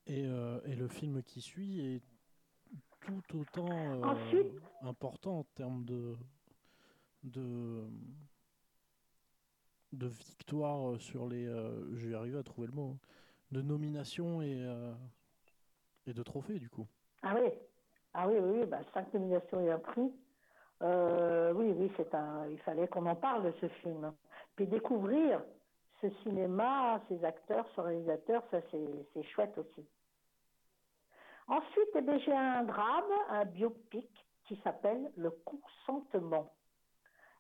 Et, 0.08 0.26
euh, 0.26 0.60
et 0.66 0.76
le 0.76 0.88
film 0.88 1.22
qui 1.24 1.42
suit 1.42 1.96
est 1.96 2.02
tout 3.02 3.38
autant 3.38 3.70
euh, 3.70 4.02
Ensuite, 4.04 4.54
important 4.82 5.40
en 5.40 5.44
termes 5.56 5.86
de, 5.86 6.18
de, 7.24 7.88
de 9.94 10.08
victoire 10.08 11.00
sur 11.00 11.28
les. 11.28 11.46
Euh, 11.46 11.96
je 11.96 12.10
vais 12.10 12.16
arriver 12.16 12.38
à 12.38 12.44
trouver 12.44 12.68
le 12.68 12.74
mot. 12.74 12.98
De 13.52 13.62
nomination 13.62 14.42
et, 14.42 14.64
euh, 14.64 14.94
et 16.06 16.14
de 16.14 16.24
trophées, 16.24 16.58
du 16.58 16.70
coup. 16.70 16.88
Ah 17.22 17.36
oui, 17.36 17.50
ah 18.14 18.28
oui, 18.28 18.36
oui, 18.40 18.60
oui 18.60 18.66
bah, 18.66 18.80
cinq 18.94 19.14
nominations 19.14 19.60
et 19.62 19.72
un 19.72 19.80
prix. 19.80 20.12
Euh, 20.82 21.54
oui, 21.54 21.74
oui, 21.78 21.92
c'est 21.98 22.14
un. 22.16 22.48
Il 22.48 22.60
fallait 22.60 22.88
qu'on 22.88 23.06
en 23.06 23.16
parle 23.16 23.54
ce 23.62 23.68
film. 23.68 24.14
Puis 24.56 24.68
découvrir 24.68 25.42
ce 26.02 26.10
cinéma, 26.24 27.00
ces 27.08 27.24
acteurs, 27.24 27.66
ce 27.76 27.82
réalisateur, 27.82 28.44
ça 28.52 28.60
c'est 28.72 29.24
chouette 29.24 29.58
aussi. 29.58 29.86
Ensuite, 31.48 31.90
eh 31.96 32.20
j'ai 32.20 32.34
un 32.34 32.64
drame, 32.64 33.12
un 33.30 33.46
biopic 33.46 34.10
qui 34.46 34.60
s'appelle 34.64 35.12
Le 35.16 35.32
consentement. 35.46 36.54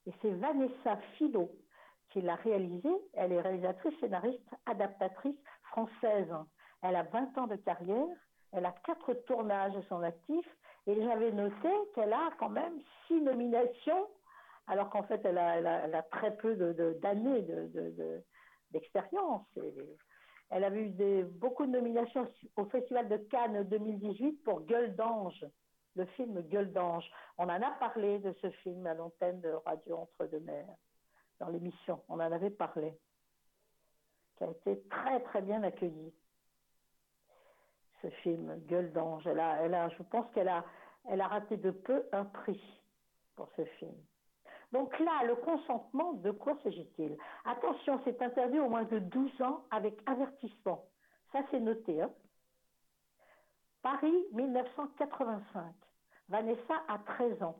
Et 0.05 0.11
c'est 0.21 0.31
Vanessa 0.31 0.97
Philo 1.15 1.51
qui 2.09 2.21
l'a 2.21 2.35
réalisé. 2.35 2.89
Elle 3.13 3.31
est 3.31 3.41
réalisatrice, 3.41 3.97
scénariste, 3.99 4.49
adaptatrice 4.65 5.37
française. 5.63 6.33
Elle 6.81 6.95
a 6.95 7.03
20 7.03 7.37
ans 7.37 7.47
de 7.47 7.55
carrière. 7.55 8.17
Elle 8.51 8.65
a 8.65 8.73
quatre 8.85 9.13
tournages 9.25 9.75
à 9.75 9.83
son 9.87 10.03
actif. 10.03 10.45
Et 10.87 11.01
j'avais 11.01 11.31
noté 11.31 11.69
qu'elle 11.93 12.13
a 12.13 12.31
quand 12.39 12.49
même 12.49 12.79
six 13.07 13.21
nominations, 13.21 14.07
alors 14.67 14.89
qu'en 14.89 15.03
fait, 15.03 15.21
elle 15.25 15.37
a, 15.37 16.03
très 16.11 16.35
peu 16.37 16.55
d'années 16.55 17.41
de, 17.41 17.67
de, 17.67 18.23
d'expérience. 18.71 19.45
De, 19.55 19.97
elle 20.49 20.63
avait 20.63 20.87
eu 20.87 21.23
beaucoup 21.23 21.65
de 21.65 21.71
nominations 21.71 22.27
au 22.57 22.65
Festival 22.65 23.07
de 23.07 23.17
Cannes 23.17 23.63
2018 23.63 24.43
pour 24.43 24.61
Gueule 24.61 24.95
d'ange, 24.95 25.45
le 25.95 26.05
film 26.05 26.41
Gueule 26.41 26.71
d'ange. 26.73 27.09
On 27.37 27.43
en 27.43 27.61
a 27.61 27.71
parlé 27.79 28.19
de 28.19 28.33
ce 28.41 28.49
film 28.49 28.85
à 28.87 28.93
l'antenne 28.93 29.39
de 29.41 29.49
Radio 29.65 29.97
Entre-deux-Mers, 29.97 30.75
dans 31.39 31.47
l'émission. 31.49 32.03
On 32.09 32.15
en 32.15 32.31
avait 32.31 32.49
parlé, 32.49 32.97
qui 34.37 34.43
a 34.43 34.49
été 34.49 34.81
très 34.89 35.21
très 35.21 35.41
bien 35.41 35.63
accueilli. 35.63 36.13
Ce 38.01 38.09
film 38.21 38.55
Gueule 38.67 38.91
d'ange. 38.91 39.25
Elle 39.27 39.39
a, 39.39 39.89
je 39.89 40.03
pense 40.03 40.25
qu'elle 40.33 40.47
a, 40.47 40.63
elle 41.09 41.21
a 41.21 41.27
raté 41.27 41.57
de 41.57 41.71
peu 41.71 42.03
un 42.11 42.25
prix 42.25 42.61
pour 43.35 43.49
ce 43.55 43.65
film. 43.65 43.95
Donc 44.71 44.97
là, 44.99 45.23
le 45.25 45.35
consentement, 45.35 46.13
de 46.13 46.31
quoi 46.31 46.57
s'agit-il? 46.63 47.17
Attention, 47.45 47.99
c'est 48.05 48.21
interdit 48.21 48.59
au 48.59 48.69
moins 48.69 48.83
de 48.83 48.99
12 48.99 49.41
ans 49.41 49.65
avec 49.69 49.99
avertissement. 50.05 50.85
Ça, 51.31 51.39
c'est 51.51 51.59
noté. 51.59 52.01
Hein 52.01 52.11
Paris, 53.81 54.25
1985. 54.31 55.73
Vanessa 56.29 56.75
a 56.87 56.99
13 56.99 57.43
ans 57.43 57.59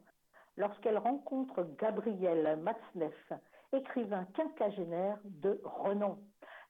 lorsqu'elle 0.55 0.97
rencontre 0.97 1.63
Gabriel 1.77 2.57
Matzneff, 2.61 3.33
écrivain 3.73 4.25
quinquagénaire 4.35 5.17
de 5.23 5.59
renom. 5.63 6.19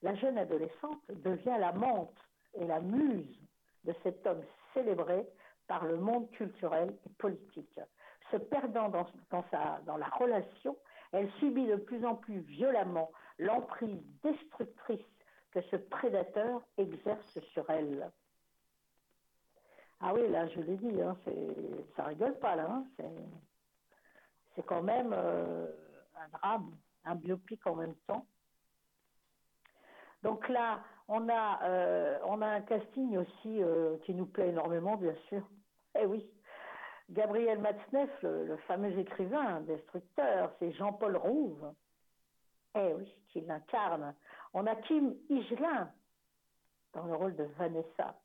La 0.02 0.16
jeune 0.16 0.38
adolescente 0.38 1.02
devient 1.10 1.58
l'amante 1.60 2.18
et 2.54 2.66
la 2.66 2.80
muse 2.80 3.41
de 3.86 3.94
cet 4.04 4.26
homme 4.28 4.44
célébré 4.74 5.28
par 5.68 5.86
le 5.86 5.98
monde 5.98 6.30
culturel 6.32 6.96
et 7.06 7.10
politique 7.18 7.80
se 8.32 8.38
perdant 8.38 8.90
dans, 8.90 9.08
sa, 9.52 9.80
dans 9.86 9.98
la 9.98 10.08
relation, 10.08 10.78
Elle 11.14 11.30
subit 11.40 11.68
de 11.68 11.76
plus 11.76 12.06
en 12.06 12.16
plus 12.16 12.40
violemment 12.40 13.12
l'emprise 13.38 14.02
destructrice 14.24 15.06
que 15.52 15.62
ce 15.64 15.76
prédateur 15.76 16.62
exerce 16.78 17.40
sur 17.52 17.70
elle. 17.70 18.10
Ah 20.00 20.14
oui, 20.14 20.28
là, 20.30 20.48
je 20.48 20.62
l'ai 20.62 20.78
dit, 20.78 21.02
hein, 21.02 21.18
ça 21.96 22.06
rigole 22.06 22.40
pas, 22.40 22.56
là. 22.56 22.68
hein, 22.72 22.86
c'est- 22.96 23.30
c'est 24.56 24.66
quand 24.66 24.82
même 24.84 25.14
euh, 25.14 25.68
un 26.16 26.30
drame, 26.30 26.78
un 27.04 27.16
biopic 27.16 27.66
en 27.68 27.76
même 27.76 27.96
temps. 28.08 28.26
Donc 30.24 30.48
là, 30.48 30.82
on 31.08 31.28
a, 31.30 31.60
euh, 31.64 32.18
on 32.26 32.42
a 32.42 32.48
un 32.48 32.62
casting 32.62 33.18
aussi 33.18 33.62
euh, 33.62 33.98
qui 34.06 34.14
nous 34.14 34.26
plaît 34.26 34.50
énormément, 34.50 34.98
bien 34.98 35.16
sûr. 35.30 35.42
Eh 36.00 36.06
oui. 36.06 36.30
Gabriel 37.10 37.60
Matzneff, 37.60 38.10
le, 38.22 38.46
le 38.46 38.58
fameux 38.58 38.98
écrivain, 38.98 39.62
destructeur, 39.62 40.52
c'est 40.60 40.72
Jean-Paul 40.74 41.18
Rouve. 41.18 41.74
Eh 42.76 42.94
oui, 42.94 43.14
qui 43.28 43.42
l'incarne. 43.42 44.16
On 44.54 44.66
a 44.66 44.76
Kim 44.76 45.14
Higelin 45.30 45.92
dans 46.94 47.06
le 47.06 47.16
rôle 47.16 47.36
de 47.36 47.44
Vanessa, 47.58 48.16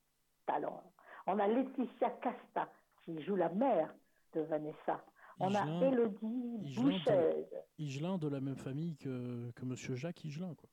talent. 0.47 0.83
On 1.27 1.39
a 1.39 1.49
Laetitia 1.49 2.11
Casta 2.11 2.68
qui 3.05 3.20
joue 3.22 3.37
la 3.37 3.49
mère 3.49 3.93
de 4.35 4.43
Vanessa. 4.43 5.05
On 5.39 5.55
a 5.55 5.66
Élodie 5.85 6.59
de, 6.59 7.47
Higelin 7.79 8.18
de 8.18 8.29
la 8.29 8.41
même 8.41 8.57
famille 8.57 8.97
que, 8.97 9.51
que 9.53 9.64
Monsieur 9.64 9.95
Jacques 9.95 10.24
Higelin, 10.24 10.55
quoi. 10.55 10.68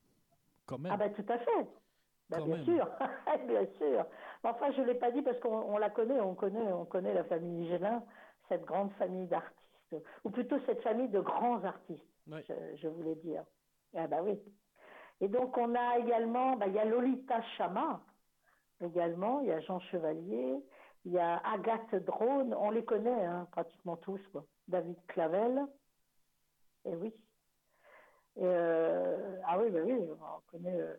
Quand 0.66 0.78
même. 0.78 0.92
Ah 0.92 0.96
ben 0.96 1.12
tout 1.12 1.26
à 1.28 1.38
fait. 1.38 1.68
Bien 2.42 2.56
même. 2.56 2.64
sûr, 2.64 2.88
bien 3.46 3.66
sûr. 3.78 4.06
Enfin, 4.42 4.70
je 4.72 4.82
l'ai 4.82 4.94
pas 4.94 5.10
dit 5.10 5.22
parce 5.22 5.38
qu'on 5.40 5.74
on 5.74 5.78
la 5.78 5.90
connaît, 5.90 6.20
on 6.20 6.34
connaît, 6.34 6.72
on 6.72 6.84
connaît 6.84 7.14
la 7.14 7.24
famille 7.24 7.68
Gélin, 7.68 8.02
cette 8.48 8.64
grande 8.64 8.92
famille 8.94 9.26
d'artistes, 9.26 9.96
ou 10.24 10.30
plutôt 10.30 10.58
cette 10.66 10.82
famille 10.82 11.08
de 11.08 11.20
grands 11.20 11.62
artistes. 11.64 12.04
Je, 12.26 12.54
je 12.76 12.88
voulais 12.88 13.14
dire. 13.16 13.44
Ah 13.96 14.06
bah 14.06 14.22
oui. 14.22 14.40
Et 15.20 15.28
donc 15.28 15.56
on 15.56 15.74
a 15.74 15.98
également, 15.98 16.56
bah, 16.56 16.66
il 16.66 16.74
y 16.74 16.78
a 16.78 16.84
Lolita 16.84 17.40
Chama, 17.56 18.00
également, 18.80 19.40
il 19.40 19.48
y 19.48 19.52
a 19.52 19.60
Jean 19.60 19.78
Chevalier, 19.80 20.56
il 21.04 21.12
y 21.12 21.18
a 21.18 21.36
Agathe 21.38 21.94
Drone, 22.04 22.54
on 22.54 22.70
les 22.70 22.84
connaît 22.84 23.24
hein, 23.24 23.46
pratiquement 23.52 23.96
tous, 23.96 24.20
quoi. 24.32 24.44
David 24.68 24.96
Clavel, 25.06 25.66
et 26.86 26.96
oui. 26.96 27.14
Et, 28.36 28.40
euh, 28.42 29.36
ah 29.46 29.58
oui, 29.58 29.70
bah 29.70 29.80
oui, 29.84 29.94
on 29.94 30.50
connaît, 30.50 30.80
euh, 30.80 30.96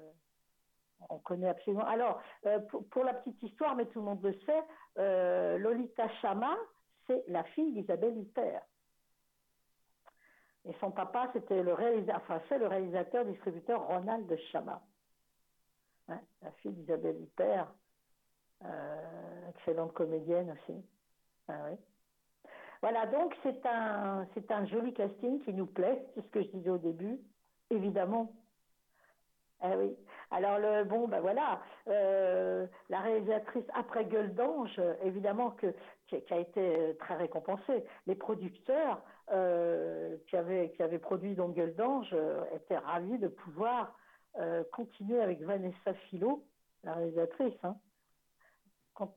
on 1.09 1.19
connaît 1.19 1.49
absolument. 1.49 1.85
Alors, 1.85 2.21
euh, 2.45 2.59
pour, 2.59 2.87
pour 2.89 3.03
la 3.03 3.13
petite 3.13 3.41
histoire, 3.43 3.75
mais 3.75 3.85
tout 3.87 3.99
le 3.99 4.05
monde 4.05 4.23
le 4.23 4.33
sait, 4.45 4.63
euh, 4.97 5.57
Lolita 5.57 6.09
Chama, 6.21 6.55
c'est 7.07 7.23
la 7.27 7.43
fille 7.43 7.71
d'Isabelle 7.73 8.17
Huppert. 8.17 8.61
Et 10.65 10.73
son 10.79 10.91
papa, 10.91 11.29
c'était 11.33 11.61
le 11.61 11.73
réalisateur, 11.73 12.21
enfin, 12.23 12.41
c'est 12.49 12.57
le 12.57 12.67
réalisateur, 12.67 13.25
distributeur 13.25 13.85
Ronald 13.85 14.35
Chama. 14.51 14.81
Hein, 16.07 16.19
la 16.41 16.51
fille 16.53 16.73
d'Isabelle 16.73 17.21
Huppert, 17.21 17.71
euh, 18.63 19.49
excellente 19.49 19.93
comédienne 19.93 20.51
aussi. 20.51 20.83
Ah 21.47 21.59
oui. 21.69 21.77
Voilà, 22.81 23.05
donc 23.07 23.35
c'est 23.43 23.65
un, 23.65 24.27
c'est 24.33 24.51
un 24.51 24.65
joli 24.65 24.93
casting 24.93 25.39
qui 25.43 25.53
nous 25.53 25.65
plaît, 25.65 26.05
c'est 26.13 26.21
ce 26.21 26.27
que 26.29 26.41
je 26.41 26.47
disais 26.49 26.69
au 26.69 26.77
début, 26.77 27.19
évidemment. 27.69 28.33
Ah 29.61 29.77
oui. 29.77 29.95
Alors 30.31 30.57
le 30.59 30.83
bon, 30.83 31.07
ben 31.07 31.19
voilà, 31.21 31.61
euh, 31.87 32.65
la 32.89 32.99
réalisatrice 32.99 33.65
après 33.73 34.05
Gueule 34.05 34.33
d'ange, 34.33 34.75
euh, 34.79 34.95
évidemment 35.03 35.51
que 35.51 35.73
qui, 36.07 36.15
a 36.31 36.37
été 36.37 36.59
euh, 36.59 36.93
très 36.99 37.15
récompensée. 37.15 37.83
Les 38.07 38.15
producteurs 38.15 39.01
qui 40.27 40.35
avaient 40.37 40.99
produit 40.99 41.33
donc 41.33 41.55
Gueule 41.55 41.75
d'ange 41.75 42.15
étaient 42.53 42.77
ravis 42.77 43.17
de 43.17 43.27
pouvoir 43.27 43.97
continuer 44.71 45.19
avec 45.19 45.41
Vanessa 45.41 45.95
Philo, 46.07 46.43
la 46.83 46.93
réalisatrice. 46.93 47.57
Hein. 47.63 47.75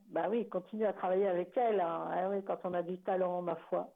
Bah 0.09 0.29
oui, 0.31 0.49
continuer 0.49 0.87
à 0.87 0.95
travailler 0.95 1.29
avec 1.29 1.55
elle. 1.59 1.81
hein. 1.81 2.09
Ah 2.11 2.31
quand 2.47 2.59
on 2.65 2.73
a 2.73 2.83
du 2.83 2.99
talent, 3.03 3.43
ma 3.43 3.57
foi. 3.69 3.93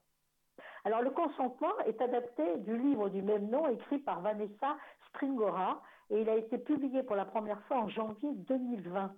Alors, 0.84 1.00
le 1.00 1.10
consentement 1.10 1.78
est 1.86 2.00
adapté 2.02 2.58
du 2.58 2.76
livre 2.76 3.08
du 3.08 3.22
même 3.22 3.48
nom 3.48 3.68
écrit 3.68 3.98
par 3.98 4.20
Vanessa 4.20 4.76
Springora 5.08 5.80
et 6.12 6.20
il 6.20 6.28
a 6.28 6.36
été 6.36 6.58
publié 6.58 7.02
pour 7.02 7.16
la 7.16 7.24
première 7.24 7.60
fois 7.62 7.78
en 7.78 7.88
janvier 7.88 8.30
2020. 8.34 9.14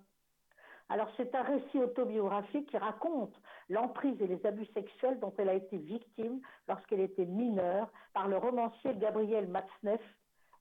Alors, 0.87 1.09
c'est 1.17 1.35
un 1.35 1.41
récit 1.41 1.79
autobiographique 1.79 2.69
qui 2.69 2.77
raconte 2.77 3.33
l'emprise 3.69 4.15
et 4.21 4.27
les 4.27 4.43
abus 4.45 4.67
sexuels 4.67 5.19
dont 5.19 5.33
elle 5.37 5.49
a 5.49 5.55
été 5.55 5.77
victime 5.77 6.39
lorsqu'elle 6.69 7.01
était 7.01 7.25
mineure 7.25 7.91
par 8.13 8.29
le 8.29 8.37
romancier 8.37 8.95
Gabriel 8.95 9.47
Matzneff. 9.47 10.01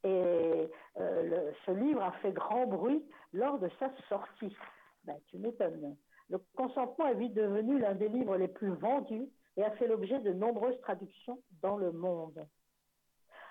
Et 0.03 0.70
euh, 0.99 1.53
ce 1.64 1.70
livre 1.70 2.03
a 2.03 2.12
fait 2.12 2.32
grand 2.32 2.66
bruit 2.66 3.05
lors 3.32 3.59
de 3.59 3.70
sa 3.78 3.91
sortie. 4.09 4.57
Ben, 5.05 5.16
tu 5.28 5.39
m'étonnes. 5.39 5.97
Le 6.30 6.39
consentement 6.57 7.07
est 7.07 7.14
vite 7.14 7.35
devenu 7.35 7.78
l'un 7.78 7.95
des 7.95 8.09
livres 8.09 8.37
les 8.37 8.49
plus 8.49 8.70
vendus 8.70 9.28
et 9.57 9.62
a 9.62 9.70
fait 9.72 9.87
l'objet 9.87 10.18
de 10.18 10.32
nombreuses 10.32 10.80
traductions 10.80 11.39
dans 11.62 11.76
le 11.76 11.93
monde. 11.93 12.45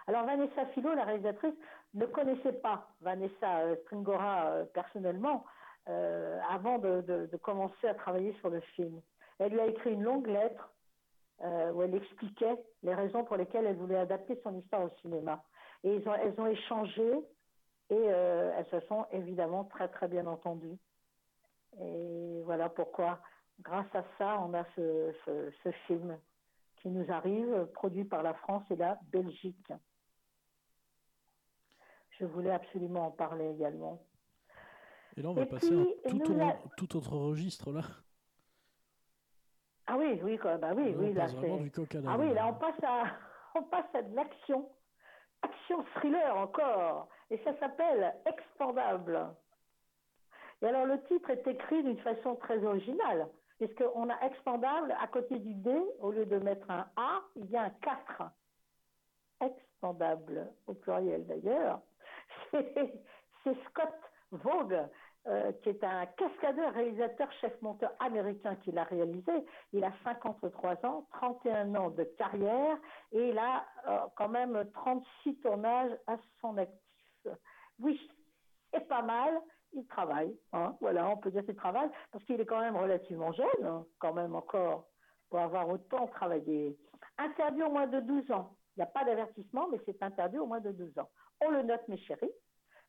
Alors 0.07 0.25
Vanessa 0.25 0.65
Philo, 0.73 0.93
la 0.93 1.05
réalisatrice, 1.05 1.53
ne 1.93 2.05
connaissait 2.05 2.53
pas 2.53 2.87
Vanessa 3.01 3.59
euh, 3.59 3.75
Stringora 3.83 4.47
euh, 4.47 4.65
personnellement 4.65 5.45
euh, 5.89 6.39
avant 6.49 6.79
de, 6.79 7.29
commencer 7.41 7.87
à 7.87 7.93
travailler 7.93 8.33
sur 8.39 8.49
le 8.49 8.61
film. 8.75 9.01
Elle 9.39 9.51
lui 9.51 9.59
a 9.59 9.67
écrit 9.67 9.93
une 9.93 10.03
longue 10.03 10.27
lettre 10.27 10.69
où 11.73 11.81
elle 11.81 11.93
expliquait 11.95 12.63
les 12.83 12.95
raisons 12.95 13.25
pour 13.25 13.35
lesquelles 13.35 13.65
elle 13.65 13.75
voulait 13.75 13.97
adapter 13.97 14.39
son 14.43 14.57
histoire 14.57 14.83
au 14.83 14.89
cinéma. 15.01 15.43
Et 15.83 16.01
elles 16.21 16.39
ont 16.39 16.45
échangé 16.45 17.11
et 17.89 18.01
elles 18.05 18.67
se 18.71 18.79
sont 18.87 19.05
évidemment 19.11 19.65
très 19.65 19.89
très 19.89 20.07
bien 20.07 20.25
entendues. 20.25 20.77
Et 21.81 22.41
voilà 22.45 22.69
pourquoi, 22.69 23.19
grâce 23.59 23.93
à 23.93 24.05
ça, 24.17 24.39
on 24.39 24.53
a 24.53 24.63
ce 24.75 25.71
film 25.87 26.17
qui 26.77 26.87
nous 26.87 27.11
arrive, 27.11 27.65
produit 27.73 28.05
par 28.05 28.23
la 28.23 28.35
France 28.35 28.63
et 28.69 28.77
la 28.77 28.97
Belgique. 29.11 29.73
Je 32.19 32.25
voulais 32.25 32.51
absolument 32.51 33.07
en 33.07 33.11
parler 33.11 33.49
également. 33.51 33.99
Et 35.15 35.21
là, 35.21 35.29
on 35.29 35.33
va 35.33 35.43
Et 35.43 35.45
passer 35.45 35.67
puis, 35.69 36.05
à 36.05 36.09
tout, 36.77 36.97
autre 36.97 37.15
registre, 37.15 37.71
là. 37.71 37.81
Ah 39.87 39.97
oui, 39.97 40.19
oui, 40.23 40.37
quoi. 40.37 40.57
Bah 40.57 40.71
oui, 40.75 40.91
Là, 40.91 40.97
oui, 40.97 41.09
on 41.09 41.13
là, 41.13 41.21
passe 41.21 41.33
vraiment 41.35 41.57
du 41.57 41.71
Ah 42.07 42.17
oui, 42.17 42.27
là. 42.29 42.33
là, 42.33 42.47
on 42.47 42.53
passe 42.53 42.83
à, 42.83 43.03
on 43.55 43.63
passe 43.63 43.93
à 43.93 44.01
de 44.01 44.15
l'action. 44.15 44.69
Action 45.41 45.83
thriller 45.95 46.37
encore. 46.37 47.09
Et 47.29 47.37
ça 47.43 47.57
s'appelle 47.59 48.15
Expandable. 48.25 49.19
Et 50.61 50.67
alors, 50.67 50.85
le 50.85 51.01
titre 51.03 51.29
est 51.29 51.45
écrit 51.45 51.83
d'une 51.83 51.99
façon 51.99 52.35
très 52.37 52.63
originale, 52.63 53.27
puisqu'on 53.57 54.09
a 54.09 54.25
Expandable 54.25 54.95
à 55.01 55.07
côté 55.07 55.37
du 55.39 55.53
D, 55.55 55.71
au 55.99 56.11
lieu 56.11 56.25
de 56.25 56.37
mettre 56.37 56.69
un 56.71 56.87
A, 56.95 57.21
il 57.35 57.49
y 57.51 57.57
a 57.57 57.63
un 57.63 57.69
4. 57.69 58.23
Expandable, 59.41 60.49
au 60.67 60.73
pluriel 60.73 61.25
d'ailleurs. 61.27 61.81
C'est 63.43 63.57
Scott 63.65 63.93
Vogue, 64.31 64.79
euh, 65.27 65.51
qui 65.63 65.69
est 65.69 65.83
un 65.83 66.05
cascadeur, 66.05 66.73
réalisateur, 66.73 67.31
chef-monteur 67.41 67.91
américain 67.99 68.55
qui 68.57 68.71
l'a 68.71 68.83
réalisé. 68.83 69.31
Il 69.71 69.83
a 69.83 69.93
53 70.03 70.85
ans, 70.85 71.07
31 71.11 71.75
ans 71.75 71.89
de 71.89 72.03
carrière 72.17 72.77
et 73.11 73.29
il 73.29 73.37
a 73.37 73.65
euh, 73.87 73.99
quand 74.15 74.29
même 74.29 74.69
36 74.73 75.39
tournages 75.39 75.97
à 76.07 76.17
son 76.41 76.57
actif. 76.57 77.27
Oui, 77.79 77.99
c'est 78.71 78.87
pas 78.87 79.01
mal. 79.01 79.41
Il 79.75 79.87
travaille, 79.87 80.37
hein, 80.51 80.75
voilà, 80.81 81.09
on 81.09 81.17
peut 81.17 81.31
dire 81.31 81.43
qu'il 81.45 81.55
travaille, 81.55 81.89
parce 82.11 82.23
qu'il 82.25 82.39
est 82.39 82.45
quand 82.45 82.59
même 82.59 82.77
relativement 82.77 83.31
jeune, 83.31 83.65
hein, 83.65 83.83
quand 83.97 84.13
même 84.13 84.35
encore, 84.35 84.85
pour 85.29 85.39
avoir 85.39 85.67
autant 85.67 86.05
travaillé. 86.07 86.77
Interdit 87.17 87.63
au 87.63 87.71
moins 87.71 87.87
de 87.87 87.99
12 87.99 88.29
ans. 88.31 88.55
Il 88.75 88.81
n'y 88.81 88.83
a 88.83 88.87
pas 88.87 89.03
d'avertissement, 89.03 89.67
mais 89.71 89.79
c'est 89.85 90.03
interdit 90.03 90.37
au 90.37 90.45
moins 90.45 90.59
de 90.59 90.71
12 90.71 90.99
ans. 90.99 91.09
On 91.41 91.49
le 91.49 91.63
note, 91.63 91.87
mes 91.87 91.97
chéris. 91.97 92.31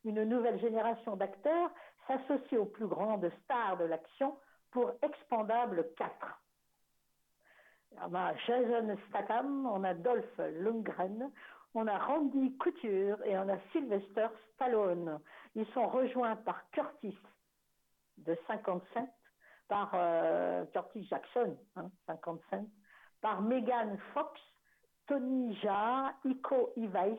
Une 0.05 0.25
nouvelle 0.25 0.61
génération 0.61 1.17
d'acteurs 1.17 1.71
s'associe 2.07 2.61
aux 2.61 2.67
plus 2.67 2.87
grandes 2.87 3.31
stars 3.45 3.79
de 3.79 3.85
l'action 3.85 4.37
pour 4.71 4.93
Expandable 5.03 5.87
4. 5.97 6.43
On 8.03 8.15
a 8.15 8.35
Jason 8.47 8.97
Statham, 9.09 9.67
on 9.67 9.83
a 9.85 9.95
Dolph 9.95 10.39
Lundgren, 10.39 11.31
on 11.75 11.87
a 11.87 11.99
Randy 11.99 12.57
Couture 12.59 13.23
et 13.25 13.39
on 13.39 13.49
a 13.49 13.57
Sylvester 13.73 14.27
Stallone. 14.55 15.21
Ils 15.55 15.67
sont 15.69 15.87
rejoints 15.89 16.37
par 16.37 16.69
Curtis 16.73 17.17
de 18.19 18.37
55, 18.47 19.09
par 19.69 19.91
euh, 19.95 20.67
Curtis 20.67 21.07
Jackson, 21.09 21.57
hein, 21.77 21.91
55, 22.07 22.67
par 23.21 23.41
Megan 23.43 23.97
Fox, 24.13 24.41
Tony 25.07 25.57
Jaa, 25.63 26.15
Iko 26.25 26.73
Uwais, 26.77 27.19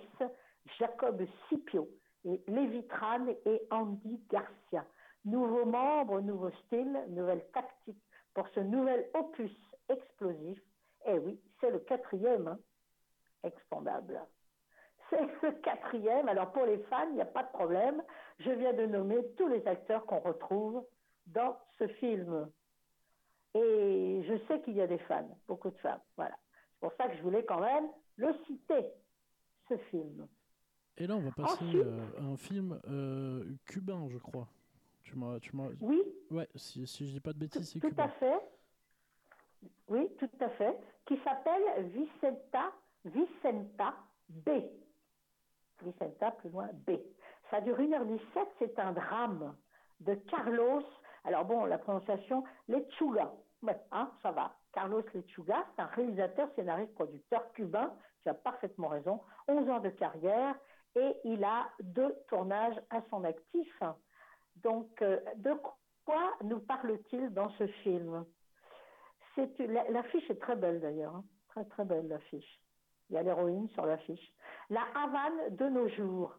Jacob 0.77 1.25
Scipio, 1.47 1.87
et 2.25 2.43
Lévi 2.47 2.85
Tran 2.87 3.27
et 3.45 3.61
Andy 3.71 4.19
Garcia. 4.29 4.85
Nouveaux 5.23 5.65
membres, 5.65 6.21
nouveau 6.21 6.51
style, 6.65 7.03
nouvelle 7.09 7.45
tactique 7.51 8.01
pour 8.33 8.47
ce 8.49 8.59
nouvel 8.59 9.09
opus 9.13 9.55
explosif. 9.89 10.59
Eh 11.07 11.17
oui, 11.19 11.39
c'est 11.59 11.71
le 11.71 11.79
quatrième, 11.79 12.47
hein, 12.47 12.59
expandable. 13.43 14.19
C'est 15.09 15.21
le 15.43 15.51
quatrième. 15.61 16.27
Alors 16.27 16.51
pour 16.51 16.65
les 16.65 16.79
fans, 16.89 17.07
il 17.09 17.15
n'y 17.15 17.21
a 17.21 17.25
pas 17.25 17.43
de 17.43 17.51
problème. 17.51 18.03
Je 18.39 18.51
viens 18.51 18.73
de 18.73 18.85
nommer 18.85 19.23
tous 19.37 19.47
les 19.47 19.65
acteurs 19.67 20.05
qu'on 20.05 20.19
retrouve 20.19 20.83
dans 21.27 21.57
ce 21.77 21.87
film. 21.87 22.49
Et 23.53 24.23
je 24.27 24.37
sais 24.47 24.61
qu'il 24.61 24.75
y 24.75 24.81
a 24.81 24.87
des 24.87 24.97
fans, 24.99 25.29
beaucoup 25.47 25.69
de 25.69 25.77
fans. 25.77 26.01
Voilà. 26.17 26.35
C'est 26.73 26.79
pour 26.81 26.93
ça 26.97 27.07
que 27.07 27.15
je 27.15 27.21
voulais 27.21 27.45
quand 27.45 27.61
même 27.61 27.87
le 28.17 28.33
citer, 28.45 28.85
ce 29.69 29.77
film. 29.89 30.27
Et 30.97 31.07
là, 31.07 31.15
on 31.15 31.21
va 31.21 31.31
passer 31.31 31.63
Ensuite- 31.65 31.75
euh, 31.85 31.99
à 32.19 32.23
un 32.23 32.37
film 32.37 32.79
euh, 32.87 33.43
cubain, 33.65 34.07
je 34.09 34.17
crois. 34.17 34.47
Tu 35.03 35.15
m'as, 35.17 35.39
tu 35.39 35.55
m'as... 35.55 35.67
Oui. 35.81 36.01
Ouais, 36.31 36.47
si, 36.55 36.87
si 36.87 37.07
je 37.07 37.11
dis 37.13 37.19
pas 37.19 37.33
de 37.33 37.37
bêtises, 37.39 37.69
c'est 37.71 37.79
Tout 37.79 37.89
cubain. 37.89 38.03
à 38.05 38.09
fait. 38.09 38.39
Oui, 39.87 40.09
tout 40.17 40.29
à 40.39 40.49
fait. 40.49 40.77
Qui 41.05 41.17
s'appelle 41.23 41.85
Vicenta, 41.89 42.71
Vicenta 43.03 43.95
B. 44.29 44.49
Vicenta, 45.83 46.31
plus 46.31 46.49
loin, 46.49 46.69
B. 46.87 46.91
Ça 47.51 47.61
dure 47.61 47.77
1h17, 47.77 48.19
c'est 48.57 48.79
un 48.79 48.93
drame 48.93 49.55
de 49.99 50.15
Carlos. 50.15 50.81
Alors 51.25 51.45
bon, 51.45 51.65
la 51.65 51.77
prononciation, 51.77 52.43
Lechuga. 52.67 53.31
Hein, 53.91 54.11
ça 54.21 54.31
va. 54.31 54.55
Carlos 54.73 55.03
Lechuga, 55.13 55.65
c'est 55.75 55.81
un 55.81 55.87
réalisateur, 55.87 56.49
scénariste, 56.55 56.93
producteur 56.95 57.51
cubain. 57.53 57.93
Tu 58.23 58.29
as 58.29 58.33
parfaitement 58.33 58.87
raison. 58.89 59.21
11 59.47 59.69
ans 59.69 59.79
de 59.79 59.89
carrière 59.89 60.55
et 60.95 61.15
il 61.23 61.43
a 61.43 61.69
deux 61.81 62.15
tournages 62.27 62.79
à 62.89 63.01
son 63.09 63.23
actif. 63.23 63.83
Donc, 64.57 65.01
euh, 65.01 65.19
de 65.37 65.51
quoi 66.05 66.33
nous 66.43 66.59
parle-t-il 66.59 67.33
dans 67.33 67.49
ce 67.51 67.67
film? 67.83 68.25
L'affiche 69.89 70.29
est 70.29 70.39
très 70.39 70.55
belle 70.55 70.79
d'ailleurs, 70.79 71.15
hein. 71.15 71.23
très 71.49 71.65
très 71.65 71.83
belle 71.83 72.07
l'affiche. 72.07 72.61
Il 73.09 73.15
y 73.15 73.17
a 73.17 73.23
l'héroïne 73.23 73.67
sur 73.69 73.85
l'affiche. 73.85 74.33
La 74.69 74.83
Havane 74.95 75.55
de 75.55 75.65
nos 75.67 75.89
jours, 75.89 76.33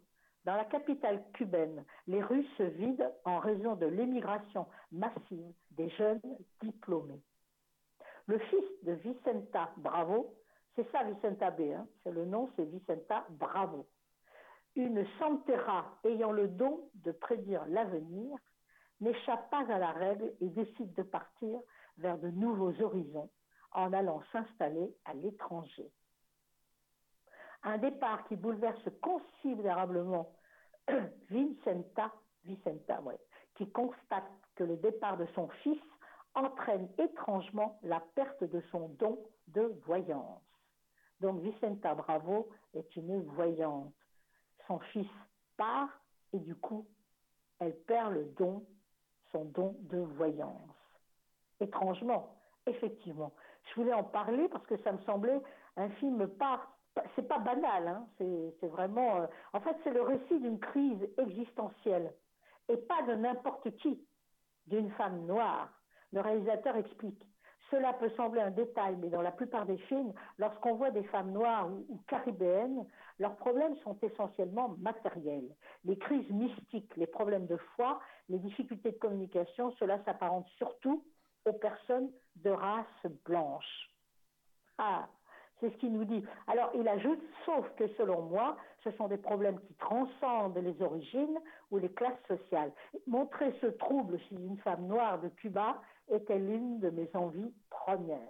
dans 0.44 0.56
la 0.56 0.64
capitale 0.64 1.22
cubaine, 1.34 1.84
les 2.06 2.22
rues 2.22 2.46
se 2.56 2.62
vident 2.62 3.12
en 3.24 3.38
raison 3.38 3.74
de 3.74 3.86
l'émigration 3.86 4.66
massive 4.92 5.52
des 5.72 5.90
jeunes 5.90 6.20
diplômés. 6.62 7.20
Le 8.26 8.38
fils 8.38 8.64
de 8.82 8.92
Vicenta 8.92 9.70
Bravo, 9.76 10.34
c'est 10.74 10.90
ça 10.90 11.04
Vicenta 11.04 11.50
B, 11.50 11.72
hein, 11.74 11.86
c'est 12.02 12.12
le 12.12 12.24
nom, 12.24 12.50
c'est 12.56 12.64
Vicenta 12.64 13.26
Bravo. 13.30 13.86
Une 14.76 15.06
santera 15.18 15.98
ayant 16.04 16.32
le 16.32 16.48
don 16.48 16.90
de 16.96 17.10
prédire 17.10 17.64
l'avenir 17.66 18.38
n'échappe 19.00 19.48
pas 19.50 19.64
à 19.72 19.78
la 19.78 19.90
règle 19.90 20.34
et 20.40 20.50
décide 20.50 20.92
de 20.92 21.02
partir 21.02 21.58
vers 21.96 22.18
de 22.18 22.28
nouveaux 22.28 22.78
horizons 22.82 23.30
en 23.72 23.92
allant 23.94 24.22
s'installer 24.32 24.94
à 25.06 25.14
l'étranger. 25.14 25.90
Un 27.62 27.78
départ 27.78 28.28
qui 28.28 28.36
bouleverse 28.36 28.88
considérablement 29.00 30.30
Vicenta, 31.30 32.12
qui 33.54 33.70
constate 33.70 34.30
que 34.56 34.64
le 34.64 34.76
départ 34.76 35.16
de 35.16 35.26
son 35.34 35.48
fils 35.62 35.80
entraîne 36.34 36.88
étrangement 36.98 37.78
la 37.82 38.00
perte 38.14 38.44
de 38.44 38.60
son 38.70 38.90
don 38.98 39.18
de 39.48 39.74
voyance. 39.86 40.42
Donc 41.20 41.40
Vicenta 41.40 41.94
Bravo 41.94 42.50
est 42.74 42.94
une 42.94 43.22
voyante. 43.22 43.94
Son 44.66 44.78
fils 44.78 45.08
part 45.56 45.88
et 46.32 46.38
du 46.38 46.54
coup, 46.54 46.86
elle 47.58 47.74
perd 47.86 48.12
le 48.12 48.24
don, 48.36 48.64
son 49.32 49.44
don 49.46 49.76
de 49.80 49.98
voyance. 49.98 50.70
Étrangement, 51.60 52.36
effectivement. 52.66 53.32
Je 53.64 53.80
voulais 53.80 53.94
en 53.94 54.04
parler 54.04 54.48
parce 54.48 54.66
que 54.66 54.76
ça 54.78 54.92
me 54.92 54.98
semblait 55.02 55.40
un 55.76 55.88
film 55.90 56.26
pas, 56.28 56.66
c'est 57.14 57.26
pas 57.26 57.38
banal, 57.38 57.88
hein, 57.88 58.06
c'est 58.18 58.54
c'est 58.60 58.68
vraiment, 58.68 59.16
euh, 59.16 59.26
en 59.52 59.60
fait, 59.60 59.76
c'est 59.84 59.92
le 59.92 60.02
récit 60.02 60.40
d'une 60.40 60.58
crise 60.58 61.08
existentielle 61.18 62.12
et 62.68 62.76
pas 62.76 63.02
de 63.02 63.14
n'importe 63.14 63.74
qui, 63.76 64.04
d'une 64.66 64.90
femme 64.92 65.26
noire. 65.26 65.70
Le 66.12 66.20
réalisateur 66.20 66.76
explique. 66.76 67.26
Cela 67.70 67.92
peut 67.94 68.10
sembler 68.16 68.40
un 68.40 68.50
détail, 68.50 68.96
mais 68.96 69.08
dans 69.08 69.22
la 69.22 69.32
plupart 69.32 69.66
des 69.66 69.78
films, 69.78 70.12
lorsqu'on 70.38 70.74
voit 70.74 70.90
des 70.90 71.02
femmes 71.04 71.32
noires 71.32 71.68
ou, 71.68 72.00
caribéennes, 72.06 72.86
leurs 73.18 73.36
problèmes 73.36 73.76
sont 73.78 73.96
essentiellement 74.02 74.76
matériels. 74.78 75.48
Les 75.84 75.98
crises 75.98 76.30
mystiques, 76.30 76.94
les 76.96 77.06
problèmes 77.06 77.46
de 77.46 77.56
foi, 77.74 78.00
les 78.28 78.38
difficultés 78.38 78.92
de 78.92 78.98
communication, 78.98 79.72
cela 79.78 80.02
s'apparente 80.04 80.46
surtout 80.58 81.04
aux 81.44 81.54
personnes 81.54 82.10
de 82.36 82.50
race 82.50 83.06
blanche. 83.24 83.90
Ah, 84.78 85.08
c'est 85.60 85.70
ce 85.70 85.76
qu'il 85.78 85.92
nous 85.92 86.04
dit. 86.04 86.22
Alors, 86.46 86.70
il 86.74 86.86
ajoute, 86.86 87.22
sauf 87.46 87.66
que 87.76 87.88
selon 87.96 88.22
moi, 88.22 88.56
ce 88.84 88.90
sont 88.92 89.08
des 89.08 89.16
problèmes 89.16 89.58
qui 89.60 89.74
transcendent 89.74 90.58
les 90.58 90.80
origines 90.82 91.40
ou 91.70 91.78
les 91.78 91.90
classes 91.90 92.22
sociales. 92.28 92.72
Montrer 93.06 93.56
ce 93.60 93.66
trouble 93.66 94.18
chez 94.28 94.36
une 94.36 94.58
femme 94.58 94.86
noire 94.86 95.18
de 95.20 95.28
Cuba 95.28 95.80
était 96.10 96.38
l'une 96.38 96.78
de 96.80 96.90
mes 96.90 97.08
envies 97.14 97.52
premières. 97.70 98.20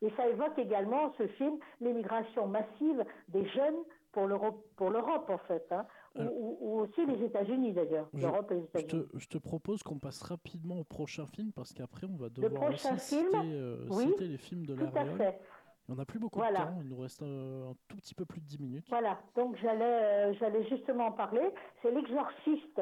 Et 0.00 0.10
ça 0.16 0.26
évoque 0.28 0.58
également, 0.58 1.12
ce 1.16 1.26
film, 1.28 1.58
l'émigration 1.80 2.48
massive 2.48 3.04
des 3.28 3.46
jeunes 3.50 3.76
pour 4.10 4.26
l'Europe, 4.26 4.62
pour 4.76 4.90
l'Europe 4.90 5.30
en 5.30 5.38
fait, 5.38 5.64
hein, 5.70 5.86
ou, 6.16 6.22
ou- 6.22 6.58
ou 6.60 6.80
aussi 6.80 7.06
les 7.06 7.24
États-Unis 7.24 7.72
d'ailleurs, 7.72 8.08
l'Europe 8.12 8.50
et 8.50 8.54
les 8.56 8.60
je 8.60 8.66
États-Unis. 8.66 9.06
te, 9.12 9.18
je 9.18 9.28
te 9.28 9.38
propose 9.38 9.82
qu'on 9.82 9.98
passe 9.98 10.20
rapidement 10.22 10.80
au 10.80 10.84
prochain 10.84 11.24
film 11.26 11.52
parce 11.52 11.72
qu'après 11.72 12.06
on 12.06 12.16
va 12.16 12.28
devoir 12.28 12.70
aussi 12.70 12.86
film, 12.88 12.98
citer, 12.98 13.52
euh, 13.54 13.86
oui, 13.90 14.08
citer 14.08 14.26
les 14.26 14.36
films 14.38 14.66
de 14.66 14.74
fait. 15.16 15.40
On 15.88 15.94
n'a 15.94 16.04
plus 16.04 16.18
beaucoup 16.18 16.38
Voilà. 16.38 16.60
de 16.60 16.64
temps, 16.64 16.80
il 16.82 16.88
nous 16.88 16.98
reste 16.98 17.22
euh, 17.22 17.70
un 17.70 17.74
tout 17.88 17.96
petit 17.96 18.14
peu 18.14 18.24
plus 18.24 18.40
de 18.40 18.46
10 18.46 18.60
minutes. 18.60 18.86
Voilà, 18.88 19.18
donc 19.36 19.56
j'allais 19.62 19.84
euh, 19.84 20.34
j'allais 20.34 20.64
justement 20.68 21.06
en 21.06 21.12
parler. 21.12 21.48
C'est 21.80 21.90
l'exorciste 21.92 22.80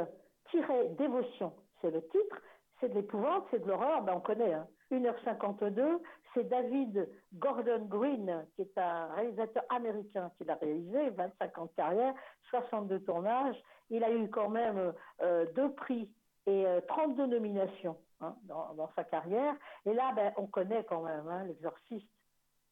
tiré 0.51 0.89
dévotion, 0.99 1.53
c'est 1.81 1.91
le 1.91 2.03
titre. 2.09 2.37
C'est 2.81 2.89
de 2.89 2.95
l'épouvante, 2.95 3.45
c'est 3.51 3.63
de 3.63 3.69
l'horreur, 3.69 4.03
ben 4.03 4.15
on 4.17 4.21
connaît. 4.21 4.55
Hein. 4.55 4.67
1h52, 4.91 6.01
c'est 6.35 6.49
David 6.49 7.09
Gordon 7.35 7.85
Green, 7.87 8.47
qui 8.55 8.63
est 8.63 8.79
un 8.79 9.13
réalisateur 9.15 9.63
américain 9.69 10.31
qui 10.37 10.45
l'a 10.45 10.55
réalisé, 10.55 11.11
25 11.11 11.59
ans 11.59 11.67
de 11.67 11.71
carrière, 11.77 12.15
62 12.51 13.01
tournages. 13.01 13.57
Il 13.91 14.03
a 14.05 14.11
eu 14.13 14.29
quand 14.31 14.49
même 14.49 14.93
euh, 15.23 15.47
deux 15.55 15.73
prix 15.75 16.11
et 16.47 16.67
euh, 16.67 16.81
32 16.89 17.27
nominations 17.27 17.97
hein, 18.21 18.35
dans, 18.45 18.75
dans 18.75 18.91
sa 18.97 19.05
carrière. 19.05 19.55
Et 19.85 19.93
là, 19.93 20.13
ben, 20.15 20.33
on 20.37 20.47
connaît 20.47 20.85
quand 20.85 21.03
même 21.03 21.29
hein, 21.29 21.45
l'exorciste. 21.45 22.09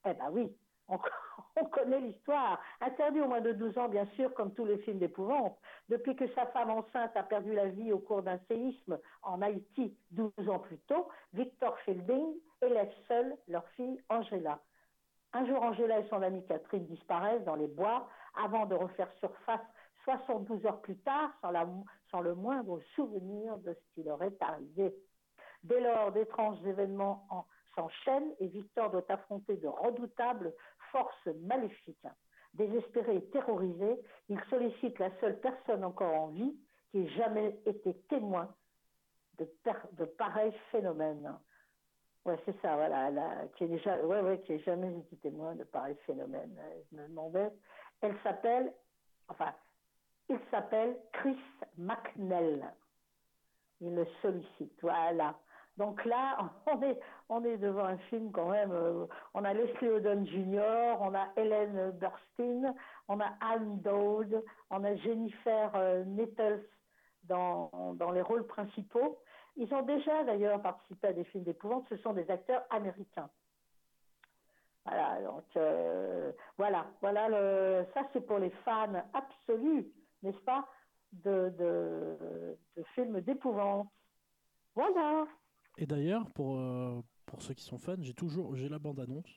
Eh 0.06 0.14
ben 0.14 0.30
oui, 0.30 0.56
on, 0.88 0.98
on 1.56 1.64
connaît 1.66 2.00
l'histoire. 2.00 2.60
Interdit 2.80 3.20
au 3.20 3.28
moins 3.28 3.40
de 3.40 3.52
12 3.52 3.78
ans, 3.78 3.88
bien 3.88 4.06
sûr, 4.16 4.32
comme 4.34 4.52
tous 4.54 4.64
les 4.64 4.78
films 4.78 4.98
d'épouvante. 4.98 5.58
Depuis 5.88 6.16
que 6.16 6.28
sa 6.34 6.46
femme 6.46 6.70
enceinte 6.70 7.16
a 7.16 7.22
perdu 7.22 7.54
la 7.54 7.66
vie 7.68 7.92
au 7.92 7.98
cours 7.98 8.22
d'un 8.22 8.38
séisme 8.48 8.98
en 9.22 9.42
Haïti 9.42 9.96
12 10.12 10.48
ans 10.48 10.58
plus 10.60 10.78
tôt, 10.80 11.08
Victor 11.32 11.78
Fielding 11.80 12.34
élève 12.62 12.92
seul 13.06 13.36
leur 13.48 13.66
fille 13.70 14.02
Angela. 14.08 14.60
Un 15.32 15.46
jour, 15.46 15.62
Angela 15.62 16.00
et 16.00 16.08
son 16.08 16.22
amie 16.22 16.44
Catherine 16.46 16.86
disparaissent 16.86 17.44
dans 17.44 17.54
les 17.56 17.68
bois 17.68 18.08
avant 18.34 18.66
de 18.66 18.74
refaire 18.74 19.12
surface 19.20 19.60
72 20.04 20.64
heures 20.64 20.80
plus 20.80 20.96
tard 20.98 21.30
sans, 22.10 22.20
le 22.22 22.34
moindre 22.34 22.80
souvenir 22.94 23.58
de 23.58 23.74
ce 23.74 23.94
qui 23.94 24.02
leur 24.04 24.22
est 24.22 24.40
arrivé. 24.40 24.94
Dès 25.64 25.80
lors, 25.80 26.12
d'étranges 26.12 26.64
événements 26.64 27.26
en- 27.28 27.44
s'enchaînent 27.74 28.32
et 28.40 28.46
Victor 28.48 28.90
doit 28.90 29.04
affronter 29.10 29.56
de 29.56 29.68
redoutables 29.68 30.54
forces 30.90 31.26
maléfiques. 31.42 32.06
Désespéré 32.54 33.16
et 33.16 33.24
terrorisé, 33.30 34.00
il 34.28 34.40
sollicite 34.50 34.98
la 34.98 35.10
seule 35.20 35.38
personne 35.40 35.84
encore 35.84 36.14
en 36.14 36.28
vie 36.28 36.56
qui 36.90 37.00
ait 37.00 37.08
jamais 37.10 37.60
été 37.66 37.94
témoin 38.08 38.52
de, 39.38 39.48
de 39.92 40.04
pareils 40.04 40.54
phénomènes. 40.70 41.38
Ouais, 42.24 42.38
c'est 42.44 42.60
ça, 42.60 42.74
voilà, 42.76 43.10
qui 43.56 43.64
est 43.64 43.86
ouais, 43.86 44.20
ouais, 44.20 44.58
jamais 44.64 44.98
été 44.98 45.16
témoin 45.16 45.54
de 45.54 45.64
pareils 45.64 45.96
phénomènes. 46.06 46.58
Elle 48.00 48.16
s'appelle, 48.22 48.72
enfin, 49.28 49.54
il 50.28 50.38
s'appelle 50.50 50.98
Chris 51.12 51.38
McNell. 51.76 52.70
Il 53.80 53.94
le 53.94 54.06
sollicite, 54.20 54.78
voilà. 54.82 55.38
Donc 55.76 56.04
là, 56.04 56.50
on 56.66 56.82
est, 56.82 57.00
on 57.28 57.44
est 57.44 57.58
devant 57.58 57.84
un 57.84 57.98
film 58.10 58.30
quand 58.32 58.50
même. 58.50 58.72
euh, 58.72 59.06
on 59.34 59.44
a 59.44 59.52
Leslie 59.52 59.88
Odom 59.88 60.24
Jr., 60.26 60.96
on 61.00 61.14
a 61.14 61.28
Helen 61.36 61.92
Burstyn, 61.92 62.74
on 63.08 63.20
a 63.20 63.34
Anne 63.40 63.80
Dowd, 63.80 64.42
on 64.70 64.84
a 64.84 64.96
Jennifer 64.96 65.70
euh, 65.74 66.04
Nettles 66.04 66.64
dans, 67.24 67.70
les 68.14 68.22
rôles 68.22 68.46
principaux. 68.46 69.18
Ils 69.56 69.72
ont 69.74 69.82
déjà 69.82 70.24
d'ailleurs 70.24 70.62
participé 70.62 71.08
à 71.08 71.12
des 71.12 71.24
films 71.24 71.44
d'épouvante. 71.44 71.84
Ce 71.90 71.96
sont 71.98 72.14
des 72.14 72.30
acteurs 72.30 72.64
américains. 72.70 73.28
Voilà, 74.86 75.20
donc 75.20 75.44
euh, 75.56 76.32
voilà, 76.56 76.86
voilà 77.02 77.84
ça 77.92 78.08
c'est 78.12 78.22
pour 78.24 78.38
les 78.38 78.48
fans 78.64 79.04
absolus, 79.12 79.86
n'est-ce 80.22 80.38
pas, 80.38 80.66
de, 81.12 82.56
films 82.94 83.20
d'épouvante. 83.20 83.88
Voilà. 84.74 85.26
Et 85.76 85.84
d'ailleurs, 85.84 86.24
pour, 86.34 86.58
pour 87.28 87.42
ceux 87.42 87.54
qui 87.54 87.62
sont 87.64 87.78
fans, 87.78 87.96
j'ai 88.00 88.14
toujours 88.14 88.54
j'ai 88.56 88.68
la 88.68 88.78
bande-annonce. 88.78 89.30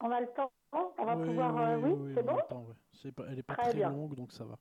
On 0.00 0.10
a 0.10 0.20
le 0.20 0.28
temps 0.28 0.50
on 0.72 1.04
va 1.04 1.16
Oui, 1.16 1.26
pouvoir. 1.26 1.58
euh, 1.58 1.76
oui, 1.78 1.90
oui, 1.90 1.98
oui, 2.06 2.12
c'est 2.14 2.22
on 2.22 2.32
bon 2.58 2.68
ouais. 2.68 2.74
C'est 2.92 3.12
pas, 3.12 3.24
elle 3.28 3.38
est 3.38 3.42
pas 3.42 3.56
Très 3.56 3.72
longue, 3.74 4.14
donc 4.14 4.32
ça 4.32 4.44
va. 4.44 4.56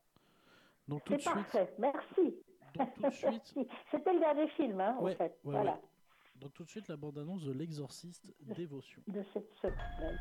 Donc 0.88 1.03
tout 1.05 1.14
de 1.14 1.20
suite, 1.20 1.34
parfait, 1.34 1.74
merci. 1.78 2.36
donc 2.76 2.93
tout 2.95 3.01
de 3.03 3.10
suite, 3.12 3.24
Merci. 3.32 3.68
C'était 3.91 4.14
le 4.14 4.20
dernier 4.20 4.47
film, 4.49 4.82
hein, 4.82 4.97
Ouais, 4.99 5.14
en 5.14 5.18
fait. 5.18 5.38
ouais, 5.43 5.53
voilà, 5.53 5.80
donc 6.38 6.53
tout 6.53 6.64
de 6.64 6.70
suite 6.70 6.88
la 6.88 6.97
bande-annonce 6.97 7.43
de 7.43 7.51
l'exorciste 7.51 8.26
Dévotion. 8.41 9.03
de 9.07 9.24
cette 9.34 9.53
semaine. 9.62 10.18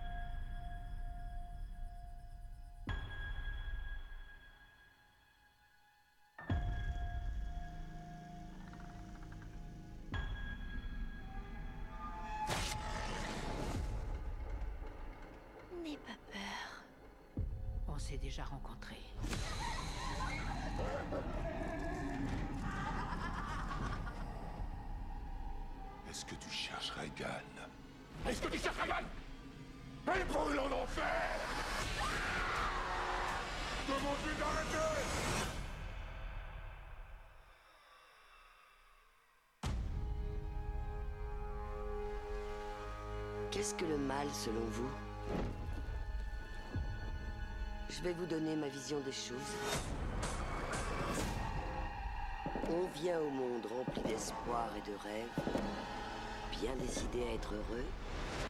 Selon 44.38 44.64
vous 44.70 44.88
Je 47.90 48.02
vais 48.02 48.12
vous 48.12 48.26
donner 48.26 48.54
ma 48.54 48.68
vision 48.68 49.00
des 49.00 49.12
choses. 49.12 49.36
On 52.70 52.86
vient 53.00 53.18
au 53.18 53.30
monde 53.30 53.66
rempli 53.66 54.00
d'espoir 54.02 54.68
et 54.76 54.88
de 54.88 54.94
rêves, 54.96 55.26
bien 56.60 56.76
décidé 56.76 57.24
à 57.24 57.34
être 57.34 57.52
heureux. 57.52 57.84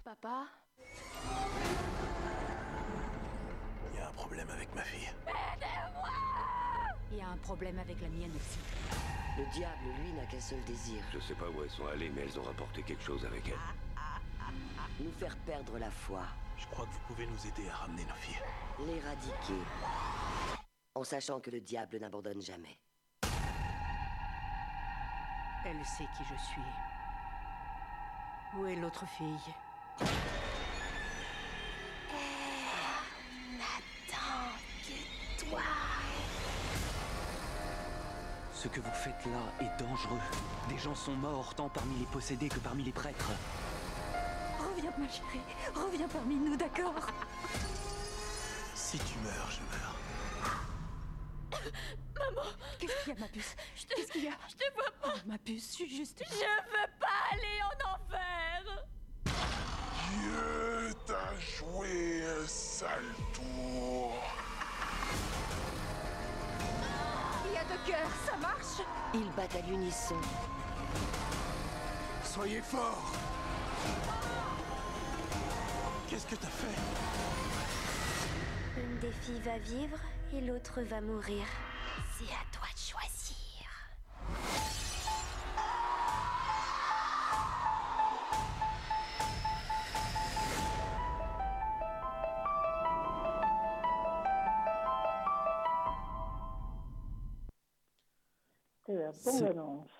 Papa 0.05 0.45
Il 3.91 3.99
y 3.99 4.03
a 4.03 4.09
un 4.09 4.12
problème 4.12 4.49
avec 4.51 4.74
ma 4.74 4.82
fille. 4.82 5.11
Il 7.12 7.18
y 7.18 7.22
a 7.22 7.28
un 7.28 7.36
problème 7.39 7.78
avec 7.78 7.99
la 8.03 8.09
mienne 8.09 8.32
aussi. 8.36 8.59
Le 9.39 9.45
diable, 9.55 9.84
lui, 10.03 10.12
n'a 10.12 10.26
qu'un 10.26 10.41
seul 10.41 10.62
désir. 10.66 11.03
Je 11.14 11.20
sais 11.20 11.34
pas 11.34 11.47
où 11.47 11.62
elles 11.62 11.70
sont 11.70 11.86
allées, 11.86 12.11
mais 12.14 12.22
elles 12.22 12.39
ont 12.39 12.43
rapporté 12.43 12.82
quelque 12.82 13.05
chose 13.05 13.24
avec 13.24 13.49
elles. 13.49 13.78
Nous 15.01 15.12
faire 15.12 15.36
perdre 15.46 15.78
la 15.78 15.90
foi, 15.90 16.22
Je 16.57 16.66
crois 16.66 16.84
que 16.86 16.90
vous 16.92 17.01
pouvez 17.14 17.26
nous 17.26 17.46
aider 17.46 17.68
à 17.70 17.76
ramener 17.76 18.05
nos 18.05 18.14
filles. 18.14 18.42
l'éradiquer. 18.84 19.62
En 20.94 21.05
sachant 21.05 21.38
que 21.40 21.51
le 21.51 21.61
diable 21.61 21.99
n'abandonne 21.99 22.42
jamais. 22.42 22.80
Elle 25.64 25.84
sait 25.84 26.09
qui 26.16 26.24
je 26.24 26.36
suis. 26.51 26.62
Où 28.57 28.66
est 28.66 28.76
l'autre 28.76 29.05
fille? 29.16 29.55
N'attends 33.59 34.53
que 34.82 35.44
toi. 35.44 35.61
Ce 38.55 38.68
que 38.68 38.80
vous 38.80 38.90
faites 38.92 39.24
là 39.26 39.53
est 39.61 39.80
dangereux. 39.82 40.18
Des 40.68 40.78
gens 40.78 40.94
sont 40.94 41.14
morts 41.14 41.55
tant 41.55 41.68
parmi 41.68 41.96
les 41.99 42.07
possédés 42.07 42.49
que 42.49 42.59
parmi 42.59 42.82
les 42.82 42.92
prêtres. 42.92 43.30
Reviens, 44.79 44.95
ma 44.97 45.09
chérie. 45.09 45.41
Reviens 45.74 46.07
parmi 46.07 46.37
nous, 46.37 46.57
d'accord 46.57 46.95
Si 48.76 48.97
tu 48.99 49.18
meurs, 49.18 49.51
je 49.51 49.59
meurs. 49.76 49.97
Maman 52.16 52.49
Qu'est-ce 52.79 53.05
qu'il 53.05 53.12
y 53.12 53.16
a, 53.16 53.20
ma 53.20 53.26
puce 53.26 53.57
Qu'est-ce 53.89 54.12
qu'il 54.12 54.24
y 54.24 54.29
a 54.29 54.39
Je 54.49 54.55
te 54.55 54.72
vois 54.74 54.93
pas. 55.03 55.14
Oh, 55.16 55.18
ma 55.26 55.39
puce, 55.39 55.70
je 55.70 55.72
suis 55.72 55.97
juste... 55.97 56.22
Je 56.24 56.35
veux 56.35 56.91
pas 57.01 57.09
aller 57.33 57.59
en 57.64 57.74
enfer. 57.93 58.85
Dieu 60.12 60.95
t'a 61.07 61.35
joué 61.41 62.22
un 62.24 62.47
sale 62.47 63.14
tour. 63.35 64.14
Il 67.47 67.53
y 67.53 67.57
a 67.57 67.64
deux 67.64 67.91
cœurs, 67.91 68.12
ça 68.24 68.37
marche 68.37 68.81
Ils 69.12 69.31
battent 69.33 69.57
à 69.57 69.61
l'unisson. 69.66 70.20
Soyez 72.22 72.62
forts 72.62 73.12
Qu'est-ce 76.09 76.27
que 76.27 76.37
t'as 76.37 76.47
fait 76.47 76.81
Une 78.81 78.99
des 78.99 79.13
filles 79.13 79.41
va 79.41 79.59
vivre 79.59 79.99
et 80.33 80.41
l'autre 80.41 80.81
va 80.81 81.03
mourir. 81.03 81.45
C'est 82.17 82.33
à 82.33 82.45
toi 82.51 82.67
de 82.73 82.79
choisir. 82.79 83.29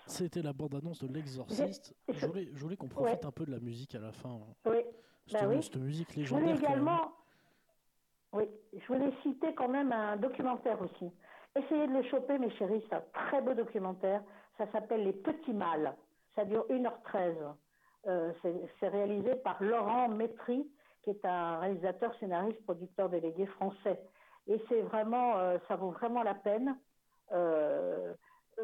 C'était 0.07 0.41
la 0.41 0.53
bande-annonce. 0.53 1.03
De 1.03 1.13
l'exorciste. 1.13 1.93
Je 2.11 2.25
voulais, 2.25 2.49
je 2.51 2.59
voulais 2.59 2.75
qu'on 2.75 2.87
profite 2.87 3.25
un 3.25 3.31
peu 3.31 3.45
de 3.45 3.51
la 3.51 3.59
musique 3.59 3.93
à 3.93 3.99
la 3.99 4.11
fin. 4.11 4.39
Oui, 4.65 4.79
Cette, 5.29 5.41
bah 5.41 5.47
oui. 5.47 5.63
cette 5.63 5.75
musique 5.77 6.09
Je 6.17 6.29
voulais 6.29 6.47
même. 6.47 6.57
également, 6.57 7.11
oui, 8.33 8.45
je 8.73 8.87
voulais 8.87 9.11
citer 9.23 9.53
quand 9.53 9.69
même 9.69 9.91
un 9.91 10.17
documentaire 10.17 10.81
aussi. 10.81 11.11
Essayez 11.55 11.87
de 11.87 11.93
le 11.93 12.03
choper, 12.03 12.37
mes 12.37 12.51
chéris, 12.51 12.83
c'est 12.89 12.95
un 12.95 13.03
très 13.13 13.41
beau 13.41 13.53
documentaire. 13.53 14.21
Ça 14.57 14.65
s'appelle 14.71 15.03
Les 15.03 15.13
Petits 15.13 15.53
Mâles. 15.53 15.95
Ça 16.35 16.45
dure 16.45 16.65
1h13. 16.69 17.35
Euh, 18.07 18.31
c'est 18.79 18.87
réalisé 18.87 19.35
par 19.35 19.61
Laurent 19.61 20.09
Métry, 20.09 20.65
qui 21.03 21.09
est 21.09 21.25
un 21.25 21.59
réalisateur, 21.59 22.13
scénariste, 22.19 22.63
producteur 22.63 23.09
délégué 23.09 23.45
français. 23.47 23.99
Et 24.47 24.61
c'est 24.69 24.81
vraiment, 24.81 25.37
euh, 25.37 25.57
ça 25.67 25.75
vaut 25.75 25.91
vraiment 25.91 26.23
la 26.23 26.33
peine. 26.35 26.77
Euh, 27.31 28.13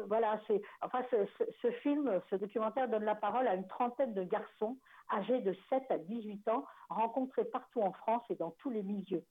voilà, 0.08 0.40
c'est, 0.46 0.60
enfin, 0.82 1.02
ce, 1.10 1.70
film, 1.82 2.20
ce 2.30 2.36
documentaire 2.36 2.88
donne 2.88 3.04
la 3.04 3.14
parole 3.14 3.46
à 3.48 3.54
une 3.54 3.66
trentaine 3.66 4.14
de 4.14 4.22
garçons 4.22 4.76
âgés 5.12 5.40
de 5.40 5.54
7 5.70 5.82
à 5.90 5.98
18 5.98 6.48
ans, 6.48 6.64
rencontrés 6.88 7.44
partout 7.44 7.80
en 7.82 7.92
France 7.92 8.22
et 8.30 8.34
dans 8.36 8.50
tous 8.52 8.70
les 8.70 8.82
milieux. 8.82 9.24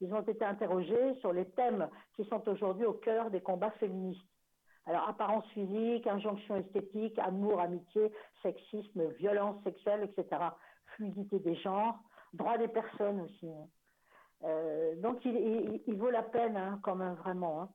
Ils 0.00 0.12
ont 0.12 0.22
été 0.22 0.44
interrogés 0.44 1.14
sur 1.20 1.32
les 1.32 1.48
thèmes 1.50 1.88
qui 2.16 2.24
sont 2.26 2.46
aujourd'hui 2.48 2.84
au 2.84 2.94
cœur 2.94 3.30
des 3.30 3.40
combats 3.40 3.70
féministes. 3.72 4.22
Alors, 4.86 5.08
apparence 5.08 5.46
physique, 5.48 6.06
injonction 6.06 6.56
esthétique, 6.56 7.18
amour, 7.18 7.60
amitié, 7.60 8.12
sexisme, 8.42 9.08
violence 9.12 9.62
sexuelle, 9.64 10.02
etc. 10.02 10.42
Fluidité 10.96 11.38
des 11.38 11.54
genres, 11.56 11.98
droit 12.34 12.58
des 12.58 12.68
personnes 12.68 13.20
aussi. 13.22 13.50
Euh, 14.42 14.94
donc, 14.96 15.24
il 15.24 15.96
vaut 15.96 16.10
la 16.10 16.22
peine, 16.22 16.56
hein, 16.56 16.78
quand 16.82 16.96
même, 16.96 17.14
vraiment. 17.14 17.62
hein. 17.62 17.68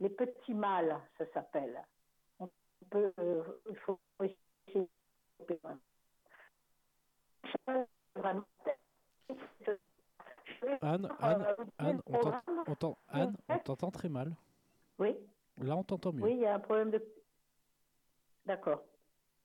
Les 0.00 0.08
petits 0.10 0.54
mâles, 0.54 0.98
ça 1.18 1.24
s'appelle. 1.32 1.78
On 2.38 2.48
peut, 2.90 3.12
euh, 3.18 3.42
il 3.68 3.76
faut 3.78 3.98
essayer 4.22 4.88
de 5.48 5.60
vraiment. 8.16 8.44
Anne, 10.82 11.08
Anne, 11.20 11.46
Anne, 11.78 12.02
on 12.06 12.18
t'ent- 12.18 12.40
on 12.66 12.74
t'en- 12.74 12.98
Anne, 13.08 13.36
on 13.48 13.58
t'entend 13.58 13.90
très 13.90 14.08
mal. 14.08 14.34
Oui, 14.98 15.16
Là, 15.58 15.76
on 15.76 15.84
t'entend 15.84 16.12
mieux. 16.12 16.22
oui, 16.22 16.32
il 16.32 16.40
y 16.40 16.46
a 16.46 16.54
un 16.54 16.60
problème 16.60 16.90
de. 16.90 17.04
D'accord. 18.46 18.82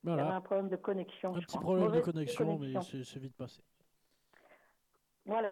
Il 0.03 0.09
y 0.09 0.13
Voilà. 0.13 0.35
un 0.35 0.41
problème 0.41 0.69
de 0.69 0.75
connexion. 0.77 1.35
Un 1.35 1.39
je 1.41 1.45
petit 1.45 1.57
problème 1.57 1.91
de 1.91 1.99
connexion, 2.01 2.57
mais 2.59 2.73
c'est 2.81 3.19
vite 3.19 3.35
passé. 3.35 3.61
Voilà. 5.25 5.51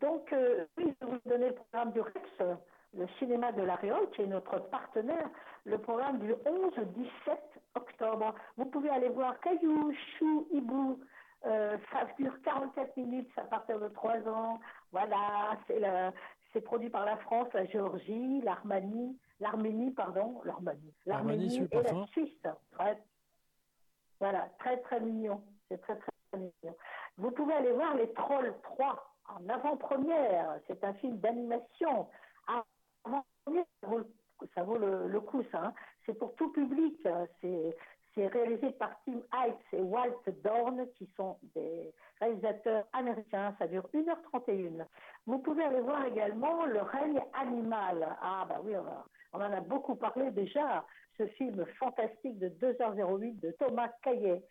Donc, 0.00 0.32
euh, 0.32 0.66
oui, 0.76 0.94
je 1.00 1.06
vais 1.06 1.12
vous 1.12 1.28
donner 1.28 1.48
le 1.48 1.54
programme 1.54 1.92
du 1.92 2.00
Rex, 2.00 2.18
euh, 2.40 2.56
le 2.94 3.06
cinéma 3.18 3.52
de 3.52 3.62
la 3.62 3.76
Réole, 3.76 4.08
qui 4.10 4.22
est 4.22 4.26
notre 4.26 4.58
partenaire, 4.68 5.28
le 5.64 5.78
programme 5.78 6.18
du 6.18 6.32
11 6.44 6.78
au 6.78 6.84
17 6.84 7.38
octobre. 7.76 8.34
Vous 8.56 8.66
pouvez 8.66 8.90
aller 8.90 9.08
voir 9.10 9.38
Caillou, 9.40 9.92
Chou, 10.18 10.48
Hibou. 10.52 10.98
Euh, 11.46 11.78
ça 11.92 12.04
dure 12.18 12.34
44 12.42 12.96
minutes, 12.96 13.30
à 13.38 13.42
partir 13.44 13.78
de 13.80 13.88
3 13.88 14.16
ans. 14.28 14.60
Voilà, 14.92 15.56
c'est 15.66 15.78
le- 15.80 16.10
c'est 16.52 16.60
produit 16.60 16.90
par 16.90 17.04
la 17.06 17.16
France, 17.18 17.48
la 17.54 17.64
Géorgie, 17.66 18.40
l'Arménie, 18.42 19.16
l'Arménie, 19.38 19.92
pardon, 19.92 20.40
l'Arménie, 20.44 20.92
L'Arménie, 21.06 21.56
et 21.72 21.82
la. 22.00 22.06
Suisse. 22.08 22.46
Voilà, 24.18 24.48
très 24.58 24.76
très 24.82 25.00
mignon. 25.00 25.42
C'est 25.68 25.80
très 25.80 25.96
très 25.96 26.10
mignon. 26.38 26.76
Vous 27.16 27.30
pouvez 27.30 27.54
aller 27.54 27.72
voir 27.72 27.94
Les 27.94 28.12
Trolls 28.12 28.54
3 28.62 29.14
en 29.28 29.48
avant-première. 29.48 30.58
C'est 30.66 30.82
un 30.84 30.92
film 30.94 31.18
d'animation. 31.18 32.08
Ça 34.54 34.62
vaut, 34.64 34.78
le- 34.78 35.08
le, 35.08 35.20
coup, 35.20 35.42
ça. 35.52 35.64
hein. 35.66 35.74
C'est 36.06 36.14
pour 36.18 36.34
tout 36.36 36.50
public. 36.52 37.04
hein. 37.06 37.26
C'est 38.14 38.26
réalisé 38.26 38.70
par 38.72 38.90
Tim 39.04 39.20
Heights 39.32 39.56
et 39.72 39.80
Walt 39.82 40.20
Dorn, 40.42 40.84
qui 40.96 41.08
sont 41.16 41.38
des 41.54 41.92
réalisateurs 42.20 42.84
américains. 42.92 43.54
Ça 43.58 43.66
dure 43.68 43.88
1h31. 43.94 44.84
Vous 45.26 45.38
pouvez 45.38 45.62
aller 45.62 45.80
voir 45.80 46.04
également 46.06 46.66
Le 46.66 46.82
règne 46.82 47.22
animal. 47.34 48.16
Ah, 48.20 48.46
bah 48.48 48.60
oui, 48.64 48.72
on 49.32 49.36
en 49.38 49.52
a 49.52 49.60
beaucoup 49.60 49.94
parlé 49.94 50.30
déjà. 50.32 50.84
Ce 51.18 51.26
film 51.28 51.64
fantastique 51.78 52.38
de 52.38 52.48
2h08 52.48 53.40
de 53.40 53.50
Thomas 53.52 53.90
Caillet. 54.02 54.42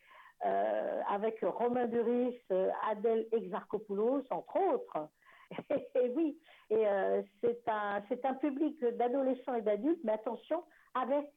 euh, 0.45 1.01
avec 1.09 1.41
Romain 1.41 1.87
Duris, 1.87 2.39
euh, 2.51 2.69
Adèle 2.89 3.27
Exarchopoulos, 3.33 4.23
entre 4.29 4.55
autres. 4.73 5.09
Et 5.95 6.09
oui, 6.15 6.39
et 6.69 6.87
euh, 6.87 7.21
c'est 7.41 7.67
un, 7.67 8.01
un 8.23 8.33
public 8.35 8.79
d'adolescents 8.97 9.55
et 9.55 9.61
d'adultes, 9.61 9.99
mais 10.03 10.13
attention, 10.13 10.63
avec, 10.93 11.27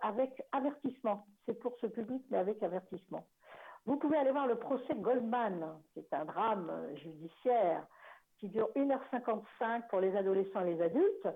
avec 0.00 0.42
avertissement. 0.52 1.26
C'est 1.46 1.58
pour 1.58 1.76
ce 1.80 1.86
public, 1.86 2.24
mais 2.30 2.38
avec 2.38 2.62
avertissement. 2.62 3.26
Vous 3.84 3.96
pouvez 3.96 4.16
aller 4.16 4.30
voir 4.30 4.46
le 4.46 4.56
procès 4.56 4.94
Goldman, 4.94 5.80
qui 5.92 6.00
est 6.00 6.14
un 6.14 6.24
drame 6.24 6.70
judiciaire 6.96 7.86
qui 8.38 8.48
dure 8.48 8.68
1h55 8.74 9.88
pour 9.88 10.00
les 10.00 10.16
adolescents 10.16 10.62
et 10.62 10.74
les 10.74 10.82
adultes. 10.82 11.28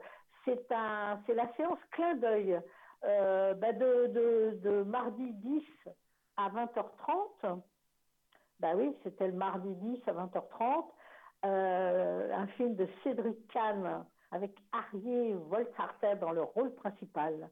C'est 0.44 0.70
un, 0.72 1.20
c'est 1.26 1.34
la 1.34 1.52
séance 1.54 1.78
clin 1.90 2.14
d'œil 2.16 2.60
euh, 3.04 3.54
bah, 3.54 3.72
de, 3.72 4.06
de, 4.06 4.58
de 4.62 4.82
mardi 4.82 5.32
10 5.34 5.62
à 6.36 6.50
20h30. 6.50 7.60
Bah 8.58 8.72
oui, 8.74 8.96
c'était 9.02 9.26
le 9.26 9.34
mardi 9.34 9.74
10 9.74 10.02
à 10.08 10.12
20h30. 10.12 10.86
Euh, 11.44 12.32
un 12.32 12.46
film 12.48 12.74
de 12.76 12.88
Cédric 13.02 13.46
Kahn 13.48 14.04
avec 14.30 14.56
Arié 14.72 15.34
Voltarter 15.34 16.14
dans 16.20 16.32
le 16.32 16.42
rôle 16.42 16.74
principal. 16.74 17.48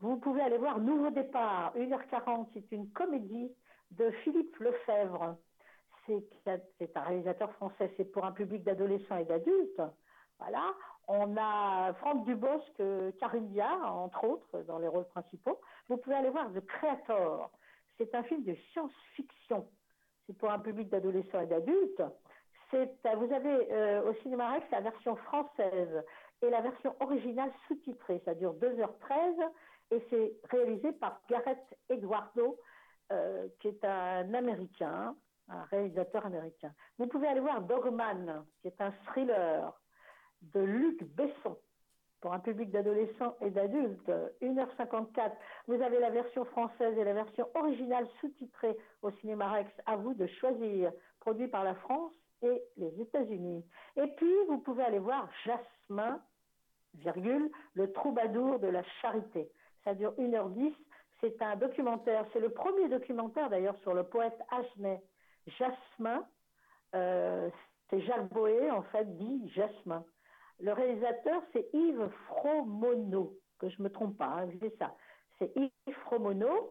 Vous 0.00 0.16
pouvez 0.16 0.40
aller 0.40 0.58
voir 0.58 0.80
Nouveau 0.80 1.10
départ, 1.10 1.72
1h40, 1.76 2.46
c'est 2.54 2.72
une 2.72 2.90
comédie 2.90 3.52
de 3.92 4.10
Philippe 4.22 4.56
Lefebvre. 4.56 5.36
C'est 6.06 6.24
c'est 6.78 6.96
un 6.96 7.02
réalisateur 7.02 7.52
français, 7.52 7.92
c'est 7.96 8.10
pour 8.10 8.24
un 8.24 8.32
public 8.32 8.64
d'adolescents 8.64 9.18
et 9.18 9.24
d'adultes. 9.24 9.82
Voilà. 10.38 10.74
On 11.06 11.36
a 11.36 11.92
Franck 11.94 12.24
Dubosc, 12.24 12.80
euh, 12.80 13.12
Karine 13.20 13.48
Diard, 13.48 13.96
entre 13.96 14.24
autres, 14.24 14.62
dans 14.62 14.78
les 14.78 14.88
rôles 14.88 15.08
principaux. 15.08 15.60
Vous 15.88 15.98
pouvez 15.98 16.16
aller 16.16 16.30
voir 16.30 16.50
The 16.52 16.64
Creator. 16.64 17.50
C'est 17.98 18.14
un 18.14 18.22
film 18.22 18.44
de 18.44 18.54
science-fiction. 18.72 19.68
C'est 20.26 20.38
pour 20.38 20.50
un 20.50 20.60
public 20.60 20.88
d'adolescents 20.88 21.40
et 21.40 21.46
d'adultes. 21.46 22.02
Euh, 22.74 22.86
vous 23.16 23.32
avez 23.32 23.72
euh, 23.72 24.10
au 24.10 24.14
cinéma 24.22 24.52
Rex 24.52 24.66
la 24.70 24.80
version 24.80 25.16
française 25.16 26.04
et 26.42 26.50
la 26.50 26.60
version 26.60 26.94
originale 27.00 27.50
sous-titrée. 27.66 28.22
Ça 28.24 28.34
dure 28.34 28.54
2h13 28.54 29.50
et 29.90 30.06
c'est 30.10 30.32
réalisé 30.50 30.92
par 30.92 31.20
Gareth 31.28 31.78
Eduardo, 31.88 32.58
euh, 33.12 33.48
qui 33.60 33.68
est 33.68 33.84
un 33.84 34.32
Américain, 34.34 35.16
un 35.48 35.62
réalisateur 35.64 36.24
américain. 36.26 36.72
Vous 36.98 37.06
pouvez 37.06 37.26
aller 37.26 37.40
voir 37.40 37.60
Dogman, 37.62 38.44
qui 38.60 38.68
est 38.68 38.80
un 38.80 38.92
thriller 39.06 39.72
de 40.42 40.60
Luc 40.60 41.02
Besson 41.14 41.58
pour 42.20 42.34
un 42.34 42.38
public 42.38 42.70
d'adolescents 42.70 43.34
et 43.40 43.50
d'adultes, 43.50 44.10
1h54. 44.42 45.32
Vous 45.66 45.80
avez 45.82 45.98
la 45.98 46.10
version 46.10 46.44
française 46.44 46.96
et 46.98 47.04
la 47.04 47.14
version 47.14 47.48
originale 47.54 48.06
sous-titrée 48.20 48.76
au 49.02 49.10
cinéma 49.10 49.50
Rex. 49.52 49.70
À 49.86 49.96
vous 49.96 50.12
de 50.12 50.26
choisir, 50.26 50.92
produit 51.20 51.48
par 51.48 51.64
la 51.64 51.74
France 51.76 52.12
et 52.42 52.62
les 52.76 53.00
États-Unis. 53.00 53.64
Et 53.96 54.06
puis, 54.16 54.34
vous 54.48 54.58
pouvez 54.58 54.82
aller 54.82 54.98
voir 54.98 55.28
Jasmin, 55.44 56.20
virgule, 56.94 57.50
le 57.74 57.92
troubadour 57.92 58.58
de 58.58 58.68
la 58.68 58.82
charité. 59.00 59.50
Ça 59.84 59.94
dure 59.94 60.12
1h10. 60.18 60.74
C'est 61.20 61.40
un 61.42 61.56
documentaire, 61.56 62.24
c'est 62.32 62.40
le 62.40 62.50
premier 62.50 62.88
documentaire 62.88 63.50
d'ailleurs 63.50 63.76
sur 63.80 63.92
le 63.92 64.04
poète 64.04 64.38
Agenet. 64.50 65.02
Jasmin, 65.46 66.26
euh, 66.94 67.50
c'est 67.88 68.00
Jacques 68.02 68.32
Boé, 68.32 68.70
en 68.70 68.82
fait, 68.84 69.04
dit 69.16 69.50
Jasmin. 69.50 70.04
Le 70.60 70.72
réalisateur, 70.72 71.42
c'est 71.52 71.68
Yves 71.72 72.08
Fromono, 72.26 73.34
que 73.58 73.68
je 73.68 73.82
me 73.82 73.90
trompe 73.90 74.16
pas, 74.16 74.42
hein, 74.42 74.48
c'est 74.60 74.76
ça. 74.78 74.94
C'est 75.38 75.52
Yves 75.56 75.94
Fromono. 76.04 76.70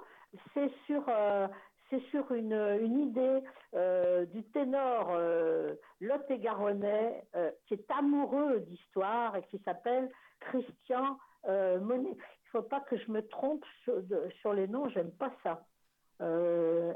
C'est 0.54 0.72
sur, 0.86 1.04
euh, 1.08 1.48
c'est 1.90 2.02
sur 2.10 2.32
une, 2.32 3.00
idée 3.02 3.42
euh, 3.74 4.26
du 4.26 4.44
ténor 4.46 5.10
euh, 5.12 5.74
Lot-et-Garonnais 6.02 7.24
euh, 7.36 7.52
qui 7.66 7.76
est 7.76 7.92
amoureux 7.92 8.60
d'histoire 8.60 9.36
et 9.36 9.44
qui 9.44 9.60
s'appelle 9.60 10.10
Christian 10.40 11.18
Monet. 11.48 12.12
Il 12.12 12.58
ne 12.58 12.62
faut 12.62 12.68
pas 12.68 12.82
que 12.82 12.98
je 12.98 13.12
me 13.12 13.26
trompe 13.28 13.64
sur, 13.84 14.54
les 14.54 14.68
noms, 14.68 14.90
j'aime 14.90 15.12
pas 15.12 15.32
ça. 15.44 15.66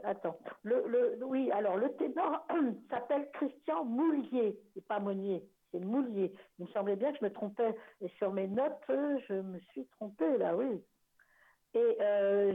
Attends. 0.03 0.37
Oui, 1.21 1.49
alors 1.51 1.77
le 1.77 1.93
ténor 1.95 2.45
s'appelle 2.89 3.29
Christian 3.33 3.85
Moulier, 3.85 4.59
c'est 4.73 4.85
pas 4.85 4.99
Monnier, 4.99 5.43
c'est 5.71 5.79
Moulier. 5.79 6.33
Il 6.59 6.65
me 6.65 6.71
semblait 6.71 6.97
bien 6.97 7.13
que 7.13 7.19
je 7.19 7.23
me 7.23 7.31
trompais. 7.31 7.75
Et 8.01 8.09
sur 8.17 8.33
mes 8.33 8.47
notes, 8.47 8.83
je 8.89 9.33
me 9.33 9.59
suis 9.71 9.85
trompée 9.97 10.37
là, 10.37 10.55
oui. 10.55 10.83
Et 11.73 11.97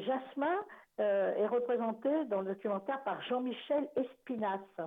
Jasmin 0.04 0.58
euh, 1.00 1.34
est 1.36 1.46
représenté 1.46 2.24
dans 2.24 2.40
le 2.40 2.54
documentaire 2.54 3.02
par 3.04 3.22
Jean-Michel 3.22 3.88
Espinasse. 3.94 4.80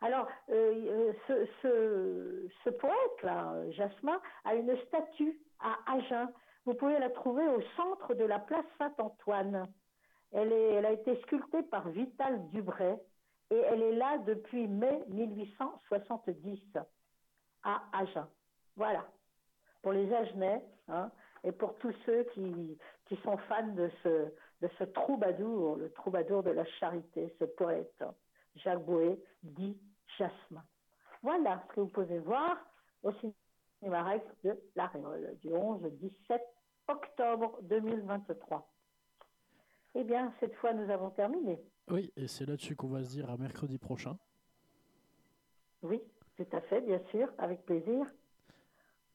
Alors, 0.00 0.26
euh, 0.50 1.12
euh, 1.30 2.48
ce, 2.64 2.70
poète-là, 2.70 3.70
Jasmin, 3.70 4.20
a 4.44 4.54
une 4.56 4.76
statue 4.86 5.38
à 5.60 5.92
Agen. 5.92 6.28
Vous 6.64 6.74
pouvez 6.74 6.98
la 6.98 7.10
trouver 7.10 7.46
au 7.46 7.62
centre 7.76 8.14
de 8.14 8.24
la 8.24 8.40
place 8.40 8.64
Saint-Antoine. 8.78 9.68
Elle, 10.32 10.84
a 10.84 10.90
été 10.90 11.14
sculptée 11.22 11.62
par 11.62 11.88
Vital 11.88 12.48
Dubray 12.50 12.98
et 13.50 13.56
elle 13.56 13.82
est 13.82 13.96
là 13.96 14.18
depuis 14.18 14.66
mai 14.66 15.04
1870 15.08 16.60
à 17.62 17.82
Agen. 17.92 18.26
Voilà. 18.76 19.06
Pour 19.82 19.92
les 19.92 20.12
Agenais 20.12 20.62
hein, 20.88 21.12
et 21.44 21.52
pour 21.52 21.76
tous 21.78 21.94
ceux 22.04 22.24
qui 22.34 23.16
sont 23.22 23.36
fans 23.48 23.68
de 23.68 23.88
ce, 24.02 24.32
de 24.60 24.68
ce 24.78 24.84
troubadour, 24.84 25.76
le 25.76 25.90
troubadour 25.92 26.42
de 26.42 26.50
la 26.50 26.64
charité, 26.64 27.34
ce 27.38 27.44
poète, 27.44 28.04
Jacques 28.56 28.84
Boué, 28.84 29.20
dit 29.42 29.76
Jasmin. 30.18 30.64
Voilà 31.22 31.62
ce 31.68 31.74
que 31.74 31.80
vous 31.80 31.88
pouvez 31.88 32.18
voir 32.18 32.56
au 33.02 33.12
cinéma 33.12 34.18
de 34.44 34.58
La 34.74 34.86
Réole 34.86 35.36
du 35.40 35.48
11-17 35.48 36.40
octobre 36.88 37.58
2023. 37.62 38.66
Eh 39.94 40.04
bien, 40.04 40.32
cette 40.40 40.54
fois, 40.56 40.72
nous 40.72 40.90
avons 40.90 41.10
terminé. 41.10 41.60
Oui, 41.88 42.12
et 42.16 42.28
c'est 42.28 42.46
là-dessus 42.46 42.76
qu'on 42.76 42.88
va 42.88 43.02
se 43.02 43.10
dire 43.10 43.30
à 43.30 43.36
mercredi 43.36 43.78
prochain. 43.78 44.16
Oui, 45.82 46.02
tout 46.36 46.46
à 46.52 46.60
fait, 46.62 46.80
bien 46.80 47.00
sûr, 47.10 47.28
avec 47.38 47.64
plaisir. 47.64 48.06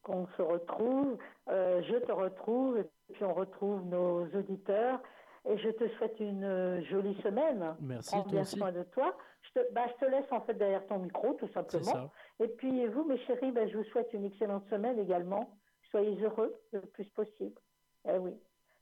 Qu'on 0.02 0.28
se 0.36 0.42
retrouve, 0.42 1.18
euh, 1.50 1.82
je 1.84 1.96
te 1.96 2.12
retrouve, 2.12 2.78
et 2.78 2.86
puis 3.14 3.24
on 3.24 3.34
retrouve 3.34 3.86
nos 3.86 4.26
auditeurs. 4.36 5.02
Et 5.46 5.58
je 5.58 5.70
te 5.70 5.88
souhaite 5.96 6.20
une 6.20 6.44
euh, 6.44 6.82
jolie 6.86 7.16
semaine. 7.22 7.76
Merci, 7.82 8.12
Prends 8.12 8.24
toi 8.24 8.32
bien 8.32 8.42
aussi. 8.42 8.58
soin 8.58 8.72
de 8.72 8.84
toi. 8.84 9.16
Je 9.42 9.60
te, 9.60 9.74
bah, 9.74 9.86
je 9.88 10.06
te 10.06 10.10
laisse 10.10 10.32
en 10.32 10.42
fait 10.42 10.54
derrière 10.54 10.86
ton 10.88 11.00
micro, 11.00 11.34
tout 11.34 11.50
simplement. 11.54 11.84
ça. 11.92 12.12
Et 12.40 12.48
puis 12.48 12.88
vous, 12.88 13.04
mes 13.04 13.18
chéris, 13.26 13.52
bah, 13.52 13.68
je 13.68 13.78
vous 13.78 13.84
souhaite 13.86 14.12
une 14.14 14.24
excellente 14.26 14.66
semaine 14.70 14.98
également. 15.00 15.58
Soyez 15.92 16.18
heureux 16.22 16.56
le 16.72 16.82
plus 16.82 17.06
possible. 17.08 17.60
Eh 18.08 18.18
oui. 18.18 18.32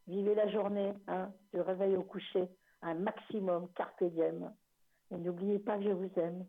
Vivez 0.08 0.36
la 0.36 0.48
journée, 0.50 0.94
hein, 1.08 1.32
du 1.54 1.62
réveil 1.62 1.96
au 1.96 2.04
coucher, 2.04 2.48
un 2.82 2.94
maximum, 2.96 3.68
carpe 3.76 4.04
diem. 4.04 4.52
Et 5.12 5.18
n'oubliez 5.18 5.60
pas 5.60 5.78
que 5.78 5.84
je 5.84 5.90
vous 5.90 6.12
aime. 6.18 6.46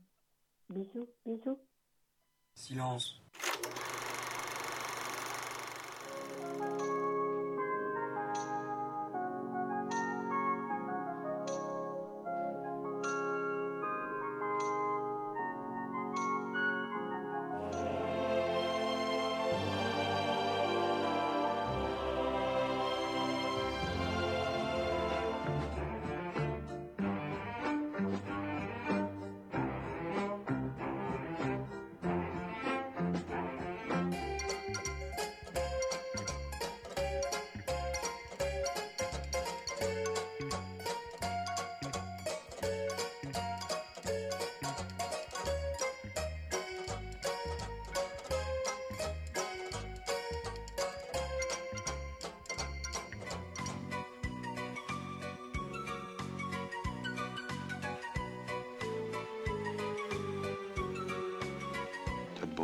Bisous, 0.71 1.09
bisous. 1.27 1.59
Silence. 2.55 3.23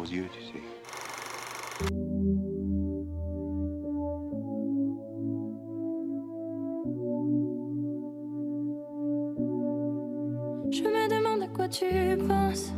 Je 0.05 0.13
me 10.83 11.09
demande 11.09 11.43
à 11.43 11.49
quoi 11.49 11.69
tu 11.69 11.85
penses 12.29 12.73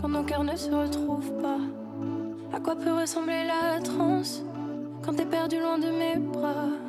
quand 0.00 0.08
nos 0.08 0.22
cœurs 0.22 0.44
ne 0.44 0.56
se 0.56 0.70
retrouvent 0.70 1.36
pas. 1.42 1.58
À 2.52 2.60
quoi 2.60 2.76
peut 2.76 2.92
ressembler 2.92 3.44
la 3.46 3.80
transe 3.80 4.42
quand 5.02 5.14
t'es 5.14 5.26
perdu 5.26 5.58
loin 5.58 5.78
de 5.78 5.88
mes 5.88 6.16
bras? 6.16 6.83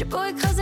your 0.00 0.08
boy 0.08 0.32
cause 0.34 0.57